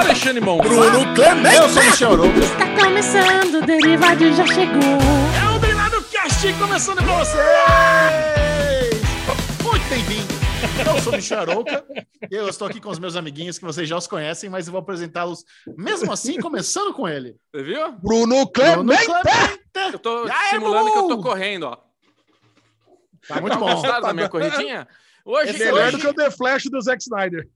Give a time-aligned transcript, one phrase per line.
[0.00, 0.58] Alexandre Mon.
[0.58, 1.56] Bruno Clemente.
[1.56, 2.38] Eu sou o Michel Arouca.
[2.40, 4.98] Está começando, o Derivado já chegou.
[5.36, 7.40] É o Derivado Cast começando com vocês.
[9.62, 10.40] Muito bem-vindo.
[10.86, 11.84] Eu sou o Michel Arouca
[12.30, 14.80] eu estou aqui com os meus amiguinhos que vocês já os conhecem, mas eu vou
[14.80, 15.44] apresentá-los
[15.76, 17.36] mesmo assim, começando com ele.
[17.52, 17.92] Você viu?
[17.92, 19.04] Bruno Bruno Clemente.
[19.06, 19.92] Clemente.
[19.92, 20.92] Eu tô aí, simulando Bubu?
[20.92, 21.78] que eu tô correndo, ó.
[23.26, 23.72] Tá muito bom.
[23.72, 24.86] Gostaram da minha corridinha?
[25.24, 27.48] Hoje, É melhor do hoje que o The Flash do Zack Snyder.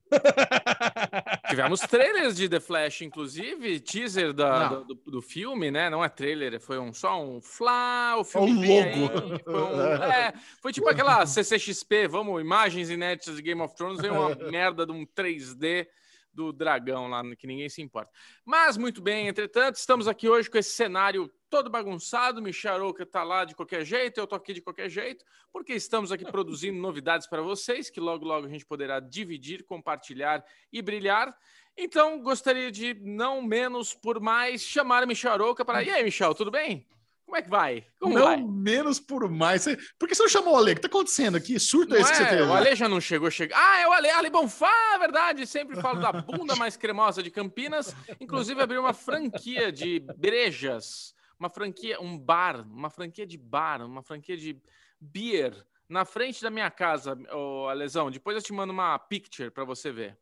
[1.55, 4.85] Tivemos trailers de The Flash, inclusive, teaser da- Não.
[4.87, 5.89] do, do filme, né?
[5.91, 9.33] Não é trailer, foi um, só um flá, o filme Um logo.
[9.35, 14.01] aí, foi, um- é, foi tipo aquela CCXP, vamos, imagens inéditas de Game of Thrones,
[14.01, 15.87] veio uma merda de um 3D
[16.35, 18.11] do dragão lá, que ninguém se importa.
[18.45, 23.23] Mas, muito bem, entretanto, estamos aqui hoje com esse cenário todo bagunçado, Michel Arouca tá
[23.23, 27.29] lá de qualquer jeito, eu tô aqui de qualquer jeito, porque estamos aqui produzindo novidades
[27.29, 31.33] para vocês, que logo, logo a gente poderá dividir, compartilhar e brilhar.
[31.77, 35.83] Então, gostaria de, não menos por mais, chamar a Michel Arouca para...
[35.83, 36.87] E aí, Michel, tudo bem?
[37.25, 37.87] Como é que vai?
[37.99, 38.43] Como não vai?
[38.43, 39.65] menos por mais.
[39.99, 40.73] Por que você não chamou o Ale?
[40.73, 41.59] O que tá acontecendo aqui?
[41.59, 42.29] Surto Não esse que você é?
[42.29, 42.43] teve?
[42.43, 43.55] O Ale já não chegou, chega.
[43.57, 45.47] Ah, é o Ale, Ale Bonfá, é verdade.
[45.47, 47.95] Sempre falo da bunda mais cremosa de Campinas.
[48.21, 54.03] Inclusive abriu uma franquia de brejas, uma franquia, um bar, uma franquia de bar, uma
[54.03, 54.61] franquia de
[55.01, 58.11] beer na frente da minha casa, ô Alesão.
[58.11, 60.19] Depois eu te mando uma picture para você ver.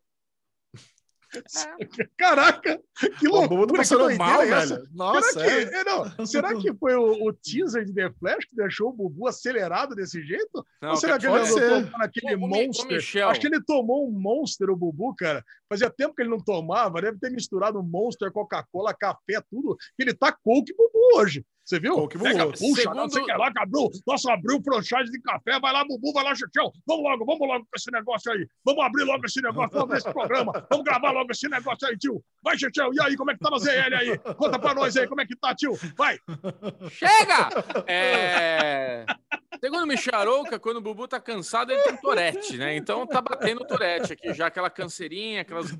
[2.16, 2.78] Caraca,
[3.18, 3.82] que Bubu loucura.
[3.84, 4.76] tá que mal, é essa?
[4.76, 4.88] velho.
[4.92, 5.66] Nossa, será, é.
[5.66, 8.92] que, é, não, será que foi o, o teaser de The Flash que deixou o
[8.92, 10.64] Bubu acelerado desse jeito?
[10.80, 11.68] Não, Ou será que ele pode andou ser.
[11.86, 12.86] tomando aquele Ô, ô, Mi- ô, monster?
[12.96, 13.28] Michel.
[13.28, 15.44] Acho que ele tomou um monster, o Bubu, cara.
[15.72, 19.74] Fazia tempo que ele não tomava, deve ter misturado monster, Coca-Cola, café, tudo.
[19.98, 21.42] Ele tá coke Bubu hoje.
[21.64, 21.94] Você viu?
[21.94, 22.30] Coke Bubu.
[22.30, 23.88] Pega, puxa, Segundo- não sei o que lá, que abriu.
[24.06, 25.58] Nossa, abriu franchise de café.
[25.58, 26.70] Vai lá, Bubu, vai lá, Chuchão.
[26.86, 28.46] Vamos logo, vamos logo com esse negócio aí.
[28.62, 30.52] Vamos abrir logo esse negócio, vamos esse programa.
[30.70, 32.22] Vamos gravar logo esse negócio aí, tio.
[32.42, 32.90] Vai, Chuchão.
[32.92, 34.18] E aí, como é que tá na ZL aí?
[34.36, 35.72] Conta pra nós aí, como é que tá, tio?
[35.96, 36.18] Vai.
[36.90, 37.48] Chega!
[37.86, 39.06] É...
[39.60, 42.76] Segundo o Michel Arouca, quando o Bubu tá cansado, ele tem torete, né?
[42.76, 45.70] Então tá batendo torete aqui, já aquela canseirinha, aquelas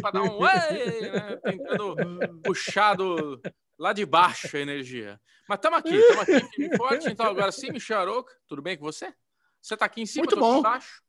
[0.00, 1.36] para dar um né?
[1.42, 1.96] tentando
[2.42, 3.40] puxar do,
[3.78, 5.20] lá de baixo a energia.
[5.48, 7.10] Mas estamos aqui, estamos aqui, firme forte.
[7.10, 9.12] Então agora sim, Michel Arouca, tudo bem com você?
[9.60, 10.58] Você tá aqui em cima, Muito bom.
[10.58, 11.02] embaixo.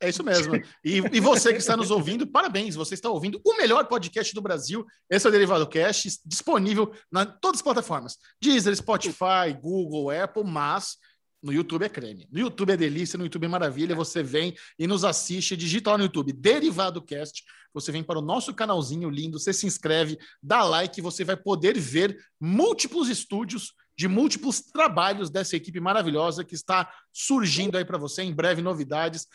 [0.00, 0.56] É isso mesmo.
[0.84, 2.74] E, e você que está nos ouvindo, parabéns.
[2.74, 4.84] Você está ouvindo o melhor podcast do Brasil.
[5.10, 10.96] Esse é o Derivado Cast, disponível na todas as plataformas: Deezer, Spotify, Google, Apple, mas
[11.42, 12.26] no YouTube é creme.
[12.30, 13.94] No YouTube é delícia, no YouTube é maravilha.
[13.94, 17.44] Você vem e nos assiste, digita no YouTube Derivado Cast.
[17.72, 21.78] Você vem para o nosso canalzinho lindo, você se inscreve, dá like, você vai poder
[21.78, 28.22] ver múltiplos estúdios de múltiplos trabalhos dessa equipe maravilhosa que está surgindo aí para você.
[28.22, 29.26] Em breve, novidades.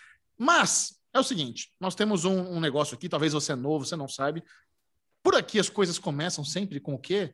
[0.43, 3.95] Mas é o seguinte: nós temos um, um negócio aqui, talvez você é novo, você
[3.95, 4.43] não sabe.
[5.21, 7.31] Por aqui as coisas começam sempre com o quê?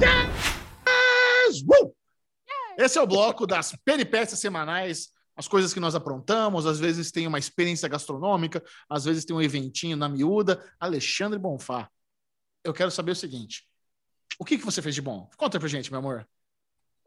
[0.00, 1.60] Yes!
[1.60, 1.94] Uh!
[2.78, 7.26] Esse é o bloco das peripécias semanais, as coisas que nós aprontamos, às vezes tem
[7.26, 10.64] uma experiência gastronômica, às vezes tem um eventinho na miúda.
[10.80, 11.86] Alexandre Bonfá,
[12.64, 13.68] eu quero saber o seguinte:
[14.38, 15.28] o que, que você fez de bom?
[15.36, 16.26] Conta pra gente, meu amor.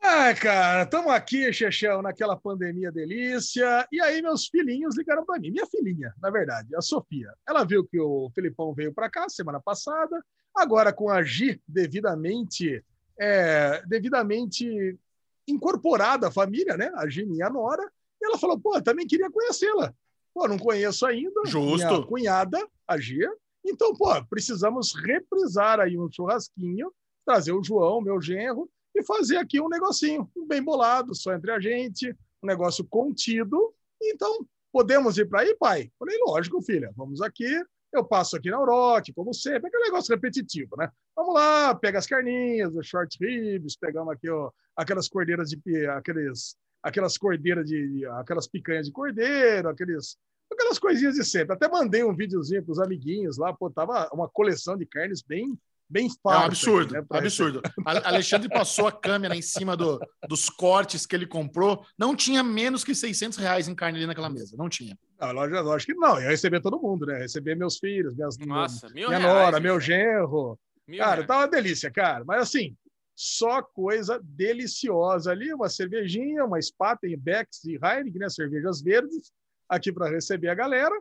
[0.10, 3.86] Ai, cara, estamos aqui, Chechão, naquela pandemia delícia.
[3.92, 5.52] E aí, meus filhinhos ligaram para mim.
[5.52, 7.30] Minha filhinha, na verdade, a Sofia.
[7.46, 10.24] Ela viu que o Felipão veio para cá semana passada,
[10.56, 12.82] agora com a Gi devidamente,
[13.20, 14.98] é, devidamente
[15.46, 16.90] incorporada à família, né?
[16.96, 17.84] A Gi, minha nora.
[18.22, 19.94] E ela falou: pô, também queria conhecê-la.
[20.34, 21.42] Pô, não conheço ainda.
[21.46, 21.86] Justo.
[21.86, 23.30] Minha cunhada, a Gia.
[23.64, 26.94] Então, pô, precisamos reprisar aí um churrasquinho,
[27.26, 28.70] trazer o João, meu genro,
[29.00, 33.74] e fazer aqui um negocinho, bem bolado, só entre a gente, um negócio contido.
[34.02, 35.92] Então, podemos ir para aí, pai?
[35.98, 37.64] Falei, lógico, filha, vamos aqui.
[37.92, 40.92] Eu passo aqui na Oroque, como sempre, aquele negócio repetitivo, né?
[41.16, 46.58] Vamos lá, pega as carninhas, os short ribs, pegamos aqui ó, aquelas cordeiras de aqueles,
[46.84, 50.18] aquelas cordeiras de aquelas picanhas de cordeiro, aqueles
[50.52, 51.54] aquelas coisinhas de sempre.
[51.54, 55.58] Até mandei um videozinho para os amiguinhos lá, pô, tava uma coleção de carnes bem
[55.90, 57.62] bem É um absurdo, né, absurdo.
[57.86, 61.86] Alexandre passou a câmera em cima do- dos cortes que ele comprou.
[61.98, 64.56] Não tinha menos que 600 reais em carne ali naquela mesa.
[64.58, 64.98] Não tinha.
[65.20, 66.16] Não, lógico, lógico que não.
[66.18, 67.18] Eu ia receber todo mundo, né?
[67.20, 70.60] Receber meus filhos, minhas, Nossa, mil minha reais, nora, meu genro.
[70.88, 71.28] Mil Cara, reais.
[71.28, 72.24] tá uma delícia, cara.
[72.26, 72.76] Mas assim,
[73.16, 78.30] só coisa deliciosa ali, uma cervejinha, uma Spaten, Becks e Heineken, né?
[78.30, 79.32] Cervejas verdes,
[79.68, 80.96] aqui para receber a galera.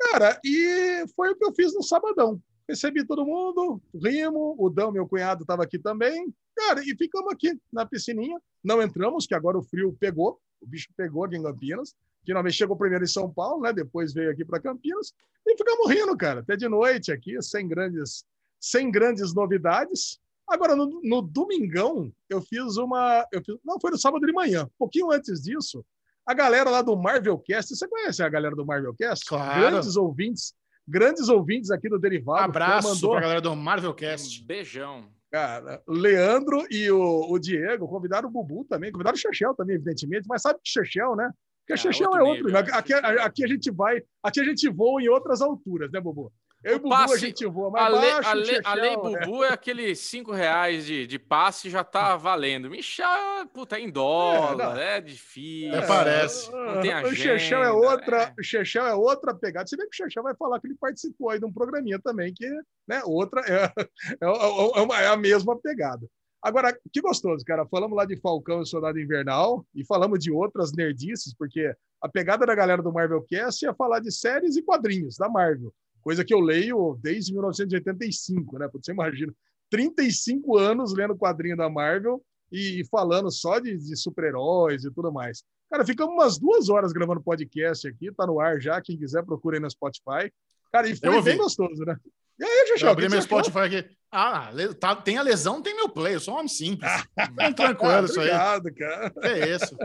[0.00, 2.40] Cara, e foi o que eu fiz no sabadão.
[2.68, 6.32] Recebi todo mundo, rimo, o Dão, meu cunhado, estava aqui também.
[6.54, 8.38] Cara, e ficamos aqui na piscininha.
[8.62, 11.94] Não entramos, que agora o frio pegou, o bicho pegou aqui em Campinas.
[12.26, 13.72] Finalmente chegou primeiro em São Paulo, né?
[13.72, 15.14] Depois veio aqui para Campinas
[15.46, 18.24] e ficamos rindo, cara, até de noite aqui, sem grandes,
[18.60, 20.20] sem grandes novidades.
[20.46, 23.26] Agora, no, no domingão, eu fiz uma.
[23.32, 24.64] Eu fiz, não, foi no sábado de manhã.
[24.64, 25.84] Um pouquinho antes disso,
[26.26, 29.24] a galera lá do Marvelcast, você conhece a galera do Marvelcast?
[29.26, 29.60] Claro.
[29.60, 30.54] Grandes ouvintes,
[30.88, 32.44] grandes ouvintes aqui do Derivado.
[32.44, 34.42] Abraço mandou, pra galera do Marvelcast.
[34.42, 35.08] Um beijão.
[35.30, 40.26] Cara, Leandro e o, o Diego convidaram o Bubu também, convidaram o Chechel também, evidentemente,
[40.26, 41.30] mas sabe que Chechel, né?
[41.60, 42.44] Porque Ah, Chechel outro é outro.
[42.46, 42.66] nível, né?
[42.66, 42.72] né?
[42.78, 46.32] Aqui, aqui a gente vai, aqui a gente voa em outras alturas, né, Bubu?
[46.64, 48.92] Eu e Bubu a passe- gente voa mais A lei, baixo, a lei- a lei
[48.92, 48.96] é.
[48.96, 52.68] Bubu é aqueles 5 reais de, de passe já tá valendo.
[52.68, 54.76] Michel, puta, é em dólar, não.
[54.80, 55.72] é, difícil.
[55.74, 56.50] É, parece.
[56.50, 58.34] Não tem o Chechel é agenda, outra, é.
[58.38, 59.66] o Chechel é outra pegada.
[59.68, 62.34] Você vê que o Chechel vai falar que ele participou aí de um programinha também,
[62.34, 62.48] que
[62.88, 63.72] né, outra é,
[64.20, 66.06] é, é é a mesma pegada.
[66.42, 67.66] Agora, que gostoso, cara.
[67.66, 72.46] Falamos lá de Falcão e Soldado Invernal e falamos de outras nerdices, porque a pegada
[72.46, 75.72] da galera do Marvelcast é falar de séries e quadrinhos da Marvel,
[76.02, 78.68] coisa que eu leio desde 1985, né?
[78.72, 79.32] Você imagina,
[79.70, 85.42] 35 anos lendo quadrinho da Marvel e falando só de, de super-heróis e tudo mais.
[85.70, 89.56] Cara, ficamos umas duas horas gravando podcast aqui, tá no ar já, quem quiser procura
[89.56, 90.32] aí no Spotify.
[90.72, 91.96] Cara, e foi bem gostoso, né?
[92.40, 93.20] E aí, Xuxa, Eu abri meu?
[93.20, 93.84] Spotify aqui.
[94.12, 96.14] Ah, tá- tem a lesão, tem meu play.
[96.14, 96.88] Eu sou um homem simples.
[97.34, 98.28] Bem Ah, tranquilo isso aí.
[98.28, 99.12] obrigado, cara.
[99.24, 99.76] É isso?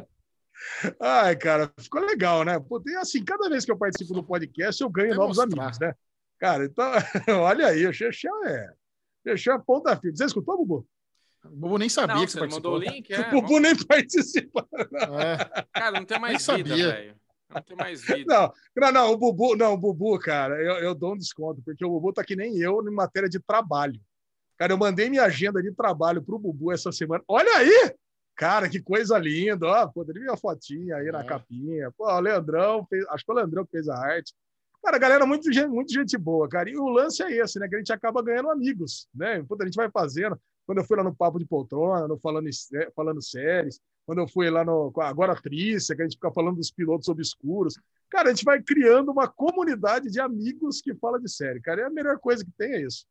[1.00, 2.60] Ai, cara, ficou legal, né?
[2.60, 5.62] Pô, tem, assim, cada vez que eu participo do podcast, eu ganho novos mostrar.
[5.62, 5.94] amigos, né?
[6.40, 6.92] Cara, então,
[7.42, 8.74] olha aí, o Chechel é.
[9.26, 10.18] Chechel é ponta firme.
[10.18, 10.88] Você escutou, Bubu?
[11.46, 12.94] O Bubu nem sabia Não, que você você mandou participou.
[12.94, 13.20] o link, é.
[13.28, 14.68] o Bubu nem participa.
[14.74, 15.66] É.
[15.74, 16.88] Cara, não tem mais Nem vida, sabia.
[16.92, 17.16] velho.
[17.54, 18.34] Não tem mais vida.
[18.36, 21.86] Não, não, não, o Bubu, não, o Bubu, cara, eu, eu dou um desconto, porque
[21.86, 24.00] o Bubu tá que nem eu em matéria de trabalho.
[24.58, 27.24] Cara, eu mandei minha agenda de trabalho pro Bubu essa semana.
[27.28, 27.94] Olha aí!
[28.36, 29.88] Cara, que coisa linda, ó.
[29.88, 31.24] Poderia ver a fotinha aí na É.
[31.24, 31.92] capinha.
[31.98, 34.34] Pô, o Leandrão, fez- acho que foi o Leandrão que fez a arte.
[34.84, 36.70] Cara, galera, muito muito gente boa, cara.
[36.70, 37.70] E o lance é esse, né?
[37.70, 39.42] Que a gente acaba ganhando amigos, né?
[39.44, 40.38] Puta, a gente vai fazendo.
[40.66, 42.50] Quando eu fui lá no Papo de Poltrona, no falando,
[42.96, 46.58] falando séries, quando eu fui lá no a Agora Trícia, que a gente fica falando
[46.58, 47.76] dos pilotos obscuros.
[48.10, 51.82] Cara, a gente vai criando uma comunidade de amigos que fala de série, cara.
[51.82, 53.06] É a melhor coisa que tem é isso.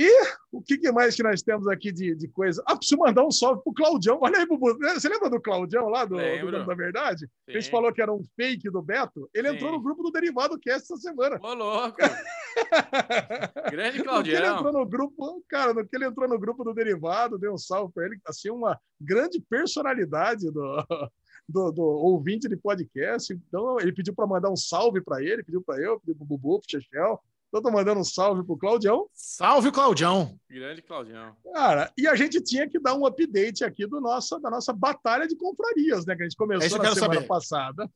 [0.00, 0.10] E
[0.50, 2.62] o que, mais que nós temos aqui de, de coisa?
[2.66, 4.18] Ah, preciso mandar um salve pro Claudião.
[4.22, 4.78] Olha aí, Bubu.
[4.78, 7.28] Você lembra do Claudião lá, do, do da Verdade?
[7.46, 7.70] A gente Sim.
[7.70, 9.28] falou que era um fake do Beto.
[9.34, 9.56] Ele Sim.
[9.56, 11.38] entrou no grupo do Derivado Cast essa semana.
[11.42, 11.98] Ô, louco.
[13.70, 14.72] Grande No que ele entrou Claudião.
[14.72, 18.06] no grupo, cara, no que ele entrou no grupo do Derivado, deu um salve para
[18.06, 20.86] ele, assim, uma grande personalidade do,
[21.46, 23.34] do, do ouvinte de podcast.
[23.34, 26.26] Então, ele pediu para mandar um salve para ele, pediu para eu, pediu para o
[26.26, 27.20] Bubu, para o Chechel.
[27.50, 29.08] Então, tô mandando um salve pro Claudião.
[29.12, 30.38] Salve Claudião.
[30.48, 31.36] Grande Claudião.
[31.52, 35.26] Cara, e a gente tinha que dar um update aqui do nossa, da nossa batalha
[35.26, 36.14] de confrarias, né?
[36.14, 37.26] Que a gente É começou isso que eu na semana saber.
[37.26, 37.90] passada.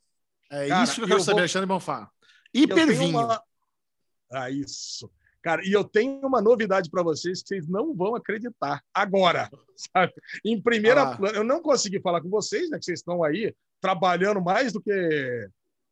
[0.50, 2.10] É Cara, isso que eu eu quero vou- saber, Alexandre Bonfá.
[2.52, 3.18] Eu Hipervinho.
[3.20, 3.42] uma-
[4.32, 5.08] Ah, isso.
[5.40, 10.12] Cara, e eu tenho uma novidade para vocês que vocês não vão acreditar agora, sabe?
[10.44, 12.78] Em primeira Ah eu não consegui falar com vocês, né?
[12.78, 15.48] Que vocês estão aí trabalhando mais do que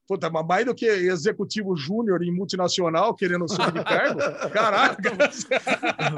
[0.06, 4.18] puta, mas mais do que executivo júnior em multinacional querendo subir de cargo.
[4.52, 5.10] Caraca,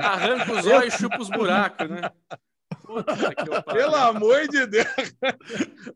[0.02, 2.10] Arranca os olhos e chupa os buracos, né?
[2.82, 3.82] Puta que eu pariu.
[3.82, 4.86] pelo amor de Deus.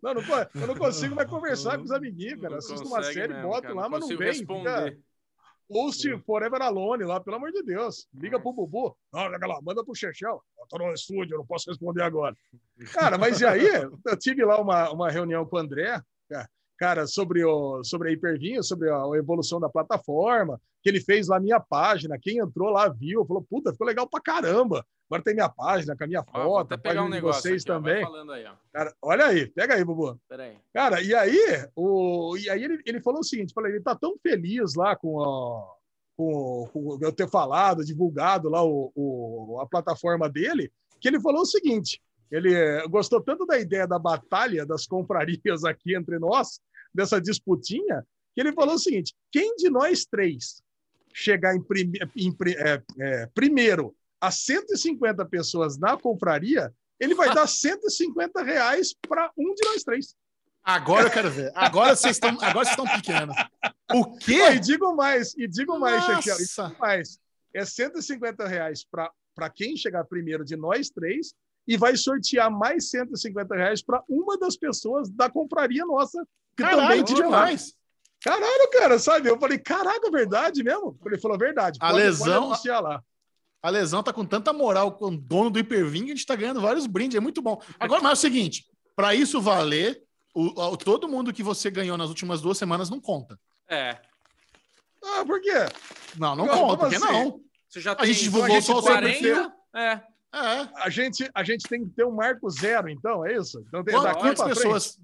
[0.02, 0.23] Não, não,
[0.55, 2.56] eu não consigo mais conversar com os amiguinhos, cara.
[2.58, 4.29] Assisto uma série, mesmo, boto cara, lá, não mas não consigo vem.
[4.29, 4.91] responder.
[4.93, 5.08] Fica...
[5.70, 8.08] Post Forever Alone lá, pelo amor de Deus.
[8.15, 8.96] Liga pro Bubu.
[9.12, 10.43] Não, liga lá, manda pro Chechel.
[10.58, 12.34] Eu tô no estúdio, eu não posso responder agora.
[12.94, 13.67] Cara, mas e aí?
[13.67, 16.48] Eu tive lá uma, uma reunião com o André, ca-
[16.79, 21.27] cara, sobre, o, sobre a Hipervinho, sobre a, a evolução da plataforma, que ele fez
[21.29, 22.19] lá minha página.
[22.20, 24.87] Quem entrou lá viu, falou, puta, ficou legal pra caramba.
[25.11, 27.43] Agora tem minha página, com a minha Ó, vou foto, até a pegar um negócio
[27.43, 28.05] vocês aqui, ó, também.
[28.35, 28.53] aí, ó.
[28.73, 30.20] Cara, olha aí, pega aí, Bubu.
[30.31, 30.56] Aí.
[30.73, 34.17] Cara, e aí, o, e aí ele, ele falou o seguinte: falou, ele tá tão
[34.23, 35.75] feliz lá com, a,
[36.17, 40.70] com, com eu ter falado, divulgado lá o, o- a plataforma dele,
[41.01, 45.97] que ele falou o seguinte: ele gostou tanto da ideia da batalha das confrarias aqui
[45.97, 46.61] entre nós,
[46.94, 50.62] dessa disputinha, que ele falou o seguinte: quem de nós três
[51.12, 57.46] chegar em, prime, em é, é, primeiro a 150 pessoas na confraria, ele vai dar
[57.46, 60.14] 150 reais para um de nós três.
[60.62, 61.50] Agora eu quero ver.
[61.54, 63.36] Agora vocês estão, agora vocês estão pequenos.
[63.94, 64.58] O Ó, E quê?
[64.58, 66.68] digo mais, e digo mais, e Nossa.
[66.68, 67.18] digo mais.
[67.54, 71.32] É 150 reais para quem chegar primeiro de nós três
[71.66, 76.22] e vai sortear mais 150 reais para uma das pessoas da confraria nossa,
[76.58, 77.15] que também Caralho, lá.
[77.15, 77.74] demais.
[78.20, 79.29] Caralho, cara, sabe?
[79.31, 80.98] Eu falei, caraca, verdade mesmo?
[81.06, 81.79] Ele falou, verdade.
[81.81, 83.03] A pode- lesão- Pode anunciar lá.
[83.62, 86.34] A lesão tá com tanta moral com o dono do hipervinho que a gente tá
[86.36, 87.17] ganhando vários brindes.
[87.17, 87.60] É muito bom.
[87.79, 90.03] Agora, mas é o seguinte: para isso valer,
[90.34, 93.38] o, o- todo mundo que você ganhou nas últimas duas semanas não conta.
[93.69, 93.96] É.
[95.05, 95.53] Ah, por quê?
[96.17, 97.06] Não, não conta, porque assim?
[97.06, 97.41] não.
[97.69, 99.19] Você já A tem gente divulgou gente só o 40?
[99.20, 99.53] 100%.
[99.77, 100.03] É.
[100.31, 100.69] É.
[100.77, 103.62] A gente, a gente tem que ter um marco zero, então, é isso?
[103.69, 104.98] Então, tem, Quant- daqui Quantas pra pessoas,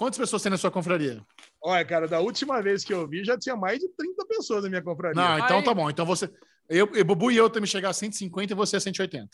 [0.00, 1.22] quantas pessoas tem na sua confraria?
[1.62, 4.70] Olha, cara, da última vez que eu vi, já tinha mais de 30 pessoas na
[4.70, 5.14] minha confraria.
[5.14, 5.90] Não, então Aí- tá bom.
[5.90, 6.32] Então você.
[6.66, 9.28] Eu, eu, Bubu e eu temos que chegar a 150 e você a 180.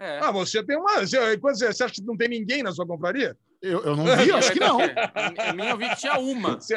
[0.00, 0.18] É.
[0.20, 1.00] Ah, você tem uma.
[1.00, 3.36] Você, você, acha que não tem ninguém na sua confraria?
[3.60, 4.78] Eu, eu não vi, acho que não.
[4.80, 6.54] A minha eu vi que tinha uma.
[6.54, 6.74] Você,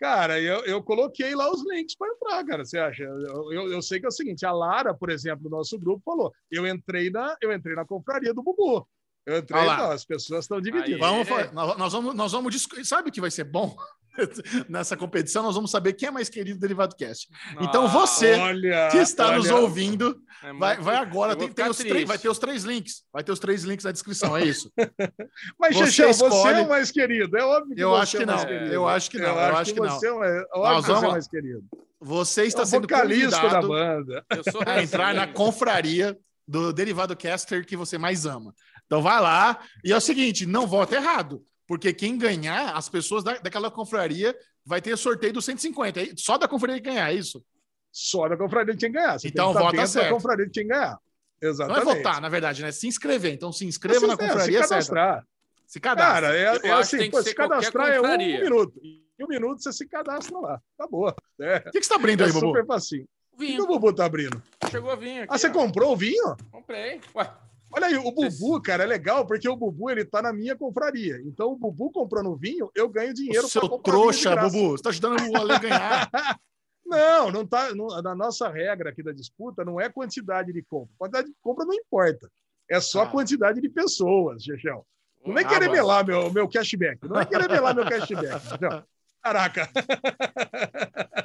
[0.00, 2.64] cara, eu, eu coloquei lá os links para entrar, cara.
[2.64, 3.04] Você acha?
[3.04, 6.02] Eu, eu, eu sei que é o seguinte: a Lara, por exemplo, do nosso grupo,
[6.04, 8.88] falou: eu entrei na, eu entrei na confraria do Bubu.
[9.24, 10.94] Eu entrei, não, as pessoas estão divididas.
[10.94, 10.98] Aí.
[10.98, 11.50] Vamos, É.
[11.52, 13.76] nós, vamos, nós vamos discu- Sabe o que vai ser bom?
[14.68, 17.28] Nessa competição, nós vamos saber quem é mais querido do Derivado Cast.
[17.60, 21.32] Então Nossa, você Olha, que está nos olha, ouvindo, é vai, vai agora.
[21.32, 23.04] eu Tem, tem os três, vai ter os três links.
[23.12, 24.70] Vai ter os três links na descrição, é isso.
[25.58, 27.36] Mas, Você você escolhe- é o mais querido.
[27.38, 28.48] É óbvio que Eu você acho que é o mais não.
[28.48, 28.72] querido.
[28.74, 29.28] Eu acho que não.
[29.28, 29.88] Eu acho que não.
[29.88, 31.64] você é o mais, que você é vamos- o mais querido.
[32.00, 34.24] Você É está o sendo vocalista da convidado banda.
[34.30, 35.34] Eu sou a entrar na resenha.
[35.34, 38.52] confraria do Derivado Caster que você mais ama.
[38.92, 39.58] Então vai lá.
[39.82, 41.42] E é o seguinte, não vota errado.
[41.66, 45.98] Porque quem ganhar, as pessoas da, daquela confraria vai ter sorteio dos 150.
[45.98, 47.42] aí, Só da confraria ganhar, é isso?
[47.90, 49.18] Só da confraria que tinha que ganhar.
[49.18, 50.04] Você Então que vota certo.
[50.04, 50.98] da confraria que tinha que ganhar.
[51.40, 51.80] Não Exatamente.
[51.80, 52.70] é votar, na verdade, né?
[52.70, 53.32] Se inscrever.
[53.32, 54.68] Então se inscreva Se- na é, confraria se certa.
[54.68, 55.26] cadastrar.
[55.66, 56.12] Se cadastra.
[56.28, 58.78] Cara, é, Eu é que assim, que pô, se cadastrar é um minuto.
[58.84, 60.60] Em um minuto você se cadastra lá.
[60.76, 61.14] Tá boa.
[61.40, 62.46] É, O que, que você tá abrindo é aí, Bubu?
[62.48, 63.06] super facinho.
[63.32, 63.64] O que, que Vinho.
[63.64, 64.42] o Bubu tá abrindo?
[64.70, 65.32] Chegou vinho aqui.
[65.32, 65.52] Ah, você ó.
[65.52, 66.36] comprou o vinho?
[66.50, 67.00] Comprei.
[67.16, 67.32] Ué,
[67.74, 71.20] Olha aí, o Bubu, cara, é legal porque o Bubu ele tá na minha confraria.
[71.24, 74.36] Então o Bubu comprando vinho, eu ganho dinheiro O seu trouxa.
[74.36, 74.72] Bubu.
[74.72, 76.10] Você tá ajudando o Ale a ganhar.
[76.84, 77.74] Não, não tá.
[77.74, 80.92] Não, na nossa regra aqui da disputa não é quantidade de compra.
[80.98, 82.30] Quantidade de compra não importa.
[82.68, 83.06] É só Ah.
[83.06, 84.86] quantidade de pessoas, Chechel.
[85.24, 85.72] Não é Ah, querer bom.
[85.72, 86.98] melar meu, meu cashback.
[87.08, 88.46] Não é querer melar meu cashback.
[88.46, 88.82] Chechel.
[89.22, 89.70] Caraca.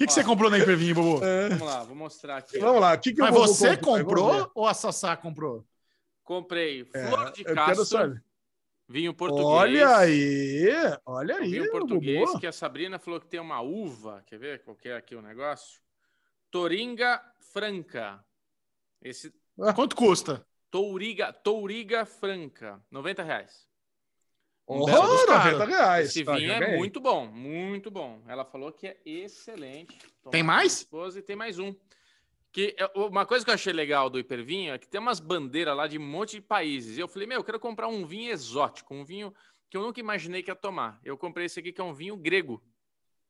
[0.00, 1.20] O que, que você comprou na Hipervinho, Bubu?
[1.20, 2.58] vamos lá, vou mostrar aqui.
[2.58, 2.94] Vamos lá.
[2.94, 4.50] O que, que Mas você comprou?
[4.54, 5.62] Ou a Sassá comprou?
[6.24, 8.18] Comprei É, flor de castro,
[8.88, 9.46] vinho português.
[9.46, 10.64] Olha aí.
[11.04, 11.50] Olha aí.
[11.50, 12.40] vinho o português Bubu.
[12.40, 14.22] que a Sabrina falou que tem uma uva.
[14.26, 15.82] Quer ver qual que é aqui o negócio?
[16.50, 17.20] Toringa
[17.52, 18.24] Franca.
[19.02, 19.30] Esse
[19.74, 20.42] Quanto custa?
[20.70, 23.68] Touriga, Touriga Franca, 90 reais.
[24.70, 26.08] Um Oh, belo dos 90 reais.
[26.10, 26.78] Esse Tá, vinho é ganhei.
[26.78, 28.22] muito bom, muito bom.
[28.28, 29.98] Ela falou que é excelente.
[30.22, 30.88] Tomar Tem mais?
[31.16, 31.74] e tem mais um.
[32.52, 35.76] Que é- uma coisa que eu achei legal do hipervinho é que tem umas bandeiras
[35.76, 36.96] lá de um monte de países.
[36.96, 39.34] E eu falei, meu, eu quero comprar um vinho exótico, um vinho
[39.68, 41.00] que eu nunca imaginei que ia tomar.
[41.04, 42.62] Eu comprei esse aqui que é um vinho grego,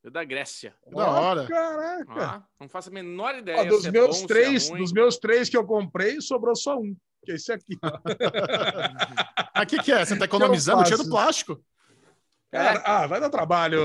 [0.05, 0.75] é da Grécia.
[0.91, 1.47] Da hora.
[1.47, 2.13] Caraca.
[2.23, 3.65] Ah, não faço a menor ideia.
[3.67, 4.83] dos se é meus bom, três, se é ruim.
[4.83, 6.95] dos meus três que eu comprei, sobrou só um.
[7.25, 7.77] Que é esse aqui.
[7.83, 7.91] ó.
[9.63, 10.05] O que, que é?
[10.05, 10.83] Você tá economizando?
[10.85, 11.63] Tira do plástico.
[12.51, 13.79] Cara, ah, vai dar trabalho.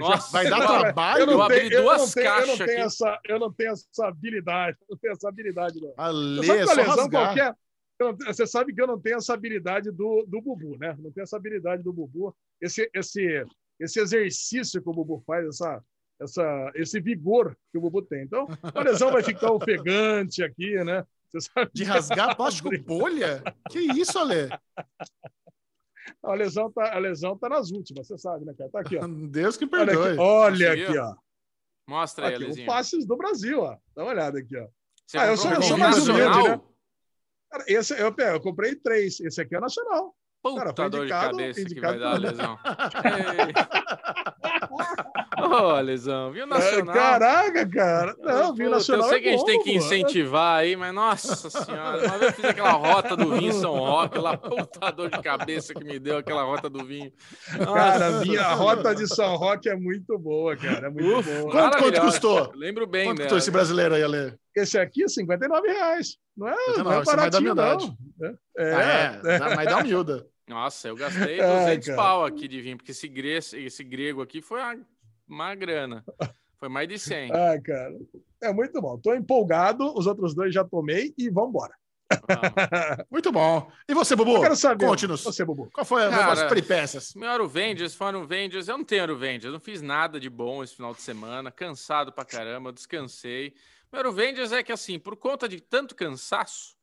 [0.00, 1.20] Nossa, Vai dar trabalho?
[1.20, 2.80] Eu não, Eu tenho, eu, duas tenho, eu, não tenho aqui.
[2.80, 4.76] essa, eu não tenho essa habilidade.
[4.80, 5.94] Eu não tenho essa habilidade, não.
[5.96, 7.54] Ale, Você sabe é que a só lesão qualquer.
[8.00, 10.96] eu não- Você sabe que eu não tenho essa habilidade do, do Bubu, né?
[10.98, 12.34] Não tenho essa habilidade do Bubu.
[12.60, 13.44] Esse, esse,
[13.78, 15.80] esse exercício que o Bubu faz, essa,
[16.20, 18.22] essa, esse vigor que o Bubu tem.
[18.22, 21.04] Então, a lesão vai ficar ofegante aqui, né?
[21.32, 23.42] Você sabe De rasgar plástico bolha?
[23.70, 24.48] Que isso, Ale?
[26.22, 28.70] a lesão tá, a lesão tá nas últimas, você sabe, né, cara?
[28.70, 29.06] Tá aqui, ó.
[29.28, 30.18] Deus que Olha aqui, perdoe.
[30.18, 31.14] olha aqui, ó.
[31.88, 32.66] Mostra aí, Aqui, o Alezinho.
[32.66, 33.76] Faces do Brasil, ó.
[33.94, 34.66] Dá uma olhada aqui, ó.
[35.06, 36.48] Você Ah, eu sou- eu sou mais humilde, nacional?
[36.48, 36.60] né?
[37.50, 39.20] Cara, esse, eu, eu comprei três.
[39.20, 40.16] Esse aqui é nacional.
[40.42, 42.58] Puta Cara, foi dor de indicado- cabeça que indicado vai dar, pelo- Lesão.
[45.62, 46.94] Ô, Lesão, viu nacional?
[46.94, 48.16] É, Caraca, cara.
[48.18, 49.06] Não, vinho Puta, nacional.
[49.06, 49.76] Eu sei é que a gente bom, tem que pô.
[49.78, 53.74] incentivar aí, mas nossa senhora, uma vez eu fiz aquela rota do vinho em São
[53.78, 57.12] Roque, lá, puta dor de cabeça que me deu aquela rota do vinho.
[57.50, 57.64] Cara,
[58.10, 58.54] Nossa vinho- a Senhora.
[58.56, 60.86] rota de São Roque é muito boa, cara.
[60.86, 61.50] É muito Ufa, boa.
[61.52, 62.52] Quanto- quanto custou?
[62.54, 63.24] Lembro bem, Quanto né?
[63.24, 64.34] custou esse brasileiro aí, Ale?
[64.54, 66.16] Esse aqui, 59 reais.
[66.36, 67.76] Não é, não é 59, você vai dar baratinho, não.
[67.76, 67.96] humildade.
[68.58, 70.26] É, Ah, é, dá- mas dá humilda.
[70.48, 71.96] Nossa, eu gastei Ai, 200 cara.
[71.96, 73.36] pau aqui de vinho, porque esse, gre...
[73.36, 74.76] esse grego aqui foi uma,
[75.28, 76.04] uma grana.
[76.58, 77.30] Foi mais de 100.
[77.34, 77.94] Ah, cara.
[78.42, 78.98] É muito bom.
[78.98, 79.92] Tô empolgado.
[79.96, 81.74] Os outros dois já tomei e vambora.
[82.08, 83.06] Vamos.
[83.10, 83.68] Muito bom.
[83.88, 84.36] E você, Bubu?
[84.36, 84.86] Eu quero saber.
[84.86, 85.24] Conte-nos.
[85.24, 85.68] Você, Bubu.
[85.72, 87.14] Qual foi Cara, as peripécias?
[87.14, 88.68] Meu Aruvengers foram Avengers.
[88.68, 92.12] Eu não tenho Aruvengers, eu não fiz nada de bom esse final de semana, cansado
[92.12, 93.54] pra caramba, descansei.
[93.92, 96.75] Meu Aruvengers é que, assim, por conta de tanto cansaço,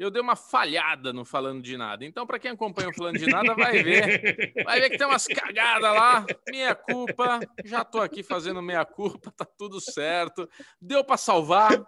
[0.00, 2.06] eu dei uma falhada no Falando de Nada.
[2.06, 4.54] Então, para quem acompanha o Falando de Nada, vai ver.
[4.64, 6.24] Vai ver que tem umas cagadas lá.
[6.48, 7.38] Meia culpa.
[7.66, 10.48] Já tô aqui fazendo meia culpa, tá tudo certo.
[10.80, 11.86] Deu para salvar.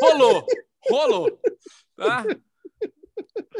[0.00, 0.46] Rolou.
[0.88, 1.40] Rolou.
[1.96, 2.24] Tá?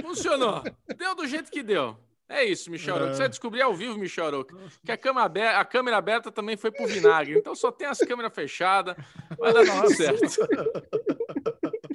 [0.00, 0.62] Funcionou.
[0.96, 1.98] Deu do jeito que deu.
[2.28, 3.14] É isso, Michel Aroca.
[3.14, 6.56] Você vai descobrir ao vivo, Michel Aroca, que a, cama aberta, a câmera aberta também
[6.56, 7.38] foi pro vinagre.
[7.38, 8.96] Então só tem as câmeras fechadas.
[9.38, 10.26] Dar tudo certo.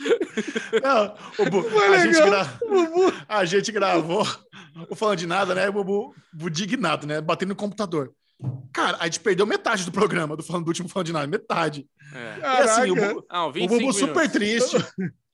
[0.83, 1.15] Não,
[1.45, 2.59] o Bu- a, gente gra-
[3.27, 4.25] a gente gravou
[4.89, 5.69] o falando de nada, né?
[5.69, 7.21] O Bubu, Bubu dignado, né?
[7.21, 8.11] Batendo no computador.
[8.73, 11.85] Cara, a gente perdeu metade do programa do falando do último falando de nada, metade.
[12.13, 12.39] É.
[12.39, 12.95] E assim, o.
[12.95, 14.31] Bu- Não, o 25 Bubu super minutos.
[14.31, 14.75] triste.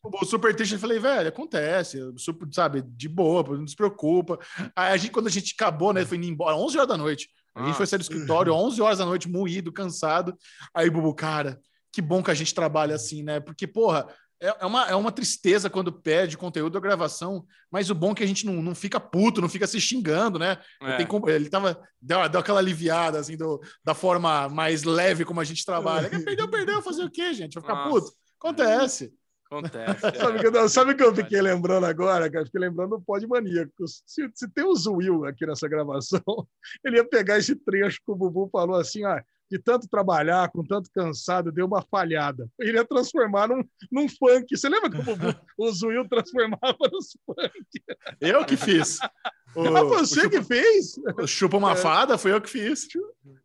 [0.03, 0.73] O Bubu super triste.
[0.73, 4.37] Eu falei, velho, acontece, super, sabe, de boa, não se preocupa.
[4.75, 6.03] Aí a gente, quando a gente acabou, né?
[6.05, 7.29] Foi indo embora, 11 horas da noite.
[7.55, 7.75] A gente Ah.
[7.75, 10.35] foi sair do escritório, 11 horas da noite, moído, cansado.
[10.75, 11.59] Aí, Bubu, cara,
[11.91, 13.39] que bom que a gente trabalha assim, né?
[13.39, 14.05] Porque, porra,
[14.39, 18.15] é, é uma, é uma tristeza quando perde conteúdo da gravação, mas o bom é
[18.15, 20.57] que a gente não, não fica puto, não fica se xingando, né?
[20.81, 20.97] É.
[21.31, 25.65] Ele tava, deu, deu aquela aliviada, assim, do, da forma mais leve como a gente
[25.65, 26.09] trabalha.
[26.09, 27.55] Perdeu, perdeu, fazer o quê, gente?
[27.55, 27.89] Vai ficar Nossa.
[27.89, 28.11] puto?
[28.39, 29.13] Acontece.
[29.49, 30.01] Acontece.
[30.19, 32.45] Sabe o que, eu- sabe o que eu fiquei lembrando agora, cara?
[32.45, 33.87] Fiquei lembrando do Pod Maníaco.
[33.87, 36.21] Se, se tem o Will aqui nessa gravação,
[36.83, 40.63] ele ia pegar esse trecho que o Bubu falou assim, ah, de tanto trabalhar, com
[40.63, 42.47] tanto cansado, deu uma falhada.
[42.59, 44.55] Ele ia transformar num, num funk.
[44.55, 45.01] Você lembra que o
[45.57, 47.83] o Will transformava nos funk?
[48.19, 48.99] Eu que fiz.
[49.55, 50.95] O, ah, você o que chupa, fez?
[51.25, 52.85] chupa uma fada, foi eu que fiz.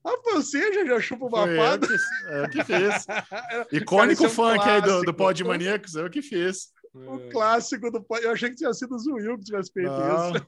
[0.05, 1.87] Ah, você já, já chupa uma Foi eu fada?
[1.87, 3.07] que, eu que fiz.
[3.73, 5.15] Icônico Cara, isso é um funk aí do, do.
[5.15, 6.69] Pod Maníacos, eu que fiz.
[6.95, 8.05] O clássico do.
[8.21, 10.33] Eu achei que tinha sido o Will que tivesse feito Não.
[10.33, 10.45] isso.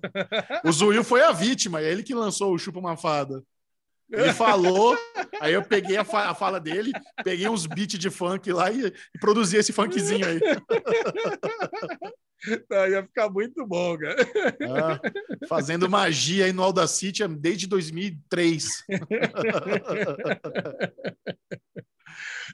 [0.64, 3.42] O Zuil foi a vítima, é ele que lançou o Chupa uma Fada.
[4.12, 4.96] Ele falou,
[5.40, 6.92] aí eu peguei a, fa- a fala dele,
[7.24, 10.40] peguei uns beats de funk lá e, e produzi esse funkzinho aí.
[12.70, 14.16] Ah, ia ficar muito bom, cara.
[14.62, 15.00] Ah,
[15.48, 18.84] fazendo magia aí no Audacity desde 2003.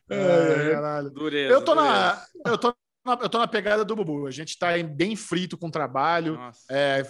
[0.09, 1.11] Ai, caralho.
[1.11, 1.53] Dureza.
[1.53, 1.93] Eu tô dureza.
[1.93, 4.27] na, eu tô na, eu tô na pegada do Bubu.
[4.27, 6.39] A gente tá bem frito com o trabalho.
[6.71, 7.03] É,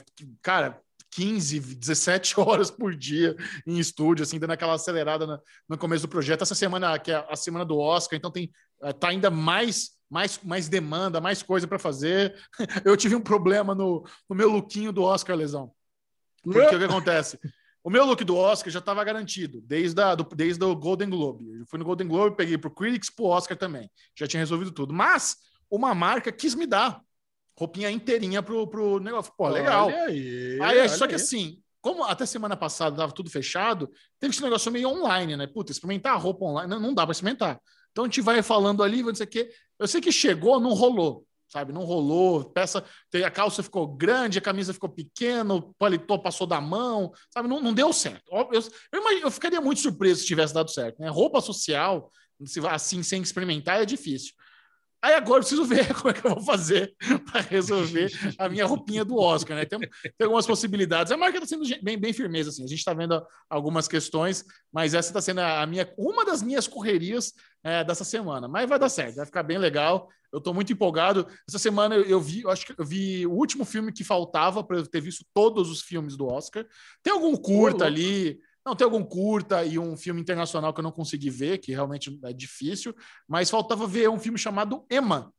[0.43, 0.81] cara,
[1.11, 3.37] 15, 17 horas por dia
[3.67, 6.43] em estúdio, assim, dando aquela acelerada na- no começo do projeto.
[6.43, 8.51] Essa semana, que é a semana do Oscar, então tem
[8.83, 12.35] eh, tá ainda mais mais, mais demanda, mais coisa para fazer.
[12.85, 15.73] Eu tive um problema no, no meu lookinho do Oscar, Lesão.
[16.43, 17.39] Porque o que acontece?
[17.83, 21.49] O meu look do Oscar já estava garantido, desde, a, do, desde o Golden Globe.
[21.61, 23.91] Eu fui no Golden Globe, peguei pro Critics, pro Oscar também.
[24.19, 24.93] Já tinha resolvido tudo.
[24.93, 25.37] Mas
[25.71, 27.01] uma marca quis me dar
[27.61, 29.31] roupinha inteirinha pro, pro negócio.
[29.37, 29.91] Pô, legal.
[29.91, 31.21] Aí, Aí, só que aí.
[31.21, 35.47] assim, como até semana passada tava tudo fechado, teve esse negócio meio online, né?
[35.47, 37.61] Puta, experimentar a roupa online, não, não dá para experimentar.
[37.93, 41.27] Então a gente vai falando ali, vai dizer que eu sei que chegou, não rolou,
[41.49, 41.71] sabe?
[41.71, 46.63] Não rolou, peça, a calça ficou grande, a camisa ficou pequena, o paletó passou da
[46.63, 47.47] mão, sabe?
[47.47, 48.23] Não, não deu certo.
[48.31, 51.11] Eu, eu, eu ficaria muito surpreso se tivesse dado certo, né?
[51.11, 52.11] Roupa social,
[52.71, 54.33] assim sem experimentar é difícil.
[55.03, 56.95] Aí agora eu preciso ver como é que eu vou fazer
[57.31, 59.65] para resolver a minha roupinha do Oscar, né?
[59.65, 61.11] Tem, tem algumas possibilidades.
[61.11, 62.65] A marca está sendo bem, bem firmeza, assim.
[62.65, 66.67] A gente está vendo algumas questões, mas essa está sendo a minha, uma das minhas
[66.67, 67.33] correrias
[67.65, 68.47] é, dessa semana.
[68.47, 70.09] Mas vai dar certo, vai ficar bem legal.
[70.33, 71.27] Eu estou muito empolgado.
[71.49, 74.63] Essa semana eu, eu vi, eu acho que eu vi o último filme que faltava
[74.63, 76.65] para eu ter visto todos os filmes do Oscar.
[77.03, 78.39] Tem algum curta ali.
[78.71, 82.17] Não, tem algum curta e um filme internacional que eu não consegui ver, que realmente
[82.23, 82.95] é difícil,
[83.27, 85.35] mas faltava ver um filme chamado Emma,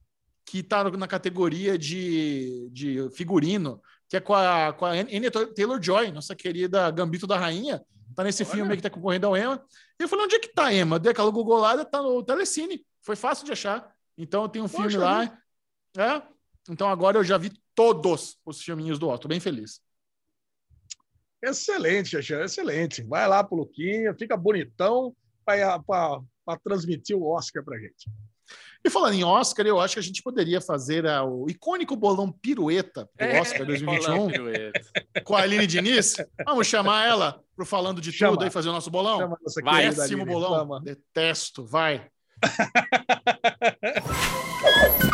[0.45, 6.11] que está na categoria de, de figurino, que é com a, com a Anya Taylor-Joy,
[6.11, 7.81] nossa querida Gambito da Rainha,
[8.13, 8.51] tá nesse Olha.
[8.51, 9.63] filme que tá concorrendo ao Emma.
[9.97, 10.99] E eu falei, onde é que tá Emma?
[10.99, 12.85] Dei aquela googolada, tá no Telecine.
[13.01, 13.95] Foi fácil de achar.
[14.17, 15.39] Então tem um filme Poxa lá.
[15.97, 16.21] É.
[16.69, 19.29] Então agora eu já vi todos os filminhos do Otto.
[19.29, 19.79] Bem feliz.
[21.43, 23.01] Excelente, Xaxã, excelente.
[23.03, 25.13] Vai lá pro Luquinha, fica bonitão
[25.45, 28.09] para transmitir o Oscar pra gente.
[28.83, 32.31] E falando em Oscar, eu acho que a gente poderia fazer a- o icônico bolão
[32.31, 34.81] pirueta do É, Oscar Rolando 2021 pirueta.
[35.23, 36.15] com a Aline Diniz.
[36.45, 38.33] Vamos chamar ela pro Falando de Chama.
[38.33, 39.19] Tudo e fazer o nosso bolão?
[39.19, 40.59] Chama a nossa Vai, Péssimo Aline, bolão.
[40.59, 40.81] chama.
[40.81, 41.65] Detesto.
[41.65, 42.07] Vai.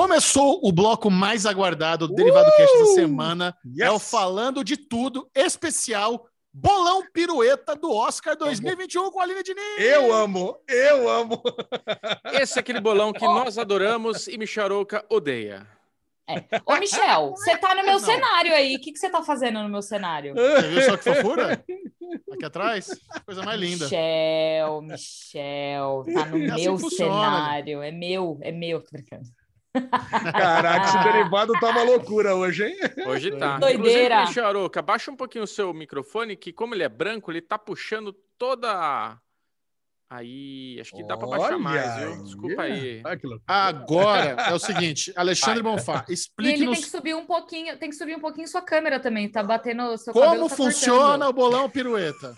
[0.00, 3.54] Começou o bloco mais aguardado do Derivado Cast essa semana.
[3.66, 3.80] Yes!
[3.80, 9.62] É o Falando de Tudo especial Bolão Pirueta do Oscar 2021 com a Aline Diniz.
[9.78, 11.42] Eu amo, eu amo.
[12.32, 15.66] Esse é aquele bolão que nós adoramos e Micharouca odeia.
[16.26, 16.46] É.
[16.64, 18.00] Ô, Michel, você tá no meu Não.
[18.00, 18.76] cenário aí.
[18.76, 20.34] O que, que você tá fazendo no meu cenário?
[20.34, 21.62] Você viu só que fofura?
[22.32, 22.88] Aqui atrás?
[23.26, 23.84] Coisa mais linda.
[23.84, 27.12] Michel, Michel, tá no É assim meu funciona.
[27.12, 27.82] cenário.
[27.82, 28.80] É meu, é meu.
[28.80, 29.24] Tô brincando.
[29.72, 32.76] Caraca, esse derivado tá uma loucura hoje, hein?
[33.06, 33.58] Hoje tá.
[33.58, 34.14] Doideira.
[34.16, 37.40] Inclusive, Michel Aroca, abaixa um pouquinho o seu microfone, que como ele é branco, ele
[37.40, 38.70] tá puxando toda.
[38.72, 39.18] a-
[40.12, 42.24] Aí, acho que dá pra baixar Olha mais, viu?
[42.24, 43.00] Desculpa aí.
[43.46, 43.68] Ah.
[43.68, 47.94] Agora é o seguinte, Alexandre Bonfá, E ele tem que subir um pouquinho, tem que
[47.94, 49.30] subir um pouquinho sua câmera também.
[49.30, 51.28] Tá batendo seu como cabelo tá funciona cortando.
[51.28, 52.34] o bolão pirueta.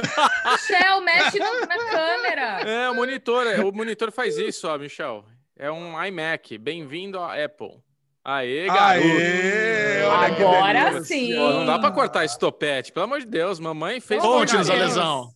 [0.52, 2.42] Michel, mexe na câmera.
[2.60, 5.24] É, o monitor, é, o monitor faz isso, ó, Michel.
[5.62, 6.58] É um iMac.
[6.58, 7.78] Bem-vindo à Apple.
[8.24, 9.06] Aê, garoto.
[9.06, 11.36] Aê, Agora sim.
[11.36, 13.60] Pô, não dá pra cortar esse topete, pelo amor de Deus.
[13.60, 14.20] Mamãe fez.
[14.20, 14.80] Conte-nos, Deus.
[14.80, 15.30] Alesão.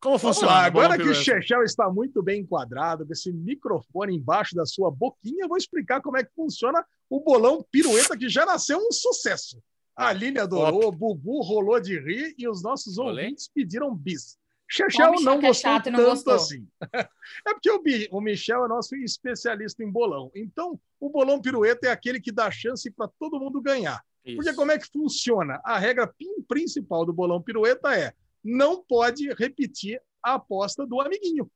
[0.00, 0.52] Como funciona?
[0.52, 1.12] lá, agora que o?
[1.12, 6.00] Chechel está muito bem enquadrado, com esse microfone embaixo da sua boquinha, eu vou explicar
[6.00, 9.60] como é que funciona o bolão pirueta, que já nasceu um sucesso.
[9.96, 13.24] A Aline adorou, o Bubu rolou de rir e os nossos Rolei.
[13.24, 14.38] ouvintes pediram bis.
[14.68, 16.34] Chechel Ó, o Michel não que é gostou chato e não tanto gostou.
[16.34, 16.68] assim.
[17.46, 20.30] É porque o, o Michel é nosso especialista em bolão.
[20.34, 24.02] Então, o bolão pirueta é aquele que dá chance para todo mundo ganhar.
[24.24, 24.56] Porque Isso.
[24.56, 25.60] como é que funciona?
[25.64, 26.12] A regra
[26.48, 31.50] principal do bolão pirueta é não pode repetir a aposta do amiguinho.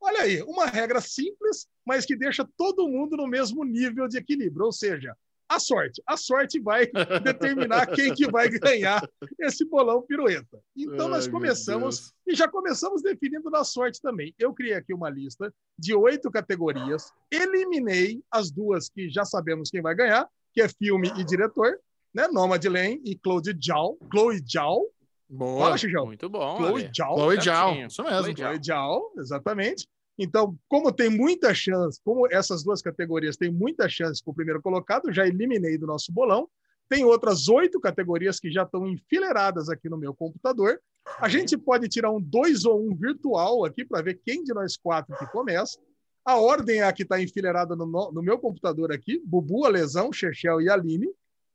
[0.00, 4.66] Olha aí, uma regra simples, mas que deixa todo mundo no mesmo nível de equilíbrio.
[4.66, 5.16] Ou seja,
[5.54, 6.02] a sorte.
[6.06, 6.86] A sorte vai
[7.22, 9.08] determinar quem que vai ganhar
[9.40, 10.60] esse bolão pirueta.
[10.76, 14.34] Então nós Ai, meu começamos e já começamos definindo na sorte também.
[14.38, 19.82] Eu criei aqui uma lista de oito categorias, eliminei as duas que já sabemos quem
[19.82, 21.78] vai ganhar, que é filme e diretor,
[22.14, 22.28] né?
[22.28, 23.98] Nomadland e Chloe Zhao.
[24.10, 24.86] Chloe Zhao.
[25.28, 25.76] Boa.
[25.76, 26.06] Fala.
[26.06, 26.56] Muito bom.
[26.56, 26.90] Chloe.
[26.96, 27.16] Zhao.
[27.16, 27.86] Chloe Zhao, certinho.
[27.86, 28.36] isso mesmo.
[28.36, 29.88] Chloe Zhao, exatamente.
[30.18, 34.62] Então, como tem muita chance, como essas duas categorias têm muita chance para o primeiro
[34.62, 36.48] colocado, já eliminei do nosso bolão.
[36.88, 40.80] Tem outras oito categorias que já estão enfileiradas aqui no meu computador.
[41.18, 44.76] A gente pode tirar um dois ou um virtual aqui para ver quem de nós
[44.76, 45.78] quatro que começa.
[46.24, 50.60] A ordem é a que está enfileirada no, no- meu computador aqui: Bubu, Alesão, Chechel
[50.60, 51.08] e Aline.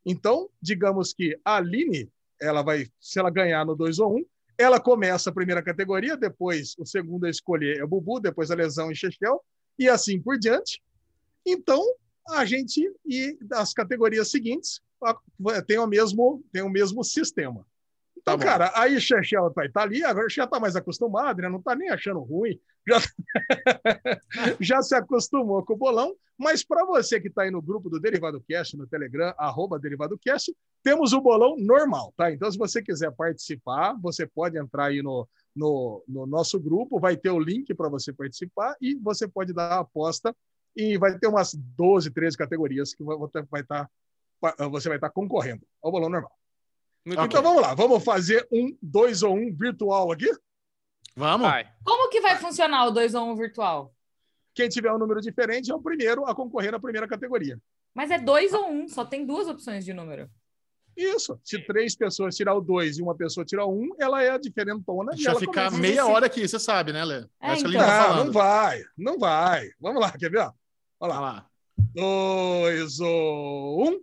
[0.06, 4.26] Então, digamos que a Aline, ela vai, se ela ganhar no 2 ou 1, um,
[4.60, 8.56] ela começa a primeira categoria, depois o segundo a escolher é o Bubu, depois a
[8.56, 9.42] Lesão e Chechel,
[9.80, 10.84] e assim por diante.
[11.46, 11.82] Então,
[12.30, 14.82] a gente e as categorias seguintes
[15.66, 17.66] tem o mesmo, tem o mesmo sistema.
[18.22, 21.50] Então, Tá cara, aí Chechel vai estar ali, agora já está mais acostumado, né?
[21.50, 22.98] não está nem achando ruim, já,
[24.60, 26.16] já se acostumou com o bolão.
[26.38, 30.18] Mas para você que está aí no grupo do Derivado Cast, no Telegram, arroba Derivado
[30.18, 32.32] Cast, temos o bolão normal, tá?
[32.32, 37.18] Então, se você quiser participar, você pode entrar aí no, no, no nosso grupo, vai
[37.18, 40.34] ter o link para você participar e você pode dar a aposta
[40.76, 43.90] e vai ter umas 12, 13 categorias que vai estar
[44.72, 46.39] você vai estar concorrendo ao bolão normal.
[47.06, 50.30] Muito Então vamos lá, vamos fazer um, dois ou um virtual aqui.
[51.16, 51.48] Vamos?
[51.48, 51.68] Vai.
[51.84, 53.94] Como que vai funcionar o 2 ou 1 um virtual?
[54.54, 57.60] Quem tiver um número diferente é o primeiro a concorrer na primeira categoria.
[57.94, 60.30] Mas é 2 ou 1, um, só tem duas opções de número.
[60.96, 61.40] Isso.
[61.44, 64.38] Se três pessoas tirar o dois e uma pessoa tirar o um, ela é a
[64.38, 65.12] diferentona.
[65.14, 65.78] e Deixa ela ficar começa.
[65.78, 67.26] meia hora aqui, você sabe, né, Lê?
[67.42, 67.82] É, Essa então.
[67.82, 69.70] Tá Não, não vai, não vai.
[69.80, 70.40] Vamos lá, quer ver?
[70.40, 70.54] Olha
[71.00, 71.20] Olha lá.
[71.20, 71.50] lá.
[71.94, 74.02] Dois ou um.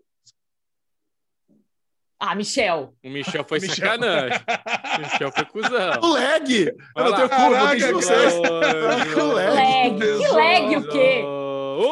[2.18, 2.94] Ah, Michel.
[3.05, 3.74] O Michel foi Michel.
[3.87, 4.38] sacanagem.
[4.96, 6.00] O Michel foi cuzão.
[6.02, 6.55] O lag!
[6.66, 7.16] Eu Vai não lá.
[7.16, 8.35] tenho culpa, eu tenho vocês.
[9.16, 9.98] O lag.
[9.98, 11.22] Que lag o quê?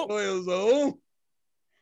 [0.08, 0.98] Dois um.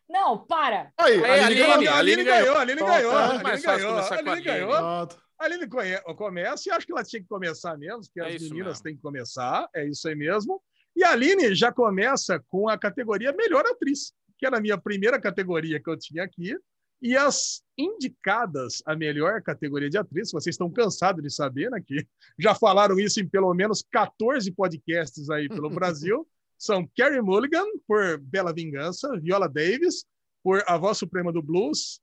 [0.09, 0.92] Não, para.
[0.98, 1.94] Aí, Aí, Aline Aline, ganhou.
[1.94, 3.12] a Aline ganhou, a Aline ganhou.
[3.12, 3.96] A Aline ganhou.
[3.96, 4.72] A a Aline ganhou.
[4.74, 5.09] A
[5.44, 8.66] Aline conhe- começa e acho que ela tinha que começar mesmo, porque É as meninas
[8.68, 8.83] mesmo.
[8.85, 10.61] têm que começar, é isso aí mesmo.
[10.94, 15.18] E a Aline já começa com a categoria Melhor Atriz, que era a minha primeira
[15.20, 16.55] categoria que eu tinha aqui.
[17.02, 21.82] E as indicadas a melhor categoria de atriz, vocês estão cansados de saber, né?
[21.84, 22.06] Que
[22.38, 26.24] já falaram isso em pelo menos 14 podcasts aí pelo Brasil.
[26.56, 30.04] São Carrie Mulligan, por Bela Vingança, Viola Davis,
[30.44, 32.00] por A Voz Suprema do Blues,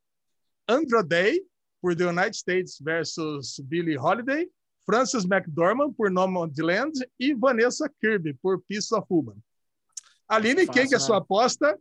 [0.67, 1.41] Andra Day,
[1.81, 4.49] por The United States versus Billie Holiday,
[4.85, 9.37] Frances McDormand, por Nomadland, e Vanessa Kirby, por Piece of Woman.
[10.27, 11.05] Aline, Fácil, quem que é a né?
[11.05, 11.79] sua aposta?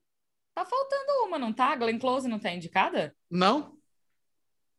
[0.59, 1.67] Tá faltando uma, não tá?
[1.73, 3.15] A Glenn Close não tá indicada?
[3.31, 3.79] Não?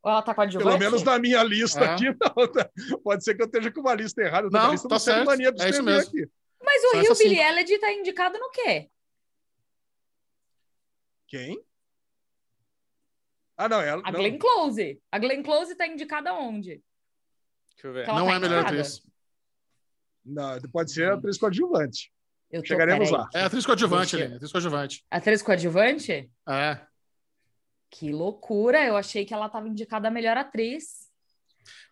[0.04, 1.94] Ou ela tá com a Pelo menos na minha lista É.
[1.94, 2.52] aqui, não.
[2.52, 2.70] tá?
[3.02, 4.48] Pode ser que eu esteja com uma lista errada.
[4.48, 5.28] a Não, lista tá Sérgio certo.
[5.28, 6.10] Mania de É isso escrever mesmo.
[6.10, 6.32] aqui.
[6.62, 7.40] Mas o Só Rio Billy.
[7.40, 8.90] Elliot tá indicado no quê?
[11.30, 11.64] Quem?
[13.56, 14.02] Ah, não, ela.
[14.06, 14.20] A não.
[14.20, 15.02] Glenn Close.
[15.10, 16.84] A Glenn Close tá indicada onde?
[17.76, 18.06] Deixa eu ver.
[18.06, 19.02] Ela não tá é a melhor atriz.
[20.26, 22.12] Não, pode ser atriz coadjuvante.
[22.52, 23.24] Eu tô, Chegaremos peraí.
[23.24, 23.30] lá.
[23.34, 24.36] É atriz coadjuvante, Aline.
[24.36, 25.06] Atriz coadjuvante.
[25.12, 26.32] Atriz coadjuvante?
[26.48, 26.80] É.
[27.92, 28.86] Que loucura!
[28.86, 31.10] Eu achei que ela estava indicada a melhor atriz.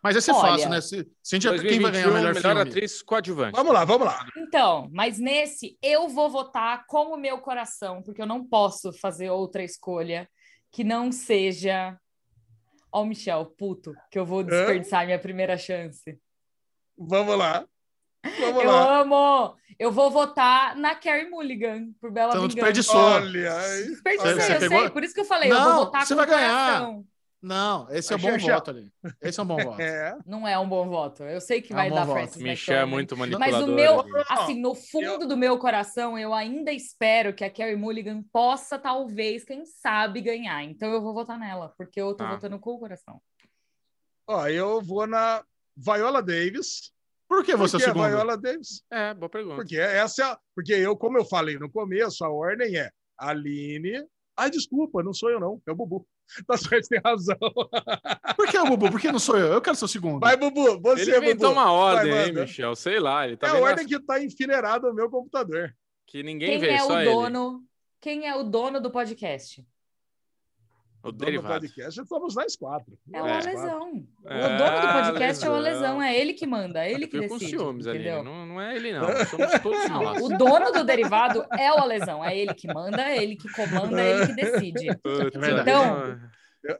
[0.02, 0.80] Mas esse é Olha, fácil, né?
[0.80, 2.60] Se, se a gente, quem vai ganhar o 2021, melhor, filme?
[2.60, 3.56] atriz coadjuvante.
[3.56, 4.26] Vamos lá, vamos lá.
[4.36, 9.30] Então, mas nesse eu vou votar com o meu coração, porque eu não posso fazer
[9.30, 10.28] outra escolha
[10.70, 11.96] que não seja.
[12.90, 16.18] Ó, o Michel, puto, que eu vou desperdiçar minha primeira chance.
[16.96, 17.66] Vamos lá.
[18.24, 19.00] Vamos eu lá.
[19.00, 19.56] amo!
[19.78, 22.56] Eu vou votar na Carrie Mulligan, por Bela Então Vingança.
[22.56, 23.00] desperdiçou.
[23.00, 23.84] Olha aí.
[23.88, 24.80] Desperdicei, Você eu pegou?
[24.80, 26.66] sei, por isso que eu falei, eu Não, vou votar você com vai o ganhar.
[26.80, 27.06] coração.
[27.40, 28.52] Não, esse é um bom achei.
[28.52, 28.92] voto ali.
[29.22, 29.80] Esse é um bom voto.
[29.80, 30.18] É.
[30.26, 31.22] Não é um bom voto.
[31.22, 32.16] Eu sei que É um vai bom dar voto.
[32.18, 32.96] Francis Michel é McDormand.
[32.96, 33.68] muito Mas manipulador.
[33.68, 34.24] o meu, viu?
[34.28, 39.44] assim, no fundo do meu coração, eu ainda espero que a Carrie Mulligan possa, talvez,
[39.44, 40.64] quem sabe, ganhar.
[40.64, 42.34] Então eu vou votar nela, porque eu tô Tá.
[42.34, 43.22] votando com o coração.
[44.26, 45.44] Ó, eu vou na
[45.76, 46.90] Viola Davis.
[47.28, 48.08] Por que você é Por que a segundo?
[48.08, 48.82] Viola Davis?
[48.90, 49.56] É, boa pergunta.
[49.56, 50.38] Porque essa é a...
[50.54, 54.02] Porque eu, como eu falei no começo, a ordem é Aline.
[54.36, 55.60] Ai, desculpa, não sou eu, não.
[55.66, 56.06] É o Bubu.
[56.46, 57.36] Tá certo, tem razão.
[58.36, 58.90] Por que o Bubu?
[58.90, 59.52] Por que não sou eu?
[59.52, 60.20] Eu quero ser o segundo.
[60.20, 60.78] Vai, Bubu.
[60.82, 61.60] Você, Ele inventou Bubu.
[61.60, 62.32] uma ordem, Vai, hein.
[62.34, 62.76] Michel?
[62.76, 65.74] Sei lá, ele tá é a ordem que tá enfileirada no meu computador.
[66.06, 67.10] que ninguém Quem vê, é só o ele.
[67.10, 67.64] dono?
[68.00, 69.66] Quem é o dono do podcast?
[71.00, 71.60] O Dono do derivado.
[71.60, 72.98] podcast, somos nós quatro.
[73.12, 73.32] É o É.
[73.34, 74.04] Alesão.
[74.26, 76.02] É, o dono do podcast é o Alesão.
[76.02, 77.56] É ele que manda, é ele Eu que fico com decide.
[77.58, 77.98] ciúmes ali.
[78.00, 78.24] entendeu?
[78.24, 79.06] Não, não é ele, não.
[79.26, 80.22] Somos todos Não, nós.
[80.22, 84.00] o dono do derivado é o Alesão, é ele que manda, é ele que comanda,
[84.02, 84.86] é ele que decide.
[84.96, 85.60] Puta.
[85.60, 86.18] Então- Eu-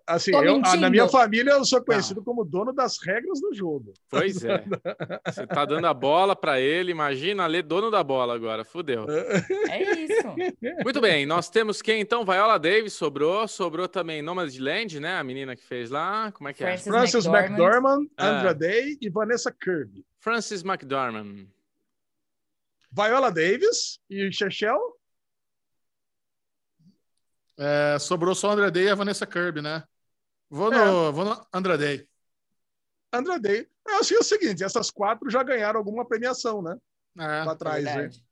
[0.06, 3.94] Assim, eu- ah, na minha família, eu sou conhecido como dono das regras do jogo.
[4.10, 4.62] Pois é.
[5.26, 8.64] Você tá dando a bola pra ele, imagina ler dono da bola agora.
[8.64, 9.06] Fudeu.
[9.70, 10.28] É isso.
[10.84, 12.24] Muito bem, nós temos quem então?
[12.24, 15.16] Viola Davis sobrou, sobrou também Nomadland, né?
[15.16, 16.30] A menina que fez lá.
[16.32, 16.76] Como é que é?
[16.76, 18.00] Frances Francis McDormand.
[18.02, 18.28] McDormand, Ah.
[18.40, 20.04] Andra Day e Vanessa Kirby.
[20.20, 21.46] Frances McDormand.
[22.90, 24.78] Viola Davis e Chechel.
[27.58, 29.82] É, sobrou só o André Day e a Vanessa Kirby, né?
[30.48, 32.08] Vou no, vou no André Day.
[33.40, 33.68] Day.
[33.86, 36.76] Eu acho que é o seguinte: essas quatro já ganharam alguma premiação, né?
[37.18, 37.44] É.
[37.44, 37.94] Pra trás, né?
[37.94, 38.24] Verdade.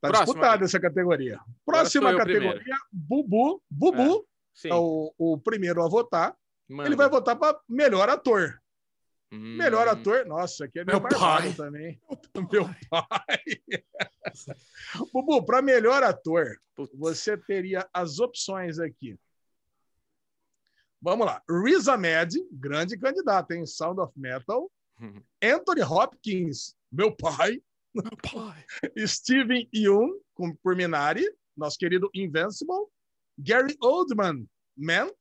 [0.00, 0.24] Tá Próxima.
[0.26, 1.40] disputada essa categoria.
[1.64, 3.62] Próxima categoria: Bubu.
[3.70, 4.70] Bubu Sim.
[4.70, 6.34] é, o, o primeiro a votar.
[6.68, 6.88] manda.
[6.88, 8.60] Ele vai votar para melhor ator.
[9.34, 9.56] Hum.
[9.56, 10.24] Melhor ator.
[10.26, 11.52] Nossa, aqui é meu, Meu pai.
[11.54, 12.00] também.
[12.52, 13.44] Meu pai.
[15.12, 16.96] Bubu, para melhor ator, Putz.
[16.96, 19.18] você teria as opções aqui.
[21.02, 21.42] Vamos lá.
[21.50, 24.70] Riz Ahmed, grande candidato em Sound of Metal.
[25.00, 25.20] Hum.
[25.42, 27.60] Anthony Hopkins, meu pai.
[29.06, 31.24] Steven Yeun, com, por Minari,
[31.56, 32.86] nosso querido Invincible.
[33.38, 35.14] Gary Oldman, Mank.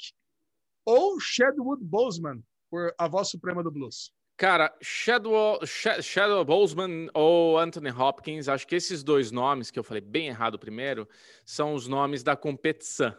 [0.86, 2.44] Ou Chadwick Boseman,
[2.74, 4.12] por A Voz Suprema do Blues.
[4.36, 9.84] Cara, Shadow, Sha- Shadow Boseman ou Anthony Hopkins, acho que esses dois nomes, que eu
[9.84, 11.08] falei bem errado primeiro,
[11.46, 13.16] são os nomes da competição.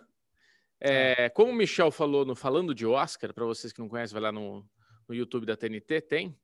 [0.80, 4.22] É, como o Michel falou no Falando de Oscar, para vocês que não conhecem, vai
[4.22, 4.68] lá no,
[5.08, 6.36] no YouTube da TNT, tem.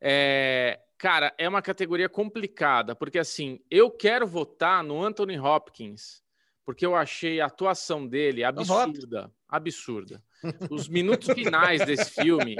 [0.00, 6.20] É, cara, é uma categoria complicada, porque assim, eu quero votar no Anthony Hopkins,
[6.64, 10.20] porque eu achei a atuação dele absurda, absurda.
[10.70, 12.56] Os minutos finais desse filme,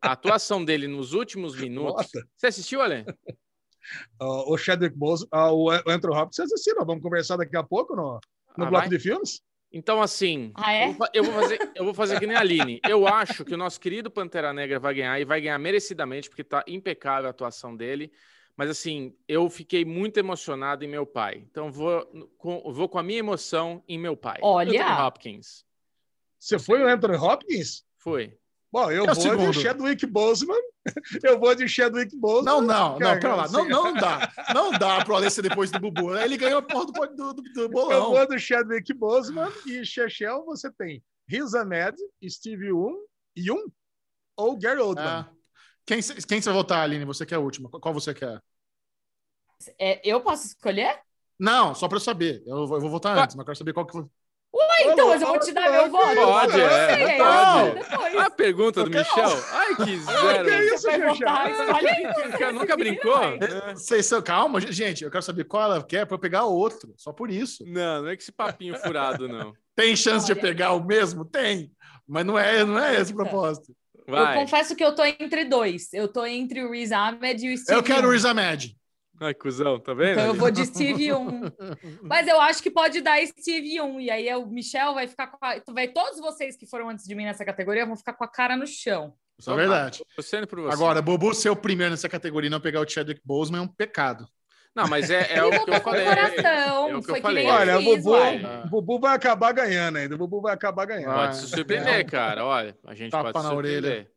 [0.00, 2.06] a atuação dele nos últimos minutos.
[2.12, 2.28] Bota.
[2.36, 3.04] Você assistiu, Ale?
[4.20, 6.84] Ah, o Chadwick Boseman, ah, o Anthony Hopkins, vocês assistiram?
[6.84, 8.18] Vamos conversar daqui a pouco no,
[8.56, 8.88] no Ah, bloco vai?
[8.88, 9.40] de filmes?
[9.72, 10.88] Então, assim, Ah, é?
[10.88, 12.80] eu, eu vou fazer, eu vou fazer que nem a Aline.
[12.88, 16.42] Eu acho que o nosso querido Pantera Negra vai ganhar e vai ganhar merecidamente, porque
[16.44, 18.10] tá impecável a atuação dele.
[18.56, 21.44] Mas, assim, eu fiquei muito emocionado em meu pai.
[21.50, 22.06] Então, vou
[22.38, 24.38] com, vou com a minha emoção em meu pai.
[24.40, 24.82] Olha!
[24.82, 25.65] Anthony Hopkins.
[26.38, 27.84] Você foi o Anthony Hopkins?
[27.98, 28.36] Foi.
[28.72, 29.50] Bom, eu É o vou segundo.
[29.52, 30.60] de Chadwick Boseman.
[31.24, 32.44] Eu vou de Chadwick Boseman.
[32.44, 33.48] Não, não, não, pera lá.
[33.48, 34.32] Não, assim- não dá.
[34.54, 36.12] Não dá pro ser depois do Bubu.
[36.12, 36.24] né?
[36.24, 38.12] Ele ganhou a porra do, do, do, do Eu bolão.
[38.12, 41.96] vou do Chadwick Boseman e Chechel você tem Riz Ahmed,
[42.28, 42.94] Steve Yeun,
[43.36, 43.64] Yeun
[44.36, 45.20] ou Gary Oldman.
[45.22, 45.26] É.
[45.84, 47.04] Quem, quem você vai votar, Aline?
[47.04, 47.68] Você quer a última.
[47.68, 48.40] Qual você quer?
[49.78, 51.00] É, eu posso escolher?
[51.38, 52.42] Não, só pra eu saber.
[52.46, 53.24] Eu vou, eu vou votar Ah.
[53.24, 54.04] antes, mas quero saber qual que foi.
[54.58, 56.14] Ah, então, mas eu vou te dar meu voto.
[56.14, 58.14] Pode, Eu é, sei, aí pode.
[58.14, 58.20] eu.
[58.20, 59.44] A pergunta do Eu Michel.
[59.52, 60.74] Ai, que que zero.
[60.74, 61.14] isso, Chechel?
[61.14, 62.52] votar, escolhe aí.
[62.52, 63.18] Nunca, brincou?
[63.74, 65.04] Vocês são, calma, gente.
[65.04, 66.94] Eu quero saber qual ela quer pra eu pegar outro.
[66.96, 67.64] Só por isso.
[67.66, 69.52] Não, não é que esse papinho furado, não.
[69.74, 71.24] Tem chance de pegar o mesmo?
[71.24, 71.70] Tem.
[72.08, 73.74] Mas não é, não é esse o propósito.
[74.06, 74.38] Eu Vai.
[74.38, 75.92] confesso que eu tô entre dois.
[75.92, 78.12] Eu tô entre o Riz Ahmed e o Steve Eu quero o.
[78.12, 78.76] Riz Ahmed.
[79.20, 80.12] Ai, cuzão, tá vendo?
[80.12, 81.42] Então eu vou de Steve Yeun.
[82.02, 83.98] Mas eu acho que pode dar Steve Yeun.
[84.00, 85.56] E aí o Michel vai ficar com a...
[85.72, 88.56] vai Todos vocês que foram antes de mim nessa categoria vão ficar com a cara
[88.56, 89.14] no chão.
[89.38, 89.98] Isso é verdade.
[89.98, 90.72] Tô torcendo por você.
[90.74, 93.68] Agora, Bubu ser o primeiro nessa categoria e não pegar o Chadwick Boseman é um
[93.68, 94.26] pecado.
[94.74, 96.04] Não, mas é, é Ele o que eu falei.
[96.04, 96.90] coração.
[96.90, 97.48] É o que Foi eu que nem falei.
[97.48, 100.14] eu Olha, o Bubu, o Bubu vai acabar ganhando ainda.
[100.14, 101.14] O Bubu vai acabar ganhando.
[101.14, 102.44] Pode se surpreender, cara.
[102.44, 103.80] Olha, a gente Tapa pode se na orelha.
[103.80, 104.12] surpreender.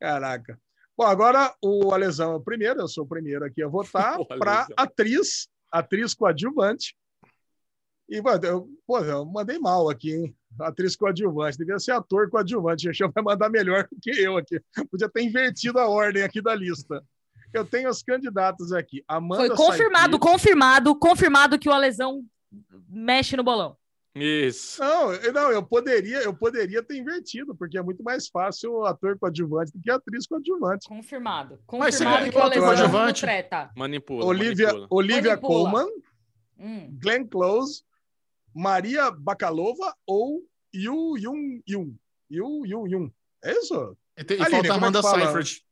[0.00, 0.58] Caraca.
[1.02, 4.68] Bom, agora o Alesão é o primeiro, eu sou o primeiro aqui a votar para
[4.76, 6.94] atriz, atriz coadjuvante.
[8.08, 10.36] E, mano, eu, pô, eu mandei mal aqui, hein?
[10.60, 12.88] Atriz coadjuvante, devia ser ator coadjuvante.
[12.88, 14.60] O Xexão vai mandar melhor do que eu aqui.
[14.88, 17.02] Podia ter invertido a ordem aqui da lista.
[17.52, 19.02] Eu tenho os candidatos aqui.
[19.08, 22.24] Amanda Foi confirmado, confirmado, confirmado que o Alesão
[22.88, 23.76] mexe no bolão.
[24.14, 24.78] Isso.
[24.82, 28.84] Não, eu- não, eu poderia, eu poderia ter invertido, porque é muito mais fácil o
[28.84, 30.86] ator coadjuvante do que a atriz coadjuvante.
[30.86, 31.58] Confirmado.
[31.72, 33.26] Mas você Confirmado o que eu Alesão coadjuvante?
[33.74, 34.24] Manipula.
[34.26, 34.88] Olivia, manipula.
[34.90, 35.70] Olivia Manipula.
[35.70, 35.88] Colman,
[36.58, 36.98] Hum.
[37.02, 37.82] Glenn Close,
[38.54, 41.96] Maria Bakalova ou Yu Yun Yun.
[42.30, 43.10] Yu Yun Yun.
[43.42, 43.96] É isso?
[44.16, 45.20] E, tem- e Aline, falta é Amanda fala?
[45.24, 45.64] Seyfried.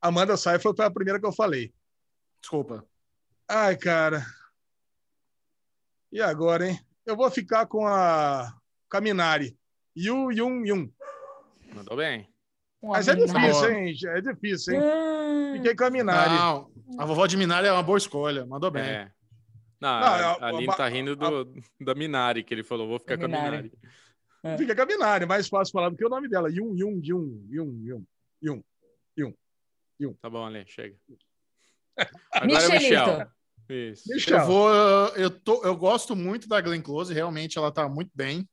[0.00, 1.72] Amanda Seyfried foi a primeira que eu falei.
[2.40, 2.86] Desculpa.
[3.48, 4.24] Ai, cara.
[6.12, 6.78] E agora, hein?
[7.06, 8.52] Eu vou ficar com a
[8.90, 9.56] Caminari.
[9.96, 10.90] Yu Yun Yun.
[11.74, 12.28] Mandou bem.
[12.82, 13.26] Mas é amigo.
[13.32, 13.94] difícil, hein?
[14.06, 14.80] É difícil, hein?
[15.56, 16.30] Fiquei com a Minari.
[16.34, 18.44] Não, a vovó de Minari é uma boa escolha.
[18.46, 18.82] Mandou bem.
[18.82, 19.10] É.
[19.80, 22.86] Não, Não, a, a- a Aline a- tá rindo do, da Minari, que ele falou.
[22.88, 23.72] Vou ficar Da com a Minari.
[24.42, 24.58] Minari.
[24.58, 26.48] Fica com a Minari, mais fácil falar do que o nome dela.
[26.50, 28.04] Yun Yun Yun Yun
[29.98, 30.12] Yun.
[30.20, 30.94] Tá bom, Ale, chega.
[32.30, 32.82] Agora é Michelito.
[32.82, 33.28] Michel.
[33.68, 34.08] Isso.
[34.08, 34.38] Michel.
[34.38, 34.70] Eu vou.
[35.16, 38.48] Eu, tô, eu gosto muito da Glenn Close, realmente ela tá muito bem.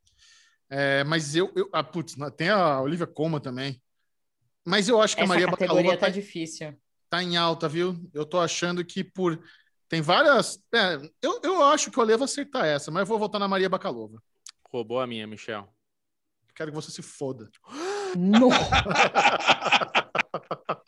[0.70, 1.52] É, mas eu.
[1.56, 3.82] eu ah, putz, tem a Olivia Colman também.
[4.66, 6.74] Mas eu acho que a Essa Maria categoria Bakalova tá tá, difícil.
[7.10, 8.10] tá em alta, viu?
[8.14, 9.40] Eu tô achando que por.
[9.88, 10.60] Tem várias.
[10.74, 13.70] é, eu, eu acho que eu levo acertar essa, mas eu vou votar na Maria
[13.70, 14.22] Bakalova.
[14.72, 15.72] Roubou a minha, Michel.
[16.56, 17.50] Quero que você se foda.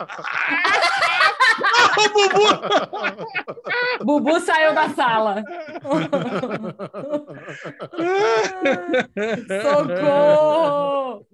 [2.13, 4.05] No.
[4.05, 5.43] Bubu saiu da sala.
[9.61, 11.25] Socorro!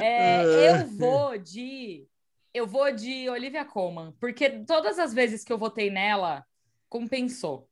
[0.00, 2.06] É, eu vou de.
[2.52, 6.44] Eu vou de Olivia Colman, porque todas as vezes que eu votei nela,
[6.88, 7.68] compensou.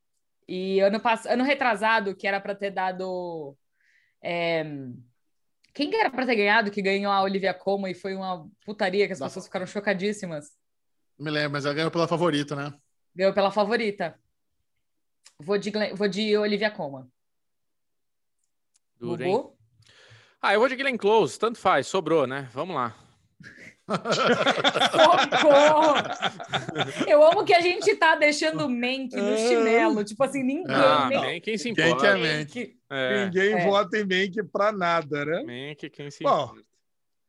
[0.47, 1.27] E ano, pass...
[1.27, 3.57] ano retrasado, que era para ter dado.
[4.23, 4.65] é,
[5.75, 9.07] Quem que era para ter ganhado que ganhou a Olivia Colman e foi uma putaria
[9.07, 10.51] que as Da- pessoas ficaram chocadíssimas?
[11.19, 12.73] Não me lembro, mas ela ganhou pela favorita, né?
[13.15, 14.19] Ganhou pela favorita.
[15.39, 17.07] Vou de, Glenn- vou de Olivia Colman.
[18.99, 19.47] Duro, hein?
[20.41, 21.39] Ah, eu vou de Glenn Close.
[21.39, 21.87] Tanto faz.
[21.87, 22.49] Sobrou, né?
[22.53, 22.95] Vamos lá.
[24.93, 25.95] Socorro!
[27.07, 30.05] Eu amo que a gente tá deixando o Mank no chinelo.
[30.05, 30.75] Tipo assim, ninguém.
[30.75, 32.03] Ah, nem- nem quem se Quem importa.
[32.03, 32.77] que é Mank.
[32.91, 33.65] É, Ninguém É.
[33.65, 35.43] vota em Mank pra nada, né?
[35.71, 36.63] Mank, quem se Bom, importa.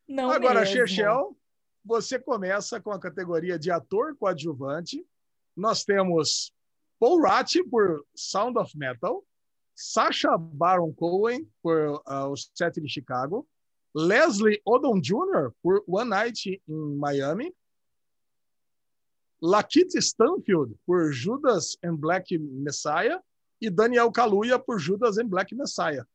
[0.07, 0.75] Não Agora, mesmo.
[0.75, 1.36] Chechel,
[1.87, 5.07] você começa com a categoria de ator coadjuvante.
[5.55, 6.53] Nós temos
[6.99, 9.23] Paul Ratti por Sound of Metal,
[9.73, 13.47] Sacha Baron Cohen por uh, Os Sete de Chicago,
[13.95, 15.53] Leslie Odom Jr.
[15.63, 17.55] por One Night in Miami,
[19.41, 23.21] Lakeith Stanfield por Judas and Black Messiah
[23.61, 26.05] e Daniel Kaluuya por Judas and Black Messiah.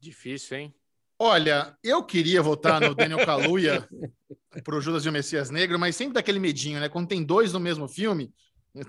[0.00, 0.74] Difícil, hein?
[1.18, 3.86] Olha, eu queria votar no Daniel Kaluuya
[4.64, 6.88] pro Judas e o Messias Negro, mas sempre daquele medinho, né?
[6.88, 8.32] Quando tem dois no mesmo filme,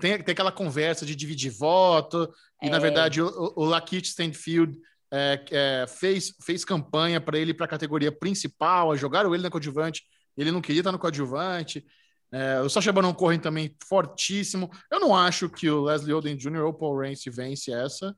[0.00, 2.28] tem, tem aquela conversa de dividir voto,
[2.62, 2.80] e na É.
[2.80, 4.76] verdade o, o, Lakeith Stanfield
[5.12, 10.02] é, é, fez, fez campanha para ele para a categoria principal, jogaram ele na coadjuvante,
[10.36, 11.84] ele não queria estar no coadjuvante.
[12.32, 14.68] É, o Sacha Baron Cohen também fortíssimo.
[14.90, 16.64] Eu não acho que o Leslie Odom Jr.
[16.64, 18.14] ou Paul Rance vence essa,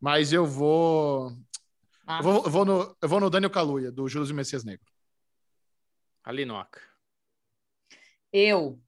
[0.00, 1.32] mas eu vou
[2.14, 4.64] Ah, eu vou, eu vou no, eu vou no Daniel Kaluuya, do Judas e Messias
[4.64, 4.86] Negro.
[6.24, 6.80] Alinoca.
[8.32, 8.80] Eu.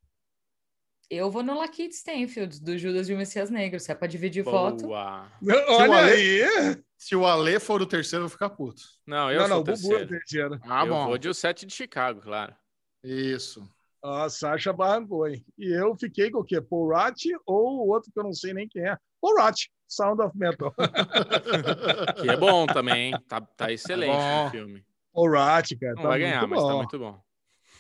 [1.11, 3.79] Eu vou no Lakeith Stanfield, do Judas e o Messias Negro.
[3.79, 4.87] Se é pra dividir voto.
[4.87, 5.31] Boa.
[5.43, 6.85] Olha Ale- aí!
[6.97, 8.83] Se o Ale for o terceiro, eu vou ficar puto.
[9.07, 10.09] Não, eu não, sou não, o Bubu é terceiro.
[10.09, 10.61] terceiro.
[10.65, 11.07] Ah, eu bom.
[11.07, 12.55] vou de o 7 de Chicago, claro.
[13.03, 13.69] Isso.
[14.03, 15.45] A Sasha barrancou, hein?
[15.59, 16.61] E eu fiquei com o quê?
[16.61, 18.97] Paul Ratti ou o outro que eu não sei nem quem é?
[19.21, 20.75] Paul Ratti, Sound of Metal.
[22.21, 23.19] Que é bom também, hein?
[23.29, 24.47] Tá, tá excelente bom.
[24.47, 24.85] o filme.
[25.13, 25.95] Paul Ratti, cara.
[25.95, 26.77] Não tá vai ganhar, muito mas tá bom.
[26.77, 27.23] muito bom.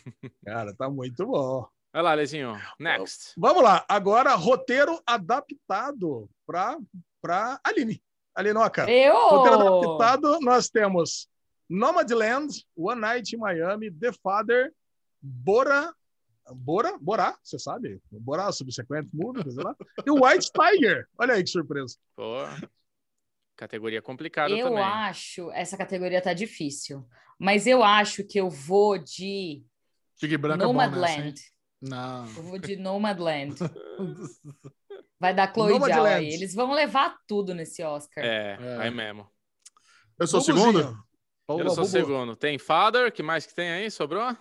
[0.44, 1.66] Cara, tá muito bom.
[1.92, 2.60] Vai lá, Lezinho.
[2.78, 3.32] Next.
[3.36, 3.84] Vamos lá.
[3.88, 6.76] Agora, roteiro adaptado para
[7.22, 8.02] para Aline.
[8.34, 8.90] Alinoca.
[8.90, 9.14] Eu!
[9.14, 11.28] Roteiro adaptado, nós temos
[11.68, 14.72] Nomadland, One Night in Miami, The Father,
[15.22, 15.94] Bora,
[16.52, 18.00] Bora, Borá, você sabe?
[18.10, 19.74] Borá, Subsequent Movie, sei lá.
[20.06, 21.06] E o White Tiger.
[21.18, 21.96] Olha aí que surpresa.
[22.14, 22.36] Pô,
[23.56, 24.82] categoria complicada Eu também.
[24.82, 25.50] acho.
[25.52, 27.06] Essa categoria tá difícil.
[27.38, 29.64] Mas eu acho que eu vou de
[30.22, 30.58] é nessa, hein?
[30.58, 31.34] Nomadland.
[31.80, 32.26] Não.
[32.26, 33.54] Eu vou de Nomadland.
[35.18, 36.28] Vai dar Chloe Zhao aí.
[36.28, 38.24] Eles vão levar tudo nesse Oscar.
[38.24, 38.76] É, É.
[38.82, 39.26] aí mesmo.
[40.18, 40.72] Eu sou Bubuzinho.
[40.72, 41.04] segundo?
[41.48, 41.86] Eu sou Bubu.
[41.86, 42.36] segundo.
[42.36, 43.90] Tem Father, que mais que tem aí?
[43.90, 44.36] Sobrou?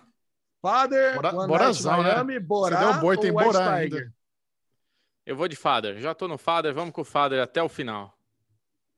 [0.68, 2.14] Father, Bora- One Borazão, Night né?
[2.14, 4.12] Miami, Borá Você deu boi, tem Borá ainda.
[5.26, 5.98] Eu vou de Father.
[6.00, 8.16] Já tô no Father, vamos com o Father até o final.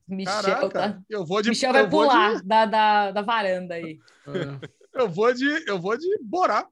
[0.07, 0.99] Michel, Caraca, tá...
[1.09, 3.99] eu vou de Michel vai eu vou de- pular da, da, da varanda aí.
[4.27, 5.01] É.
[5.01, 6.65] Eu vou de eu vou de Borá.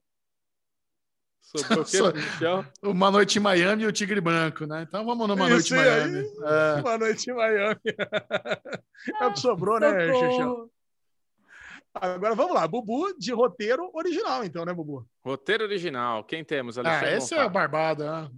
[1.42, 2.66] Sobrou o quê, Só- Michel?
[2.82, 4.82] Uma noite em Miami e o Tigre Branco, né?
[4.88, 5.86] Então vamos numa noite Isso em aí.
[5.86, 6.28] Miami.
[6.44, 6.82] É.
[6.82, 7.80] Uma noite em Miami.
[9.22, 10.70] É o que sobrou, né, Xixão?
[12.02, 15.08] Agora vamos lá, Bubu de roteiro original, então, né, Bubu?
[15.24, 16.24] Roteiro original.
[16.24, 16.78] Quem temos?
[16.78, 17.50] Ah, Alexandre esse é Bonfá.
[17.50, 18.30] barbado, né?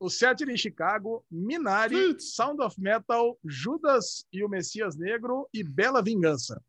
[0.00, 2.34] O Sete de Chicago, Minari, Putz.
[2.36, 6.62] Sound of Metal, Judas e o Messias Negro e Bela Vingança.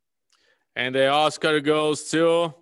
[0.75, 2.53] And the Oscar goes to...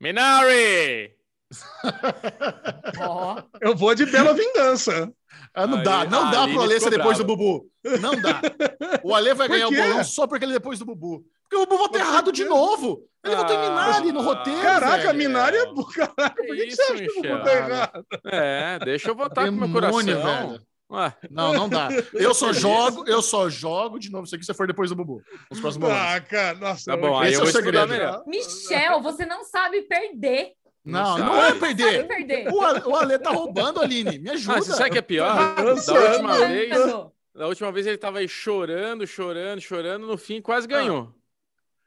[0.00, 1.16] Minari!
[3.00, 5.10] Ó, Eu vou de Bela Vingança.
[5.54, 7.24] Ah, não Aí- dá, não dá pro Alê ser depois do.
[7.24, 7.70] Bubu.
[8.00, 8.40] Não dá.
[9.02, 11.24] O Alê vai ganhar o bolão só porque ele é depois do Bubu.
[11.48, 13.02] Porque o Bubu votou errado de novo.
[13.24, 14.60] Ele votou em Minari no Ah, roteiro.
[14.62, 15.12] Caraca.
[15.12, 17.22] Minari é bu- Caraca, por que, que você acha que eu Michel?
[17.30, 18.06] vou botar errado?
[18.26, 20.02] É, deixa eu votar com meu coração.
[20.04, 20.60] Demônio, velho.
[20.90, 21.88] Ué, Não, não dá.
[22.14, 25.20] Eu só jogo, eu só jogo de novo isso aqui se for depois do Bubu.
[25.50, 25.90] Nos próximos.
[25.90, 26.90] Ah, cara, nossa.
[26.90, 27.88] Tá bom, aí Esse eu é vou o segredo.
[27.88, 28.22] melhor.
[28.26, 30.52] Michel, você não sabe perder.
[30.82, 32.06] Não, Não não, é perder.
[32.08, 32.48] perder.
[32.50, 34.18] O Ale, o Ale tá roubando, Aline.
[34.18, 34.56] Me ajuda.
[34.56, 35.34] Ah, você sabe o que é pior?
[35.62, 40.16] Nossa, Da última vez, Mano, da última vez ele tava aí chorando, chorando, chorando, no
[40.16, 41.12] fim quase ganhou.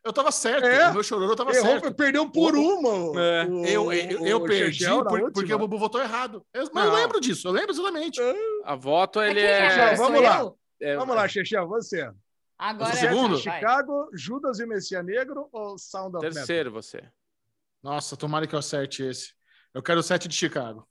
[0.03, 0.65] Eu tava certo.
[0.65, 0.89] É.
[0.89, 1.93] O meu chororô tava Errou, certo.
[1.93, 3.21] perdeu por uma.
[3.21, 3.45] É.
[3.45, 6.43] o- Eu, eu, eu o perdi por- porque o Bubu votou errado.
[6.53, 6.97] Eu, mas eu Não.
[6.97, 8.19] lembro disso, eu lembro exatamente.
[8.65, 9.95] A voto ele quem é é.
[9.95, 10.39] Vamos lá.
[10.39, 10.57] eu?
[10.81, 12.09] é- Vamos lá, Chechel, você.
[12.57, 13.37] Agora Eu é segundo?
[13.39, 13.55] vai.
[13.55, 16.33] Chicago, Judas e Messias Negro ou Sound of Metal?
[16.33, 17.03] Terceiro você.
[17.83, 19.33] Nossa, tomara que eu acerte esse.
[19.73, 20.87] Eu quero o 7 de Chicago.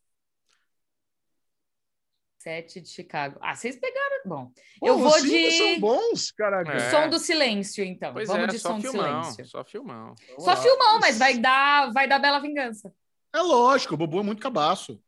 [2.41, 3.39] Sete de Chicago.
[3.43, 4.23] Ah, vocês pegaram.
[4.25, 5.51] Bom, Pô, eu vou os cinco de.
[5.59, 6.73] são bons, caraca.
[6.73, 6.91] É.
[6.91, 8.15] Som do silêncio, então.
[8.15, 9.45] Pois Vamos é, de som do filmão, silêncio.
[9.47, 10.15] só filmão.
[10.29, 10.57] Vamos Só lá.
[10.57, 12.91] filmão, mas vai dar, vai dar Bela Vingança.
[13.35, 14.99] É lógico, o Bubu é muito cabaço.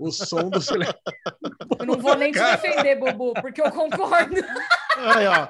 [0.00, 0.98] O som do silêncio.
[1.78, 2.56] Eu não vou nem te Cara.
[2.56, 4.34] defender, Bubu, porque eu concordo.
[5.14, 5.46] Aí, ó.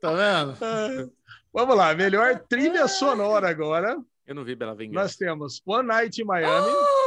[0.00, 1.12] Tá vendo?
[1.52, 3.96] Vamos lá, melhor trilha sonora agora.
[4.26, 5.02] Eu não vi Bela Vingança.
[5.02, 6.70] Nós temos One Night in Miami,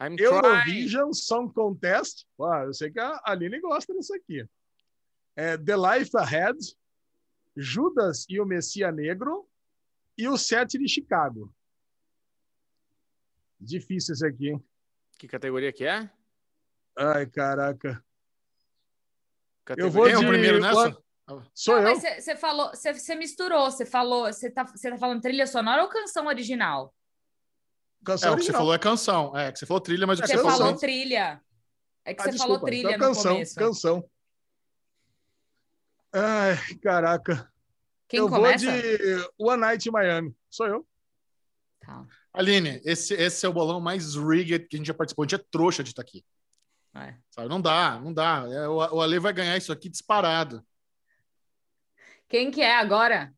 [0.00, 0.30] I'm trying.
[0.32, 2.26] Eurovision Song Contest.
[2.40, 4.46] Ah, eu sei que a Aline gosta disso aqui.
[5.34, 6.58] É, The Life Ahead,
[7.56, 9.48] Judas e o Messias Negro
[10.16, 11.52] e o Sete de Chicago.
[13.60, 14.64] Difícil esse aqui, hein?
[15.18, 16.08] Que categoria que é?
[16.96, 18.04] Ai, caraca.
[19.64, 19.90] Categoria...
[19.92, 20.96] vou Quem é o de- primeiro nessa?
[21.52, 21.94] Sou Não, eu.
[21.94, 25.88] mas você falou, você misturou, você falou, você tá, você tá falando trilha sonora ou
[25.88, 26.94] canção original?
[28.00, 29.36] É, Canção o que você falou é canção.
[29.36, 30.76] É, que você falou trilha, mas o que É Você você falou falou.
[30.78, 31.42] trilha.
[32.04, 32.54] É que Ah, você desculpa.
[32.54, 33.54] falou trilha Então, no canção, começo.
[33.54, 34.10] canção.
[36.12, 37.52] Ai, caraca.
[38.08, 38.64] Quem eu começa?
[38.70, 40.34] vou de One Night in Miami.
[40.48, 40.86] Sou eu.
[41.80, 42.06] Tá.
[42.32, 45.24] Aline, esse, esse é o bolão mais rigged que a gente já participou.
[45.24, 46.24] A gente é trouxa de estar aqui.
[46.94, 47.14] É.
[47.30, 47.48] Sabe?
[47.48, 48.46] Não dá, não dá.
[48.50, 50.64] É, o, o Ale vai ganhar isso aqui disparado.
[52.28, 53.32] Quem que é agora?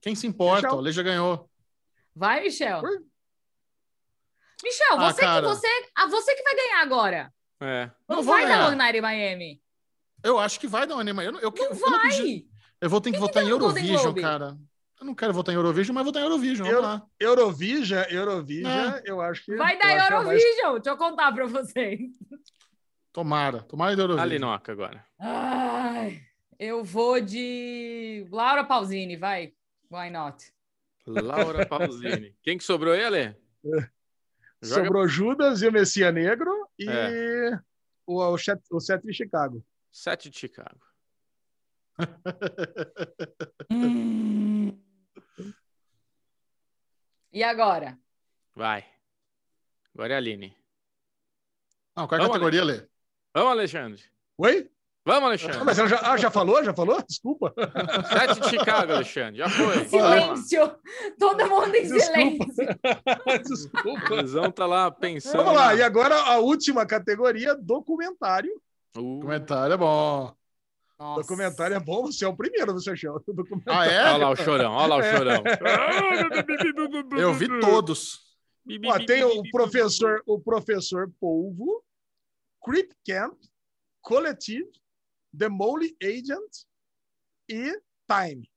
[0.00, 0.62] Quem se importa?
[0.62, 0.76] Michel.
[0.76, 1.50] O Ale já ganhou.
[2.14, 2.80] Vai, Michel.
[2.82, 3.04] Oi?
[4.62, 7.32] Michel, Ah, você que você, ah, você que vai ganhar agora.
[7.60, 7.90] É.
[8.08, 8.66] Não, Não vai dar ganhar.
[8.68, 9.62] One Night in Miami.
[10.22, 11.24] Eu acho que vai dar anime.
[11.24, 12.22] Eu, não- eu, Não eu, não acredito.
[12.22, 12.58] vai.
[12.80, 14.56] Eu vou ter que votar em Eurovision, cara.
[15.00, 16.66] Eu não quero votar em Eurovision, mas vou votar em Eurovision.
[16.66, 17.02] Vamos Eu- lá.
[17.20, 19.54] Eurovision, Eurovision, eu acho que.
[19.56, 20.74] Vai eu dar é mais- Eurovision.
[20.74, 22.00] Deixa eu contar pra vocês.
[23.12, 23.62] Tomara.
[23.62, 24.22] Tomara de Eurovision.
[24.22, 25.04] Alinoca agora.
[25.20, 26.20] Ai,
[26.58, 29.52] eu vou de Laura Pausini, vai.
[29.90, 30.52] Why not?
[31.06, 32.34] Laura Pausini.
[32.42, 33.36] Quem que sobrou aí, Ale?
[34.62, 37.58] Joga- Sobrou Judas e o Messias Negro e É.
[38.06, 39.64] o, o, Chet- o Sete de Chicago.
[39.92, 40.80] Sete de Chicago.
[43.70, 44.78] Hum.
[47.32, 47.98] E agora?
[48.54, 48.84] Vai.
[49.94, 50.56] Agora é a Aline.
[51.96, 52.88] Não, qual é a Vamos, categoria, Lê?
[53.34, 54.02] Vamos, Alexandre.
[54.38, 54.70] Oi?
[55.08, 55.64] Vamos, Ah, Alexandre.
[55.64, 56.62] mas ela já, ah, já falou?
[56.62, 57.02] Já falou?
[57.08, 57.54] Desculpa.
[58.10, 59.38] Sete de Chicago, Alexandre.
[59.38, 59.84] Já foi.
[59.86, 60.74] Silêncio!
[61.18, 62.04] Todo mundo em Desculpa.
[62.52, 62.66] silêncio.
[63.48, 64.12] Desculpa.
[64.12, 65.38] O Lesão tá lá pensando.
[65.38, 68.52] Vamos lá, na- e agora a última categoria, documentário.
[68.96, 70.34] Uh, Comentário é bom.
[70.98, 71.20] Nossa.
[71.22, 73.22] Documentário é bom, você é o primeiro, você achou?
[73.26, 73.80] Documentário.
[73.80, 74.12] Ah, é?
[74.14, 75.42] Olha lá o chorão, olha lá o chorão.
[77.18, 78.20] Eu vi todos.
[78.86, 81.82] Ó, tem o professor, o professor Polvo,
[82.62, 83.34] Creep Camp,
[84.02, 84.68] Collective,
[85.38, 86.64] The Mole Agent
[87.48, 87.72] e
[88.10, 88.50] Time.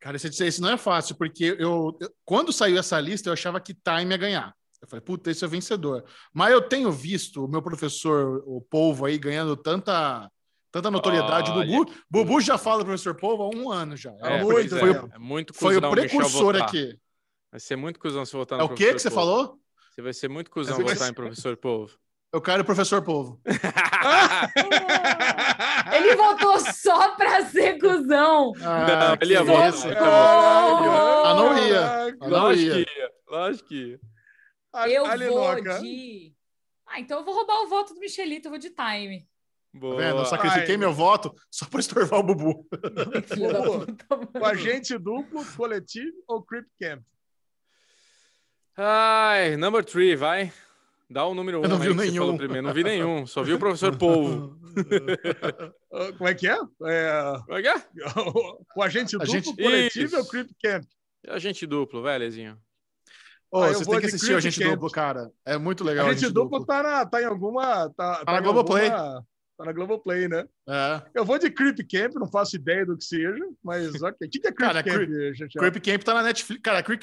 [0.00, 3.60] Cara, esse, esse não é fácil, porque eu, eu- quando saiu essa lista, eu achava
[3.60, 4.54] que Time ia ganhar.
[4.80, 6.04] Eu falei, puta, esse é vencedor.
[6.32, 10.30] Mas eu tenho visto o meu professor, o Polvo, aí, ganhando tanta,
[10.70, 11.50] tanta notoriedade.
[11.50, 14.12] Olha Bubu, que Bubu já fala do professor Polvo há um ano já.
[14.20, 15.10] É, muito, é, foi, né?
[15.14, 16.96] é muito foi o precursor aqui.
[17.50, 19.26] Vai ser muito cuzão se votar É no o que que você Polvo.
[19.32, 19.60] falou?
[19.90, 21.98] Você vai ser muito cuzão vai votar ser- em professor Polvo.
[22.32, 23.40] Eu quero o professor Polvo.
[25.94, 28.52] Ele voltou só pra ser cuzão.
[28.62, 29.68] Ah, ele ia que votar.
[29.70, 29.88] isso.
[29.88, 32.16] Ah, não ia.
[32.20, 32.84] não Lógico ia.
[32.84, 33.10] que ia.
[33.28, 34.00] Lógico que ia.
[34.72, 36.34] A- Eu a vou de.
[36.86, 39.20] Ah, então eu vou roubar o voto do Michelito, eu vou de time.
[39.20, 39.26] Tá
[39.80, 39.96] Boa.
[39.96, 40.18] vendo?
[40.18, 40.78] Eu sacrifiquei Ai.
[40.78, 42.66] meu voto só por estorvar o Bubu.
[44.40, 47.02] O agente duplo, coletivo ou creep camp?
[48.76, 50.52] Ai, number three, vai.
[51.10, 51.62] Dá o número um.
[51.62, 52.16] Eu não nenhum.
[52.18, 52.66] falou primeiro.
[52.66, 53.26] Não vi nenhum.
[53.26, 54.58] Só vi o professor Polvo.
[55.90, 56.52] Ah, Como é que é?
[56.84, 57.74] É, Como é que é?
[58.76, 60.16] o agente duplo, Agente- coletivo Isso.
[60.18, 60.84] ou creep camp?
[61.26, 62.58] É Agente duplo, Lezinho.
[63.50, 64.72] Ô, Ah, vocês têm que assistir o Agente Camp.
[64.72, 65.30] Duplo, cara.
[65.46, 66.04] É muito legal.
[66.04, 67.88] A o agente duplo tá, na, tá em alguma.
[67.96, 68.90] Tá, tá na em Globoplay.
[68.90, 70.44] alguma- Tá na Globoplay, né?
[70.68, 71.02] É.
[71.14, 74.28] Eu vou de creep camp, não faço ideia do que seja, mas ok.
[74.28, 75.08] O que, que é creep Cara, camp?
[75.58, 76.62] Creep Camp tá na Netflix.
[76.62, 77.02] Cara, Creep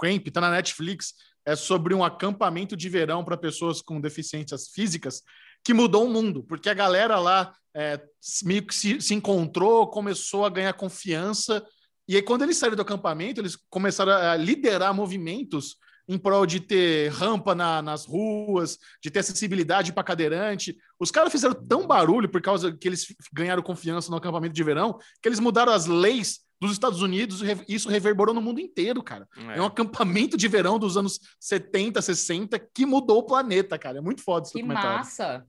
[0.00, 1.14] Camp tá na Netflix.
[1.46, 5.22] É sobre um acampamento de verão para pessoas com deficiências físicas
[5.62, 10.72] que mudou o mundo, porque a galera lá é, se, se encontrou, começou a ganhar
[10.74, 11.64] confiança.
[12.06, 15.76] E aí, quando eles saíram do acampamento, eles começaram a liderar movimentos
[16.06, 20.76] em prol de ter rampa na- nas ruas, de ter acessibilidade para cadeirante.
[21.00, 24.98] Os caras fizeram tão barulho por causa que eles ganharam confiança no acampamento de verão,
[25.22, 29.28] que eles mudaram as leis dos Estados Unidos e isso reverberou no mundo inteiro, cara.
[29.54, 29.60] É.
[29.60, 33.98] um acampamento de verão dos anos 70, 60 que mudou o planeta, cara.
[33.98, 34.98] É muito foda esse Que documentário.
[34.98, 35.46] massa.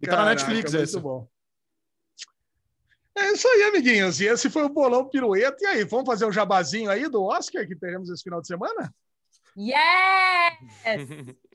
[0.00, 1.00] E tá na Caraca, Netflix muito esse.
[1.00, 1.28] bom.
[3.16, 4.20] É isso aí, amiguinhos.
[4.20, 5.56] E esse foi o bolão pirueta.
[5.60, 8.94] E aí, vamos fazer um jabazinho aí do Oscar que teremos esse final de semana?
[9.56, 11.36] Yes!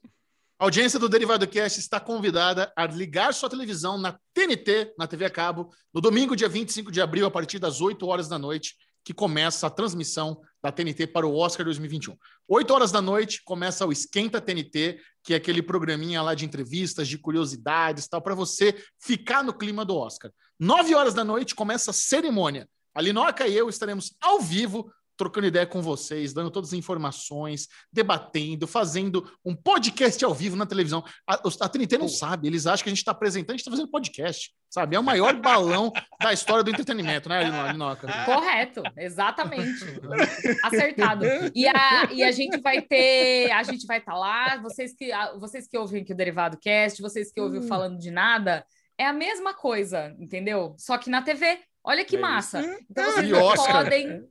[0.59, 5.25] A audiência do Derivado Cast está convidada a ligar sua televisão na TNT, na TV
[5.25, 8.75] a cabo, no domingo, dia 25 de abril, a partir das 8 horas da noite,
[9.03, 12.17] que começa a transmissão da TNT para o Oscar 2021.
[12.47, 17.07] 8 horas da noite começa o Esquenta TNT, que é aquele programinha lá de entrevistas,
[17.07, 20.31] de curiosidades, tal, para você ficar no clima do Oscar.
[20.59, 22.67] 9 horas da noite começa a cerimônia.
[22.95, 24.91] A Linoca e eu estaremos ao vivo
[25.23, 30.65] trocando ideia com vocês, dando todas as informações, debatendo, fazendo um podcast ao vivo na
[30.65, 31.03] televisão.
[31.27, 33.61] A, os- a TNT não sabe, eles acham que a gente está apresentando, a gente
[33.61, 34.95] está fazendo podcast, sabe?
[34.95, 38.07] É o maior balão da história do entretenimento, né, Lino- Linoca?
[38.25, 39.85] Correto, exatamente.
[40.63, 41.25] Acertado.
[41.55, 45.33] E a, e a gente vai ter, a gente vai estar lá, vocês que, a-
[45.37, 48.65] vocês que ouvem aqui o Derivado Cast, vocês que ouvem o Falando de Nada,
[48.97, 50.75] é a mesma coisa, entendeu?
[50.77, 51.59] Só que na TV.
[51.85, 52.61] Olha que É massa.
[52.89, 53.83] Então vocês E não Oscar.
[53.83, 54.23] podem,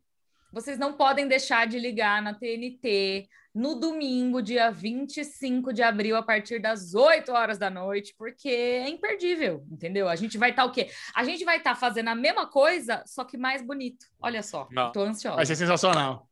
[0.52, 6.22] vocês não podem deixar de ligar na TNT no domingo, dia 25 de abril, a
[6.22, 10.08] partir das 8 horas da noite, porque é imperdível, entendeu?
[10.08, 10.90] A gente vai estar o quê?
[11.14, 14.06] A gente vai estar fazendo a mesma coisa, só que mais bonito.
[14.20, 14.90] Olha só, Não.
[14.92, 15.36] tô ansiosa.
[15.36, 16.28] Vai ser sensacional.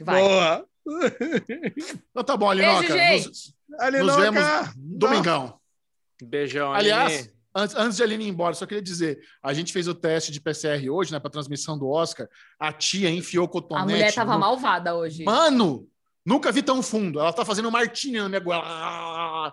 [0.00, 0.20] Vai.
[0.20, 0.68] Boa!
[2.10, 2.94] Então tá bom, Linoca.
[2.94, 4.42] Beijo, Nos, Ali nos vemos
[4.74, 5.60] domingão.
[6.22, 7.37] Beijão, Aliás, Aline.
[7.62, 10.32] Antes, antes de a Aline ir embora, só queria dizer: a gente fez o teste
[10.32, 12.28] de PCR hoje, né, para transmissão do Oscar.
[12.58, 13.90] A tia enfiou o A cotonete.
[13.90, 15.24] mulher tava no- malvada hoje.
[15.24, 15.86] Mano,
[16.24, 17.20] nunca vi tão fundo.
[17.20, 18.62] Ela tá fazendo martini na minha goela.
[18.64, 19.52] Ah,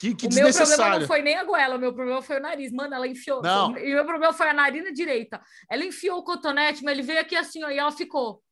[0.00, 2.42] Que, que o meu problema não foi nem a goela, o meu problema foi o
[2.42, 2.72] nariz.
[2.72, 3.40] Mano, ela enfiou.
[3.40, 3.76] Não.
[3.78, 5.40] E o meu problema foi a narina direita.
[5.70, 8.42] Ela enfiou o cotonete, mas ele veio aqui assim, ó, e ela ficou.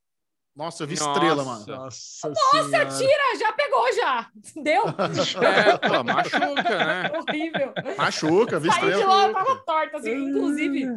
[0.55, 1.11] Nossa, eu vi Nossa.
[1.11, 1.65] estrela, mano.
[1.67, 2.87] Nossa, Nossa, Senhora.
[2.99, 4.31] tira, já pegou já.
[4.63, 4.83] Deu?
[5.43, 7.11] É, pô, machuca, né?
[7.17, 7.73] Horrível.
[7.97, 9.15] Machuca, vi Saí de estrela.
[9.15, 10.13] lá, eu tava torta, assim.
[10.13, 10.89] Inclusive,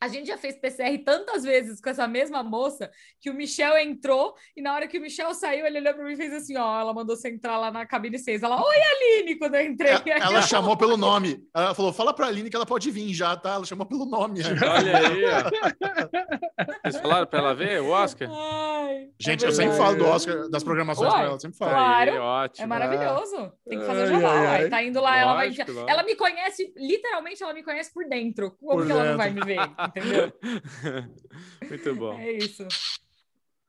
[0.00, 2.90] a gente já fez PCR tantas vezes com essa mesma moça
[3.20, 6.12] que o Michel entrou e na hora que o Michel saiu, ele olhou pra mim
[6.12, 8.42] e fez assim: ó, ela mandou você entrar lá na cabine 6.
[8.42, 9.92] Ela, oi, Aline, quando eu entrei.
[9.92, 11.42] Ela, ela chamou pelo nome.
[11.54, 13.54] Ela falou: fala pra Aline que ela pode vir já, tá?
[13.54, 14.40] Ela chamou pelo nome.
[14.44, 16.84] Olha aí, ó.
[16.84, 18.28] Vocês falaram pra ela ver o Oscar?
[18.30, 21.70] Ai, Gente, é eu sempre falo do Oscar, das programações Uai, pra ela, sempre falo.
[21.70, 22.12] Claro.
[22.12, 22.64] Aí, ótimo.
[22.64, 23.52] É maravilhoso.
[23.68, 24.30] Tem que fazer Ai, jabá.
[24.30, 24.62] ai, uai.
[24.64, 24.68] ai.
[24.68, 25.46] Tá indo lá, ela vai.
[25.48, 25.90] Lógico, lógico.
[25.90, 28.50] Ela me conhece, literalmente, ela me conhece por dentro.
[28.52, 29.18] Como Por que ela não dentro.
[29.18, 29.56] vai me ver?
[29.86, 30.32] Entendeu?
[31.68, 32.18] Muito bom.
[32.18, 32.66] É isso.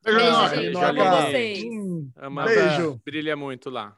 [0.04, 0.78] Beijo, Beijo, gente.
[0.78, 1.64] Amo vocês.
[2.16, 3.02] Amanda Beijo.
[3.04, 3.98] brilha muito lá.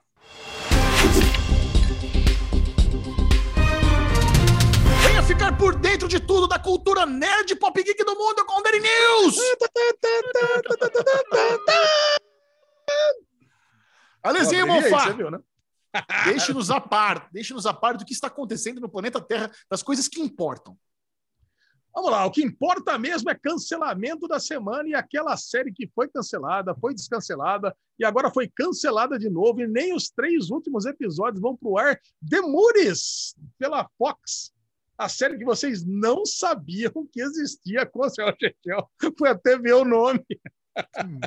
[5.04, 8.64] Venha ficar por dentro de tudo da cultura nerd pop geek do mundo com o
[8.64, 9.38] Daily News!
[14.24, 14.66] Alezinho
[15.16, 15.40] viu, né?
[16.26, 20.08] deixe-nos a par, deixe-nos a par do que está acontecendo no planeta Terra, das coisas
[20.08, 20.78] que importam.
[21.94, 26.08] Vamos lá, o que importa mesmo é cancelamento da semana e aquela série que foi
[26.08, 31.42] cancelada, foi descancelada e agora foi cancelada de novo e nem os três últimos episódios
[31.42, 32.00] vão pro ar.
[32.22, 34.54] Demures pela Fox.
[34.98, 38.90] A série que vocês não sabiam que existia com o seu Chechel.
[39.18, 40.26] Foi até ver o nome.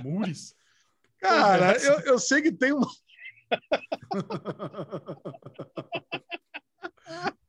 [0.02, 0.54] Mures.
[1.18, 2.90] Cara, eu, eu sei que tem uma.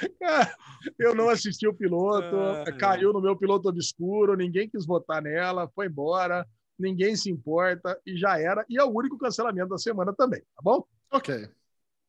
[0.98, 5.70] Eu não assisti o piloto, Ah, caiu no meu piloto obscuro, ninguém quis votar nela,
[5.74, 6.46] foi embora,
[6.78, 8.64] ninguém se importa e já era.
[8.68, 10.84] E é o único cancelamento da semana também, tá bom?
[11.10, 11.48] ok.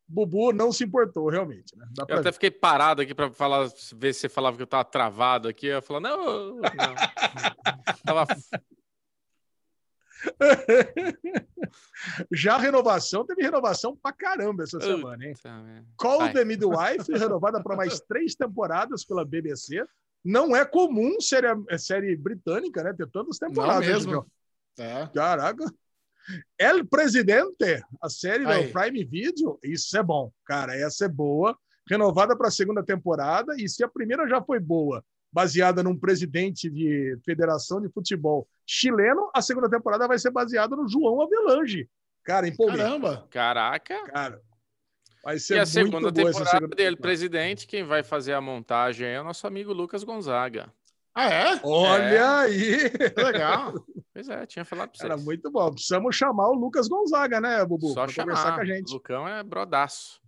[0.07, 1.75] Bubu não se importou, realmente.
[1.77, 1.87] Né?
[2.09, 5.47] Eu até fiquei parado aqui para falar, ver se você falava que eu tava travado
[5.47, 5.67] aqui.
[5.67, 6.61] Eu ia falar, não, não.
[8.03, 8.27] tava
[12.31, 15.33] Já a renovação, teve renovação pra caramba essa semana, hein?
[15.97, 16.33] Call Vai.
[16.33, 19.85] the Midwife, renovada para mais três temporadas pela BBC.
[20.23, 21.47] Não é comum série,
[21.79, 22.93] série britânica, né?
[22.93, 23.87] Ter tantas Não temporadas.
[23.87, 24.25] né, mesmo.
[24.77, 25.07] É.
[25.13, 25.65] Caraca.
[26.57, 28.67] El Presidente, a série Aí.
[28.67, 30.31] do Prime Video, isso é bom.
[30.45, 31.57] Cara, essa é boa.
[31.89, 33.55] Renovada para a segunda temporada.
[33.57, 39.29] E se a primeira já foi boa, baseada num presidente de federação de futebol chileno,
[39.33, 41.89] a segunda temporada vai ser baseada no João Avelange.
[42.23, 42.77] Cara, empolguei.
[42.77, 43.27] Caramba.
[43.31, 44.03] Caraca.
[44.05, 44.41] Cara,
[45.23, 46.97] vai E ser a muito segunda temporada segunda dele, temporada.
[47.01, 50.71] presidente, quem vai fazer a montagem é o nosso amigo Lucas Gonzaga.
[51.13, 51.59] Ah, é?
[51.63, 52.19] Olha É.
[52.23, 52.77] aí!
[53.17, 53.73] Legal.
[54.13, 55.25] Pois é, tinha falado pra Era vocês.
[55.25, 55.71] muito bom.
[55.73, 57.87] Precisamos chamar o Lucas Gonzaga, né, Bubu?
[57.89, 58.55] Só Pra conversar chamar.
[58.55, 58.93] com a gente.
[58.93, 60.20] Lucão é brodaço.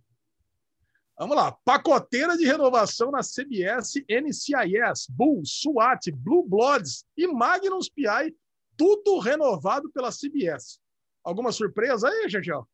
[1.18, 1.52] Vamos lá.
[1.64, 8.34] Pacoteira de renovação na CBS, NCIS, Bull, SWAT, Blue Bloods e Magnus PI,
[8.76, 10.80] tudo renovado pela CBS.
[11.22, 12.68] Alguma surpresa aí, Gegel?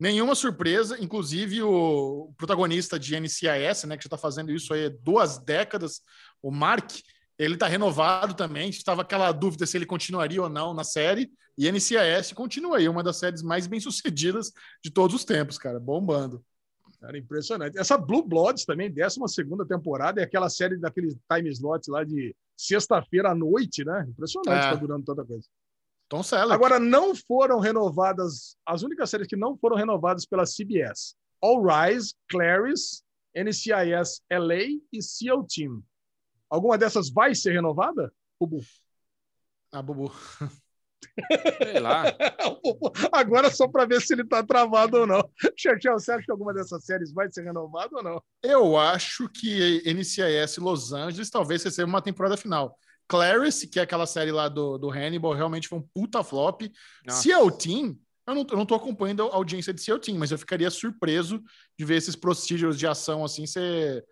[0.00, 5.38] Nenhuma surpresa, inclusive o protagonista de NCIS, né, que já está fazendo isso aí duas
[5.38, 6.02] décadas,
[6.40, 6.90] o Mark,
[7.38, 8.68] ele está renovado também.
[8.68, 11.30] Estava aquela dúvida se ele continuaria ou não na série.
[11.56, 16.44] E NCIS continua aí, uma das séries mais bem-sucedidas de todos os tempos, cara, bombando.
[17.00, 17.78] Era impressionante.
[17.78, 19.18] Essa Blue Bloods também, 12
[19.68, 24.04] temporada, é aquela série daquele time slot lá de sexta-feira à noite, né?
[24.08, 24.70] Impressionante, É.
[24.70, 25.46] tá durando tanta coisa.
[26.08, 26.52] Tom Selleck.
[26.52, 32.14] Agora, não foram renovadas, as únicas séries que não foram renovadas pela CBS: All Rise,
[32.28, 33.02] Clarice,
[33.36, 35.82] NCIS LA e SEAL Team.
[36.50, 38.12] Alguma dessas vai ser renovada?
[38.40, 38.60] Bubu?
[39.70, 40.10] Ah, Bubu.
[41.58, 42.04] Sei lá.
[43.12, 45.28] Agora só para ver se ele está travado ou não.
[45.56, 48.22] Chechel, você acha que alguma dessas séries vai ser renovada ou não?
[48.42, 52.78] Eu acho que NCIS Los Angeles talvez receba uma temporada final.
[53.08, 56.62] Clarice, que é aquela série lá do, do Hannibal, realmente foi um puta flop.
[57.06, 57.22] Nossa.
[57.22, 60.38] Seal Team, eu não, eu não tô acompanhando a audiência de Seal Team, mas eu
[60.38, 61.42] ficaria surpreso
[61.76, 64.04] de ver esses procedures de ação assim ser,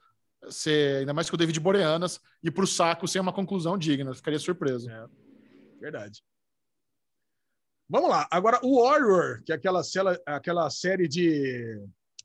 [0.48, 4.10] ser ainda mais que o David Boreanas, e pro saco sem uma conclusão digna.
[4.10, 4.88] Eu ficaria surpreso.
[4.90, 5.06] É,
[5.78, 6.22] verdade.
[7.88, 8.26] Vamos lá.
[8.30, 11.80] Agora, o Warrior, que é aquela, cela- aquela série de,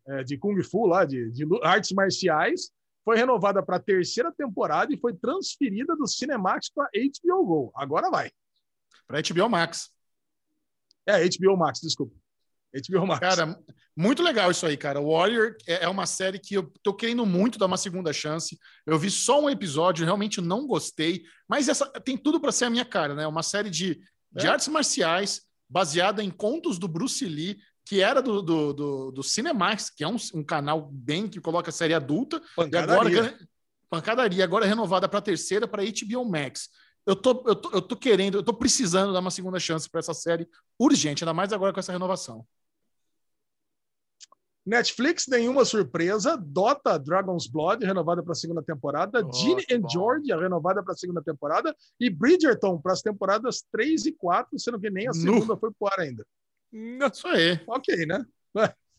[0.08, 2.72] é, de Kung Fu lá, de, de artes marciais,
[3.06, 7.72] foi renovada para a terceira temporada e foi transferida do Cinemax para HBO Go.
[7.76, 8.32] Agora vai.
[9.08, 9.90] Pra HBO Max.
[11.06, 12.16] É, HBO Max, desculpa.
[12.74, 13.20] HBO Max.
[13.20, 13.60] Cara,
[13.98, 15.02] muito legal isso aí, cara.
[15.02, 18.58] Warrior é é uma série que eu tô querendo muito dar uma segunda chance.
[18.86, 22.70] Eu vi só um episódio, realmente não gostei, mas essa tem tudo para ser a
[22.70, 23.28] minha cara, né?
[23.28, 23.96] Uma série de,
[24.32, 24.50] de É.
[24.50, 25.42] artes marciais
[25.72, 30.08] baseada em contos do Bruce Lee, que era do, do, do, do Cinemax, que é
[30.08, 33.40] um, um canal bem que coloca série adulta, e agora Pancadaria.
[33.90, 36.70] pancadaria, agora é renovada para terceira para HBO Max.
[37.06, 40.00] Eu tô, eu, tô, eu tô querendo, eu tô precisando dar uma segunda chance para
[40.00, 40.48] essa série
[40.78, 42.46] urgente, ainda mais agora com essa renovação.
[44.66, 46.38] Netflix, nenhuma surpresa.
[46.38, 49.24] Dota Dragon's Blood, renovada para a segunda temporada.
[49.24, 49.90] Que and.
[49.90, 51.76] Georgia, renovada para a segunda temporada.
[52.00, 55.88] E Bridgerton para as temporadas 3 e 4, sendo que nem a segunda foi pro
[55.88, 56.26] ar ainda.
[56.72, 57.60] Isso aí.
[57.68, 58.26] Ok, né?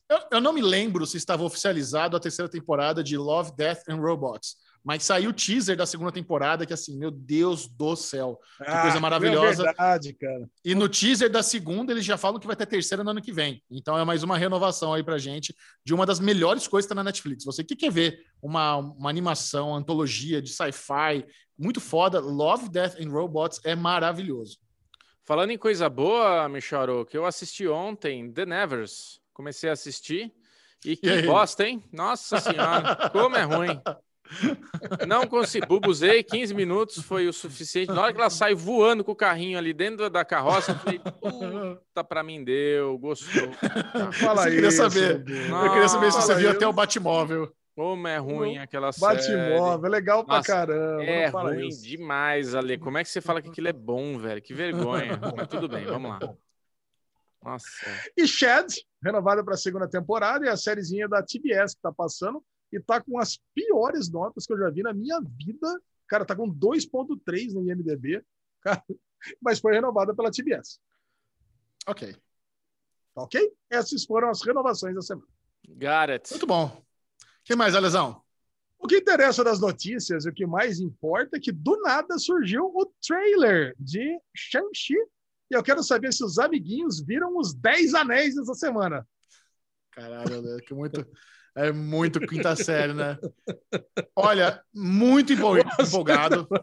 [0.08, 3.96] Eu, eu não me lembro se estava oficializado a terceira temporada de Love, Death and
[3.96, 8.38] Robots, mas saiu o teaser da segunda temporada que assim, meu Deus do céu.
[8.58, 9.62] coisa maravilhosa.
[9.62, 10.48] É verdade, cara.
[10.64, 13.32] E no teaser da segunda eles já falam que vai ter terceira no ano que
[13.32, 13.62] vem.
[13.70, 15.54] Então é mais uma renovação aí pra gente
[15.84, 17.44] de uma das melhores coisas que tá na Netflix.
[17.44, 21.24] Você que quer ver uma, uma animação, uma antologia de sci-fi
[21.56, 24.58] muito foda, Love, Death and Robots é maravilhoso.
[25.24, 29.20] Falando em coisa boa, Micharo, que eu assisti ontem, The Nevers.
[29.32, 30.32] Comecei a assistir.
[30.84, 31.22] E que aí?
[31.22, 31.82] bosta, hein?
[31.92, 33.68] Nossa senhora, como é ruim.
[35.06, 37.92] Não consegui, bubuzei 15 minutos, foi o suficiente.
[37.92, 40.98] Na hora que ela sai voando com o carrinho ali dentro da carroça, eu falei,
[40.98, 43.52] puta, pra mim deu, gostou.
[44.12, 45.24] Fala Você queria isso, saber.
[45.28, 46.56] Eu queria saber se você viu isso.
[46.56, 47.52] até o Batmóvel.
[47.74, 49.14] Como é ruim aquela série.
[49.16, 51.02] Batmóvel, é legal pra Nossa, caramba.
[51.04, 51.82] É ruim isso.
[51.82, 52.76] demais, Ale.
[52.76, 54.42] Como é que você fala que aquilo é bom, velho?
[54.42, 55.18] Que vergonha.
[55.34, 56.18] Mas tudo bem, vamos lá.
[57.42, 57.66] Nossa.
[58.16, 58.66] E Shed,
[59.02, 62.42] renovada para a segunda temporada, e a sériezinha da TBS que tá passando,
[62.72, 65.80] e tá com as piores notas que eu já vi na minha vida.
[66.08, 68.24] Cara, tá com 2.3 no IMDB,
[68.60, 68.82] cara,
[69.40, 70.80] mas foi renovada pela TBS.
[71.86, 72.14] Ok.
[73.14, 73.52] Tá ok?
[73.70, 75.26] Essas foram as renovações da semana.
[75.68, 76.30] Got it.
[76.30, 76.66] Muito bom.
[76.66, 78.22] O que mais, Alesão?
[78.78, 82.92] O que interessa das notícias, o que mais importa é que do nada surgiu o
[83.06, 84.96] trailer de Shang-Chi.
[85.50, 89.06] E eu quero saber se os amiguinhos viram os 10 anéis essa semana.
[89.92, 91.06] Caralho, que muito,
[91.54, 93.18] é muito quinta série, né?
[94.16, 96.48] Olha, muito empol- empolgado.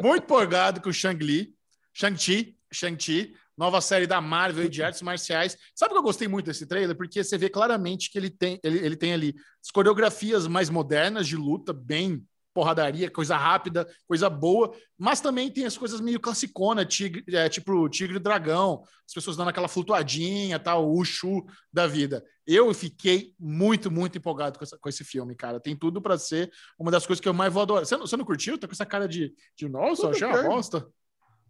[0.00, 1.52] Muito empolgado com o Shang-Li,
[1.92, 5.56] Shang-Chi, Shang-Chi, nova série da Marvel e de artes marciais.
[5.74, 6.96] Sabe que eu gostei muito desse trailer?
[6.96, 11.26] Porque você vê claramente que ele tem, ele, ele tem ali as coreografias mais modernas
[11.26, 16.84] de luta, bem porradaria, coisa rápida, coisa boa, mas também tem as coisas meio classicona,
[16.84, 21.86] tigre, é, tipo Tigre e Dragão, as pessoas dando aquela flutuadinha, tal, o Ushu da
[21.86, 22.24] vida.
[22.46, 25.60] Eu fiquei muito, muito empolgado com, essa- com esse filme, cara.
[25.60, 27.84] Tem tudo para ser uma das coisas que eu mais vou adorar.
[27.86, 28.58] Você não, você não curtiu?
[28.58, 30.88] Tá com essa cara de, de nossa, achei uma bosta.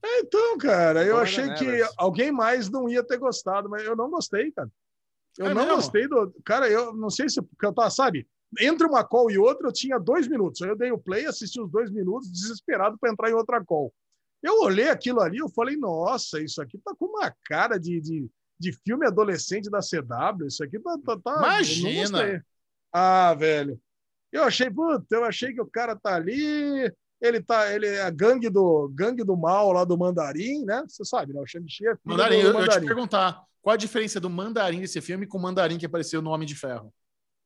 [0.04, 4.10] É, então, cara, eu achei que alguém mais não ia ter gostado, mas eu não
[4.10, 4.68] gostei, cara.
[5.36, 5.76] Eu É não mesmo?
[5.76, 6.32] gostei do.
[6.44, 7.40] Cara, eu não sei se.
[7.40, 8.26] Porque eu tava, sabe?
[8.60, 10.62] Entre uma call e outra, eu tinha dois minutos.
[10.62, 13.92] Aí eu dei o play, assisti os dois minutos, desesperado para entrar em outra call.
[14.42, 18.30] Eu olhei aquilo ali, eu falei, nossa, isso aqui tá com uma cara de, de,
[18.58, 20.46] de filme adolescente da CW.
[20.46, 20.96] Isso aqui tá.
[21.04, 22.44] tá, tá eu Imagina!
[22.92, 23.78] Ah, velho.
[24.32, 26.90] Eu achei, puta, eu achei que o cara tá ali,
[27.20, 30.84] ele tá, ele é a gangue do gangue do mal lá do Mandarim, né?
[30.86, 31.40] Você sabe, né?
[31.40, 32.86] O Shang-Chi é filho Mandarim, do eu, eu ia te Mandarim.
[32.86, 36.46] perguntar, qual a diferença do Mandarim desse filme com o Mandarim que apareceu no Homem
[36.46, 36.92] de Ferro?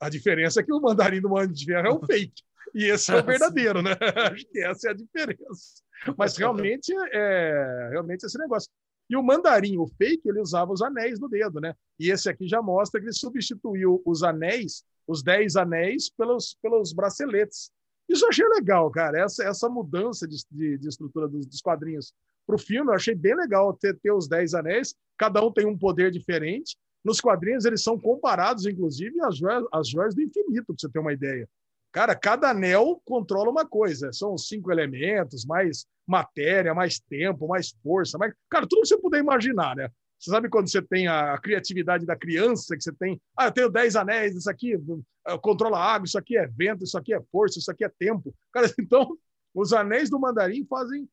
[0.02, 2.42] A diferença é que o Mandarim do Mandarim de Ferro é o fake.
[2.74, 3.92] E esse é o verdadeiro, né?
[4.32, 5.82] Acho que essa é a diferença.
[6.18, 8.68] Mas realmente é realmente esse negócio.
[9.08, 11.74] E o mandarim, o fake, ele usava os anéis no dedo, né?
[12.00, 16.92] E esse aqui já mostra que ele substituiu os anéis, os 10 anéis, pelos, pelos
[16.92, 17.70] braceletes.
[18.08, 19.20] Isso eu achei legal, cara.
[19.20, 22.12] Essa, essa mudança de, de, de estrutura dos, dos quadrinhos
[22.44, 24.94] para o filme, eu achei bem legal ter, ter os 10 anéis.
[25.16, 26.76] Cada um tem um poder diferente.
[27.04, 30.98] Nos quadrinhos, eles são comparados, inclusive, às joias, às joias do infinito, para você ter
[30.98, 31.48] uma ideia.
[31.92, 34.12] Cara, cada anel controla uma coisa.
[34.12, 38.16] São cinco elementos, mais matéria, mais tempo, mais força.
[38.16, 38.32] Mais...
[38.48, 39.90] Cara, tudo que você puder imaginar, né?
[40.18, 43.68] Você sabe quando você tem a criatividade da criança, que você tem, ah, eu tenho
[43.68, 45.02] dez anéis, isso aqui uh,
[45.40, 48.32] controla água, isso aqui é vento, isso aqui é força, isso aqui é tempo.
[48.52, 49.18] Cara, então,
[49.52, 51.08] os anéis do mandarim fazem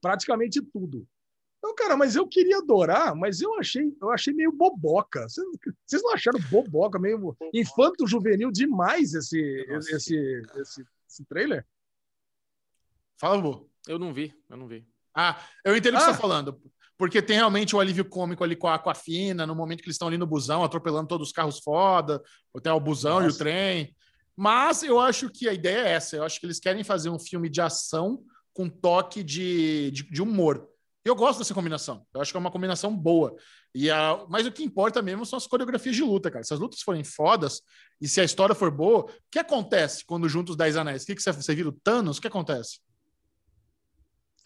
[0.00, 1.06] praticamente tudo.
[1.64, 5.28] Então, cara, mas eu queria adorar, mas eu achei, eu achei meio boboca.
[5.28, 11.64] Vocês, não acharam boboca, meio infanto-juvenil demais esse, Nossa, esse, esse, esse trailer?
[13.16, 13.70] Fala, Bu.
[13.86, 14.84] Eu não vi, eu não vi.
[15.14, 16.06] Ah, eu entendo o que Ah.
[16.06, 16.60] você está falando.
[16.98, 19.86] Porque tem realmente o alívio cômico ali com a, com a Fina, no momento que
[19.86, 22.20] eles estão ali no busão, atropelando todos os carros foda,
[22.60, 23.38] tem o busão e o Nossa.
[23.38, 23.94] trem.
[24.36, 26.16] Mas eu acho que a ideia é essa.
[26.16, 30.20] Eu acho que eles querem fazer um filme de ação com toque de, de, de
[30.22, 30.71] humor.
[31.04, 32.06] Eu gosto dessa combinação.
[32.14, 33.34] Eu acho que é uma combinação boa.
[33.74, 36.44] E a, mas o que importa mesmo são as coreografias de luta, cara.
[36.44, 37.60] Se as lutas forem fodas
[38.00, 41.02] e se a história for boa, o que acontece quando junta os Dez Anéis?
[41.02, 42.18] O que, que você, você vira o Thanos?
[42.18, 42.78] O que acontece?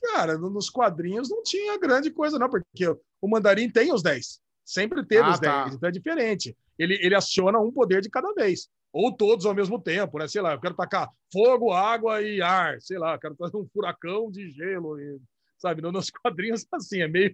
[0.01, 2.87] Cara, no- nos quadrinhos não tinha grande coisa, não, porque
[3.21, 4.41] o mandarim tem os 10.
[4.65, 5.71] Sempre teve Ah, os 10, tá.
[5.75, 6.57] então é diferente.
[6.79, 8.69] Ele, ele aciona um poder de cada vez.
[8.93, 10.27] Ou todos ao mesmo tempo, né?
[10.27, 12.81] Sei lá, eu quero tacar fogo, água e ar.
[12.81, 14.99] Sei lá, eu quero fazer um furacão de gelo.
[14.99, 15.19] E,
[15.59, 17.33] sabe, no- nos quadrinhos, assim, é meio,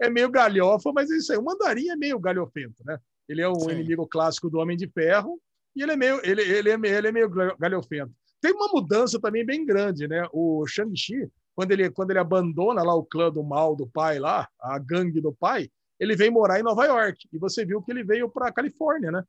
[0.00, 1.38] é meio galhofa, mas é isso aí.
[1.38, 2.98] O mandarim é meio galhofento, né?
[3.28, 3.72] Ele é o Sim.
[3.72, 5.40] inimigo clássico do Homem de Ferro
[5.74, 7.28] e ele é meio, ele, ele é, meio- ele é meio
[7.58, 8.12] galhofento.
[8.40, 10.26] Tem uma mudança também bem grande, né?
[10.32, 14.48] O Shang-Chi, quando ele, quando ele abandona lá o clã do mal do pai lá,
[14.60, 17.26] a gangue do pai, ele vem morar em Nova York.
[17.32, 19.24] E você viu que ele veio para Califórnia, né?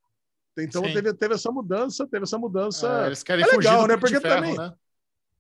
[0.59, 3.03] Então teve, teve essa mudança, teve essa mudança.
[3.03, 3.97] Ah, eles querem é fugir legal, do né?
[3.97, 4.73] Porque ferro, também- né?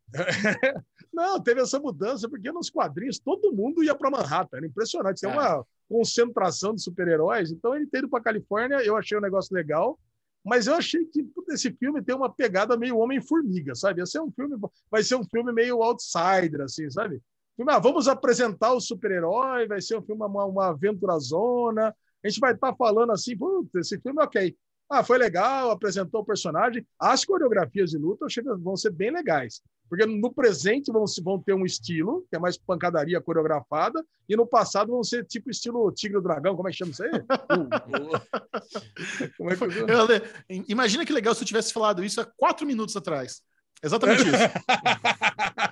[1.13, 4.57] Não, teve essa mudança, porque nos quadrinhos todo mundo ia para Manhattan.
[4.57, 5.21] Era impressionante.
[5.21, 5.33] Tem É.
[5.33, 7.51] uma concentração de super-heróis.
[7.51, 9.99] Então ele ter ido para Califórnia, eu achei um negócio legal.
[10.43, 13.99] Mas eu achei que esse filme tem uma pegada meio Homem-Formiga, sabe?
[13.99, 14.55] Ia ser um filme,
[14.89, 17.21] vai ser um filme meio outsider, assim, sabe?
[17.55, 21.93] Filme, ah, vamos apresentar o super-herói, vai ser um filme, uma, uma aventurazona.
[22.23, 23.33] A gente vai estar falando assim,
[23.75, 24.57] esse filme é ok.
[24.89, 26.85] Ah, foi legal, apresentou o personagem.
[26.99, 29.61] As coreografias de luta eu que vão ser bem legais.
[29.89, 34.45] Porque no presente vão, vão ter um estilo, que é mais pancadaria coreografada, e no
[34.45, 37.11] passado vão ser tipo estilo Tigre Dragão, como é que chama isso aí?
[39.37, 39.63] Como é que.
[39.63, 43.41] Eu- Imagina que legal se eu tivesse falado isso há quatro minutos atrás.
[43.81, 44.27] Exatamente isso.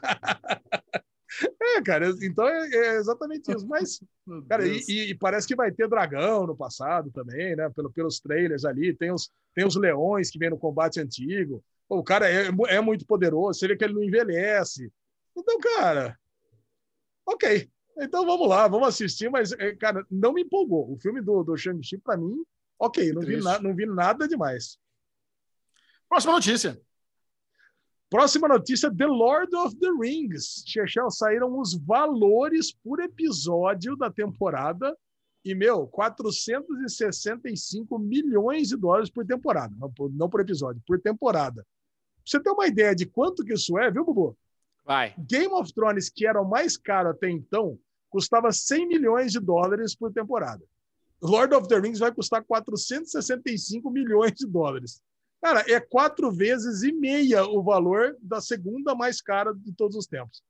[1.68, 3.68] É, cara, então é, é exatamente isso.
[3.68, 4.00] Mas,
[4.48, 7.70] cara, e, e- parece que vai ter dragão no passado também, né?
[7.70, 11.64] Pelo, pelos trailers ali, tem os, tem os leões que vem no combate antigo.
[11.90, 14.92] O cara é, é muito poderoso, você vê que ele não envelhece.
[15.36, 16.18] Então, cara,
[17.26, 17.70] ok.
[17.98, 20.92] Então vamos lá, vamos assistir, mas, é, cara, não me empolgou.
[20.92, 22.44] O filme do, do Shang-Chi, pra mim,
[22.78, 24.78] ok, não vi, na- não vi nada demais.
[26.10, 26.80] Próxima notícia.
[28.16, 30.64] Próxima notícia: The Lord of the Rings.
[30.66, 34.98] Chechel, saíram os valores por episódio da temporada.
[35.44, 39.76] E, meu, 465 milhões de dólares por temporada.
[39.78, 41.56] Não por, não por episódio, por temporada.
[41.56, 41.66] Pra
[42.24, 44.38] você ter uma ideia de quanto que isso é, viu, Bubu?
[44.86, 45.14] Vai.
[45.18, 47.78] Game of Thrones, que era o mais caro até então,
[48.10, 50.64] custava 100 milhões de dólares por temporada.
[51.22, 55.02] Lord of the Rings vai custar 465 milhões de dólares.
[55.46, 60.08] Cara, é quatro vezes e meia o valor da segunda mais cara de todos os
[60.08, 60.42] tempos.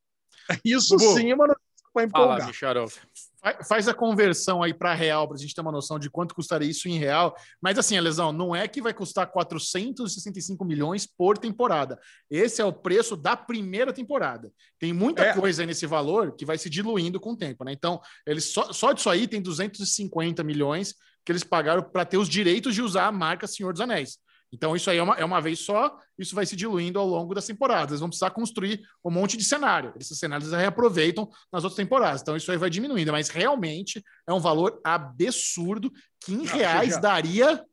[0.63, 2.47] Isso Bubu, sim é uma notícia para Fala, empolgar.
[2.47, 2.87] Micharol.
[2.87, 6.33] Fa- Faz a conversão aí para real para a gente ter uma noção de quanto
[6.33, 7.35] custaria isso em real.
[7.61, 11.99] Mas assim, Lesão, não é que vai custar 465 milhões por temporada.
[12.31, 14.49] Esse é o preço da primeira temporada.
[14.79, 15.33] Tem muita É.
[15.33, 17.73] coisa aí nesse valor que vai se diluindo com o tempo, né?
[17.73, 22.29] Então, eles só, só disso aí tem 250 milhões que eles pagaram para ter os
[22.29, 24.17] direitos de usar a marca Senhor dos Anéis.
[24.55, 27.35] Então, isso aí é uma, é uma vez só, isso vai se diluindo ao longo
[27.35, 27.89] das temporadas.
[27.91, 29.93] Eles vão precisar construir um monte de cenário.
[29.99, 32.21] Esses cenários eles reaproveitam nas outras temporadas.
[32.21, 33.11] Então, isso aí vai diminuindo.
[33.11, 35.91] Mas realmente é um valor absurdo
[36.21, 37.65] que em Ah, reais já- daria.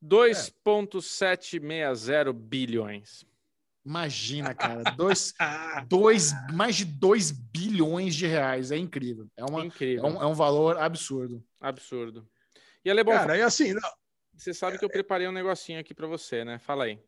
[0.00, 3.24] 2,760 bilhões.
[3.84, 8.70] Imagina, cara, dois, Ah, dois, mais de 2 bilhões de reais.
[8.70, 9.26] É incrível.
[9.36, 10.04] É, uma, é, Incrível.
[10.04, 11.42] um, é um valor absurdo.
[11.60, 12.28] Absurdo.
[12.84, 13.90] E Ale, bom, cara, é assim, não,
[14.38, 16.58] você sabe que eu preparei um negocinho aqui para você, né?
[16.58, 16.98] Fala aí.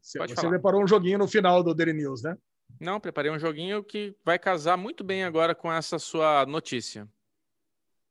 [0.00, 0.50] você, Pode você falar.
[0.50, 2.36] preparou um joguinho no final do Daily News, né?
[2.80, 7.06] Não, preparei um joguinho que vai casar muito bem agora com essa sua notícia.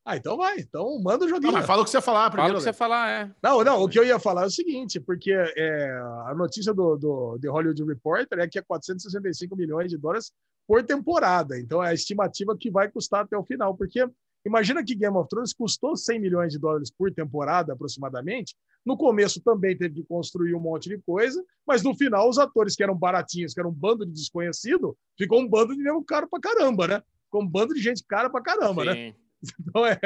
[0.05, 0.57] Ah, então vai.
[0.59, 1.53] Então manda o Não, joguinho.
[1.53, 2.57] mas fala o que você ia falar Fala o primeiro.
[2.57, 3.31] que você falar, é.
[3.41, 5.91] Não, não, o que eu ia falar é o seguinte, porque é,
[6.27, 10.31] a notícia do, do The Hollywood Reporter é que é 465 milhões de dólares
[10.67, 11.57] por temporada.
[11.59, 14.07] Então é a estimativa que vai custar até o final, porque
[14.45, 18.55] imagina que Game of Thrones custou 100 milhões de dólares por temporada, aproximadamente.
[18.85, 22.75] No começo também teve que construir um monte de coisa, mas no final os atores
[22.75, 26.27] que eram baratinhos, que eram um bando de desconhecido, ficou um bando de nego caro
[26.27, 27.03] pra caramba, né?
[27.25, 28.93] Ficou um bando de gente cara pra caramba, né?
[28.93, 29.15] Sim.
[29.59, 29.99] Então é,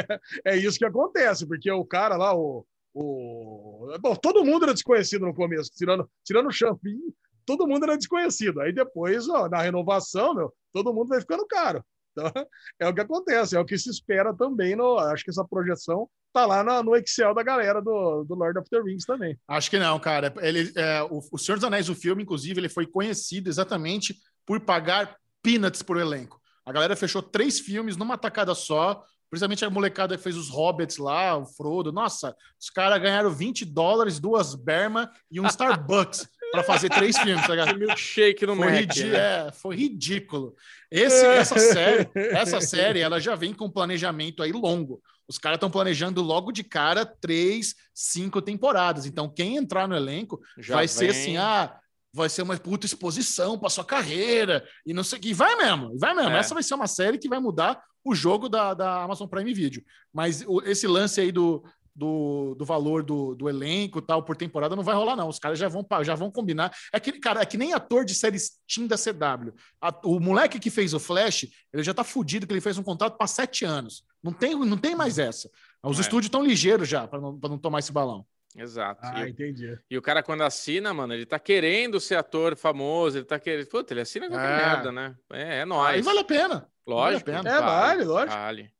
[0.45, 3.93] é isso que acontece, porque o cara lá, o, o.
[3.99, 6.97] Bom, todo mundo era desconhecido no começo, tirando, tirando o Champin,
[7.45, 8.61] todo mundo era desconhecido.
[8.61, 11.83] Aí depois, ó, na renovação, meu, todo mundo vai ficando caro.
[12.17, 12.31] Então,
[12.79, 14.75] é o que acontece, é o que se espera também.
[14.75, 18.59] No, acho que essa projeção tá lá na- no Excel da galera do, do Lord
[18.59, 19.37] of the Rings também.
[19.47, 20.33] Acho que não, cara.
[20.37, 24.59] Ele, é, o, o Senhor dos Anéis, o filme, inclusive, ele foi conhecido exatamente por
[24.59, 26.41] pagar peanuts por elenco.
[26.65, 30.97] A galera fechou três filmes numa tacada só, principalmente a molecada que fez os Hobbits
[30.97, 31.91] lá, o Frodo.
[31.91, 37.45] Nossa, os caras ganharam 20 dólares, duas Berma e um Starbucks para fazer três filmes,
[37.45, 37.77] tá ligado?
[37.77, 38.95] Milkshake no Foi, Mac.
[38.97, 39.15] né?
[39.47, 40.55] é, foi ridículo.
[40.89, 45.01] Esse, essa série, essa série, ela já vem com planejamento aí longo.
[45.27, 49.05] Os caras estão planejando logo de cara três, cinco temporadas.
[49.05, 51.21] Então, quem entrar no elenco Já vai ser vem.
[51.21, 51.75] assim, ah,
[52.13, 55.33] vai ser uma puta exposição para sua carreira e não sei o que.
[55.33, 56.29] Vai mesmo, vai mesmo.
[56.31, 56.39] É.
[56.39, 59.83] Essa vai ser uma série que vai mudar o jogo da, da Amazon Prime Video.
[60.13, 61.63] Mas o- esse lance aí do,
[61.95, 65.29] do, do valor do, do elenco e tal por temporada não vai rolar, não.
[65.29, 66.75] Os caras já vão, já vão combinar.
[66.91, 69.53] É que, cara, é que nem ator de séries Team da CW.
[69.81, 72.83] A- o moleque que fez o Flash, ele já tá fudido, que ele fez um
[72.83, 74.03] contrato para sete anos.
[74.21, 75.49] Não tem, não tem mais essa.
[75.83, 76.01] Os É.
[76.01, 78.25] estúdios estão ligeiros já, para não, pra não tomar esse balão.
[78.57, 79.01] Exato.
[79.03, 79.77] Ah, E entendi.
[79.89, 83.67] E o cara, quando assina, mano, ele tá querendo ser ator famoso, ele tá querendo.
[83.67, 84.65] Puta, ele assina qualquer É.
[84.65, 85.15] merda, né?
[85.33, 85.95] É, é nóis.
[85.95, 86.67] Aí vale a pena.
[86.87, 87.25] Lógico.
[87.31, 87.57] vale a pena.
[87.57, 88.33] É, vale, lógico.
[88.33, 88.71] Vale.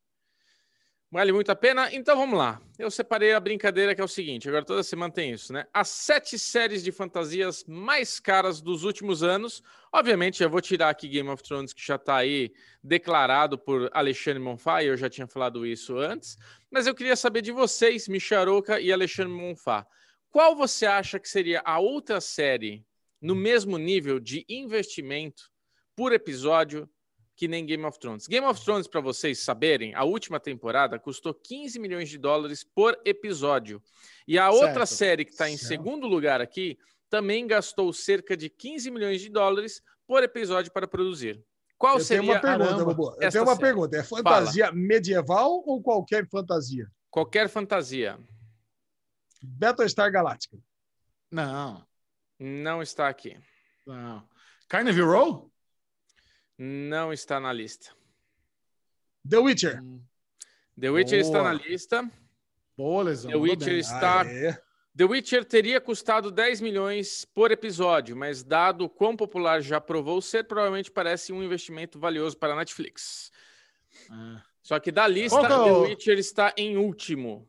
[1.12, 1.94] Vale muito a pena.
[1.94, 2.62] Então vamos lá.
[2.78, 5.66] Eu separei a brincadeira que é o seguinte: agora toda semana tem isso, né?
[5.74, 9.64] As sete séries de fantasias mais caras dos últimos anos.
[9.94, 12.52] Obviamente, eu vou tirar aqui Game of Thrones, que já tá aí
[12.84, 16.38] declarado por Alexandre Monfá, e eu já tinha falado isso antes.
[16.70, 19.88] Mas eu queria saber de vocês, Micharoca e Alexandre Monfá.
[20.30, 22.86] Qual você acha que seria a outra série
[23.22, 25.50] no mesmo nível de investimento
[25.96, 26.90] por episódio
[27.36, 28.28] que nem Game of Thrones.
[28.28, 33.00] Game of Thrones, para vocês saberem, a última temporada custou 15 milhões de dólares por
[33.04, 33.82] episódio.
[34.28, 34.98] E a outra Certo.
[34.98, 35.68] série que está em Certo.
[35.68, 36.78] segundo lugar aqui
[37.10, 41.44] também gastou cerca de 15 milhões de dólares por episódio para produzir.
[41.78, 43.16] Qual Eu tenho seria uma pergunta, Bobo.
[43.22, 43.66] Eu tenho uma série?
[43.66, 43.98] pergunta.
[43.98, 46.88] É fantasia medieval ou qualquer fantasia?
[47.12, 48.18] qualquer fantasia?
[49.44, 50.58] Battlestar Galactica.
[51.32, 51.86] Não,
[52.40, 53.38] Não está aqui.
[53.86, 54.28] não.
[54.68, 55.52] Carnival Row?
[56.58, 57.92] Não está na lista.
[59.28, 59.84] The Witcher.
[60.80, 61.44] The Witcher está Boa.
[61.44, 62.12] na lista.
[62.78, 63.32] Boa, lesão.
[63.32, 63.80] The Witcher bem.
[63.80, 64.58] está Aê.
[64.98, 70.22] The Witcher teria custado 10 milhões por episódio, mas dado o quão popular já provou
[70.22, 73.30] ser, provavelmente parece um investimento valioso para a Netflix.
[74.10, 74.42] Ah.
[74.64, 77.46] Só que da lista, que é The o- Witcher está em último.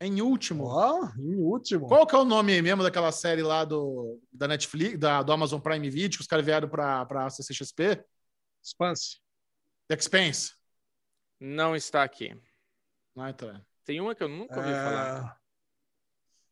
[0.00, 0.66] Em último.
[0.66, 1.88] Ó, em último.
[1.88, 5.60] Qual que é o nome mesmo daquela série lá do, da Netflix, da, do Amazon
[5.60, 8.00] Prime Video, que os caras vieram pra, pra CCXP?
[9.88, 10.52] The Expense.
[11.40, 12.36] Não está aqui.
[13.14, 13.60] Não, então.
[13.84, 15.40] Tem uma que eu nunca ouvi falar.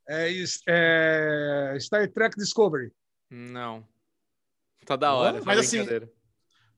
[0.08, 0.30] É,
[0.68, 2.92] é, é Star Trek Discovery.
[3.28, 3.86] Não.
[4.84, 5.42] Tá da hora.
[5.44, 6.06] Mas essa assim.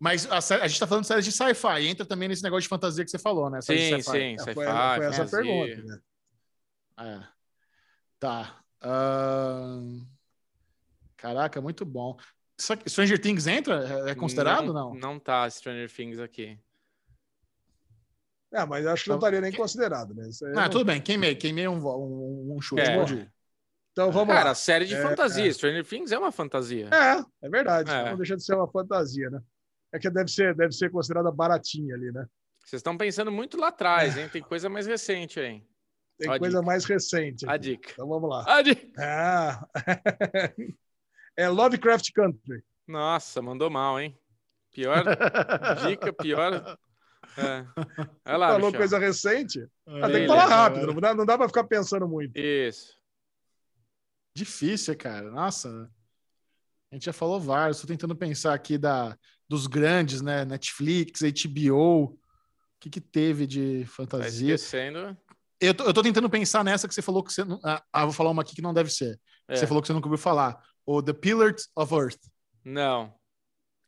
[0.01, 1.87] Mas a, a gente tá falando de séries de sci-fi.
[1.87, 3.61] Entra também nesse negócio de fantasia que você falou, né?
[3.61, 4.19] Séries de Sim, sci-fi.
[4.19, 4.35] sim.
[4.35, 5.83] É, Sci-fi, foi, foi essa pergunta.
[5.83, 6.01] Né?
[6.99, 7.29] É.
[8.19, 8.65] Tá.
[8.81, 10.07] Ahn,
[11.17, 12.17] Caraca, muito bom.
[12.59, 14.07] Isso aqui- Stranger Things entra?
[14.09, 14.95] É- É considerado não?
[14.95, 16.59] Não tá Stranger Things aqui.
[18.53, 20.29] É, mas acho que não estaria nem considerado, né?
[20.29, 21.01] Isso aí Ah, não- tudo bem.
[21.01, 22.81] Queimei, queimei um, um, um chute.
[22.81, 23.29] É.
[23.93, 24.55] Então vamos Cara, lá.
[24.55, 25.53] série de É, fantasia.
[25.53, 26.89] Stranger Things é uma fantasia.
[26.93, 27.91] É, é verdade.
[27.91, 28.11] É.
[28.11, 29.41] Não deixa de ser uma fantasia, né?
[29.93, 32.27] É que deve ser, deve ser considerada baratinha ali, né?
[32.65, 34.29] Vocês estão pensando muito lá atrás, hein?
[34.29, 35.63] Tem coisa mais recente aí.
[36.19, 36.67] Tem Ó a coisa dica.
[36.67, 37.47] mais recente.
[37.47, 37.71] A aqui.
[37.71, 37.91] dica.
[37.93, 38.45] Então vamos lá.
[38.47, 38.89] A dica.
[38.99, 39.69] Ah.
[41.39, 42.63] é Lovecraft Country.
[42.87, 44.19] Nossa, mandou mal, hein?
[44.73, 45.05] Pior
[45.87, 46.77] dica, pior.
[47.37, 47.65] É.
[48.27, 48.79] Olha lá, Falou Michel.
[48.81, 49.67] coisa recente.
[49.87, 52.37] Ah, tem que falar rápido, não dá, não dá pra ficar pensando muito.
[52.37, 52.97] Isso.
[54.35, 55.31] Difícil, cara.
[55.31, 55.91] Nossa.
[56.91, 57.81] A gente já falou vários.
[57.81, 59.17] Tô tentando pensar aqui da,
[59.49, 60.45] dos grandes, né?
[60.45, 62.05] Netflix, HBO.
[62.05, 62.19] O
[62.81, 64.55] que, que teve de Tá fantasia?
[64.55, 65.17] esquecendo.
[65.61, 67.61] Eu tô, eu tô tentando pensar nessa que você falou que você não.
[67.65, 69.19] Ah, ah, vou falar uma aqui que não deve ser.
[69.49, 69.57] É.
[69.57, 70.63] Você falou que você nunca ouviu falar.
[70.91, 72.19] O The Pillars of Earth.
[72.65, 73.15] Não,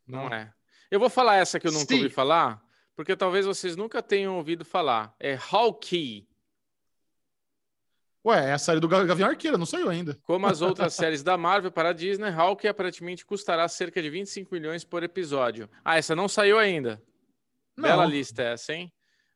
[0.07, 0.35] não Não.
[0.35, 0.53] é.
[0.91, 2.03] Eu vou falar essa que eu nunca Steve.
[2.03, 2.63] ouvi falar,
[2.95, 5.15] porque talvez vocês nunca tenham ouvido falar.
[5.19, 6.29] É Hawkeye.
[8.27, 10.19] Ué, é a série do Ga- Gavião Arqueiro, não saiu ainda.
[10.25, 14.53] Como as outras séries da Marvel para a Disney, Hawkeye aparentemente custará cerca de 25
[14.55, 15.71] milhões por episódio.
[15.83, 17.03] Ah, essa não saiu ainda.
[17.77, 17.89] Não.
[17.89, 18.93] Bela lista essa, hein?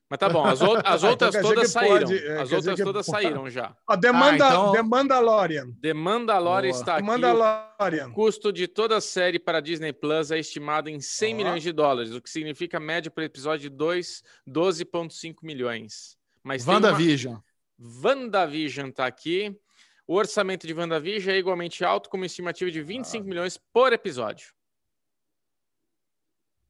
[0.08, 1.98] Mas tá bom, as, ou- as Então outras dizer todas saíram.
[2.00, 3.22] pode- é, as quer dizer outras todas pode.
[3.22, 3.76] saíram já.
[3.88, 5.72] Ó, The, Manda, Ah, então- The Mandalorian.
[5.80, 6.80] The Mandalorian Boa.
[6.80, 7.06] está aqui.
[7.06, 8.08] Mandalorian.
[8.08, 11.36] O custo de toda a série para a Disney Plus é estimado em 100 Ó.
[11.38, 16.16] milhões de dólares, o que significa média por episódio de 2, 12,5 milhões.
[16.42, 16.86] Mas tem uma...
[16.88, 17.36] WandaVision.
[17.80, 19.58] WandaVision tá aqui.
[20.06, 22.84] O orçamento de WandaVision é igualmente alto, com uma estimativa de Ah.
[22.84, 24.52] 25 milhões por episódio.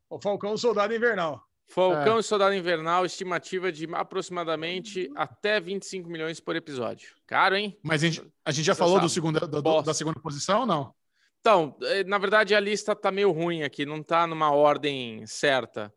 [0.09, 1.43] O Falcão Soldado Invernal.
[1.67, 7.15] Falcão e Soldado Invernal, estimativa de aproximadamente até 25 milhões por episódio.
[7.27, 7.77] Caro, hein?
[7.83, 10.67] Mas a gente, a gente já Você falou segundo, do- do- da segunda posição ou
[10.67, 10.95] não?
[11.41, 15.93] Então, eh, na verdade, a lista tá meio ruim aqui, não tá numa ordem certa.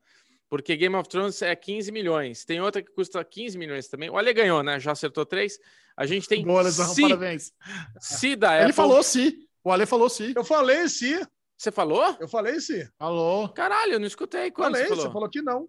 [0.49, 2.45] Porque Game of Thrones é 15 milhões.
[2.45, 4.09] Tem outra que custa 15 milhões também.
[4.09, 4.80] O Ale ganhou, né?
[4.80, 5.59] Já acertou três.
[5.95, 7.51] A gente tem Boa, Lesão, Si, parabéns.
[7.99, 8.74] Si da Ele Apple.
[8.74, 9.34] falou sim.
[9.63, 10.32] O Ale falou sim.
[10.36, 11.20] Eu falei sim.
[11.58, 12.16] Você falou?
[12.20, 12.88] Eu falei sim.
[12.99, 13.49] Falou.
[13.49, 14.51] Caralho, eu não escutei.
[14.51, 15.03] Quando Falei, você falou?
[15.05, 15.68] você falou que não.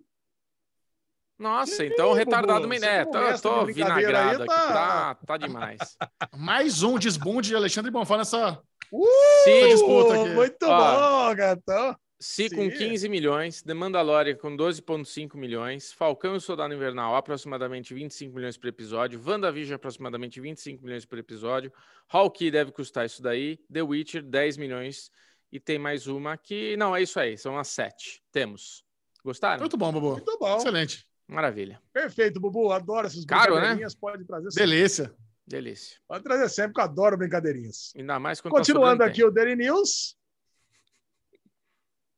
[1.39, 3.05] Nossa, então Ih, retardado me né?
[3.05, 4.47] Tô, tô aí, vinagrado aqui.
[4.47, 5.78] tá- Tá, tá demais.
[6.36, 8.61] Mais um desbunde de Alexandre Bonfá nessa.
[8.93, 9.07] Uh,
[9.45, 10.30] Si, disputa aqui.
[10.34, 11.28] Muito Ó.
[11.28, 11.97] bom, gatão.
[12.20, 12.70] Si com Sim.
[12.76, 18.57] 15 milhões, The Mandalorian com 12,5 milhões, Falcão e o Soldado Invernal aproximadamente 25 milhões
[18.57, 21.72] por episódio, WandaVision aproximadamente 25 milhões por episódio,
[22.09, 25.12] Hawkeye deve custar isso daí, The Witcher 10 milhões
[25.51, 26.76] e tem mais uma que...
[26.76, 28.22] Não, é isso aí, são as sete.
[28.30, 28.84] Temos.
[29.24, 29.61] Gostaram?
[29.61, 30.12] Muito bom, Bobo.
[30.12, 30.57] Muito bom.
[30.57, 31.07] Excelente.
[31.28, 31.80] Maravilha.
[31.92, 32.72] Perfeito, Bubu.
[32.72, 33.61] Adoro essas Caro, né?
[33.61, 33.94] brincadeirinhas.
[33.94, 34.70] Pode trazer sempre.
[34.70, 35.14] Delícia.
[35.46, 35.99] Delícia.
[36.09, 37.92] Pode trazer sempre, que eu adoro brincadeirinhas.
[37.96, 40.16] Ainda mais quando Continuando tá aqui o Daily News.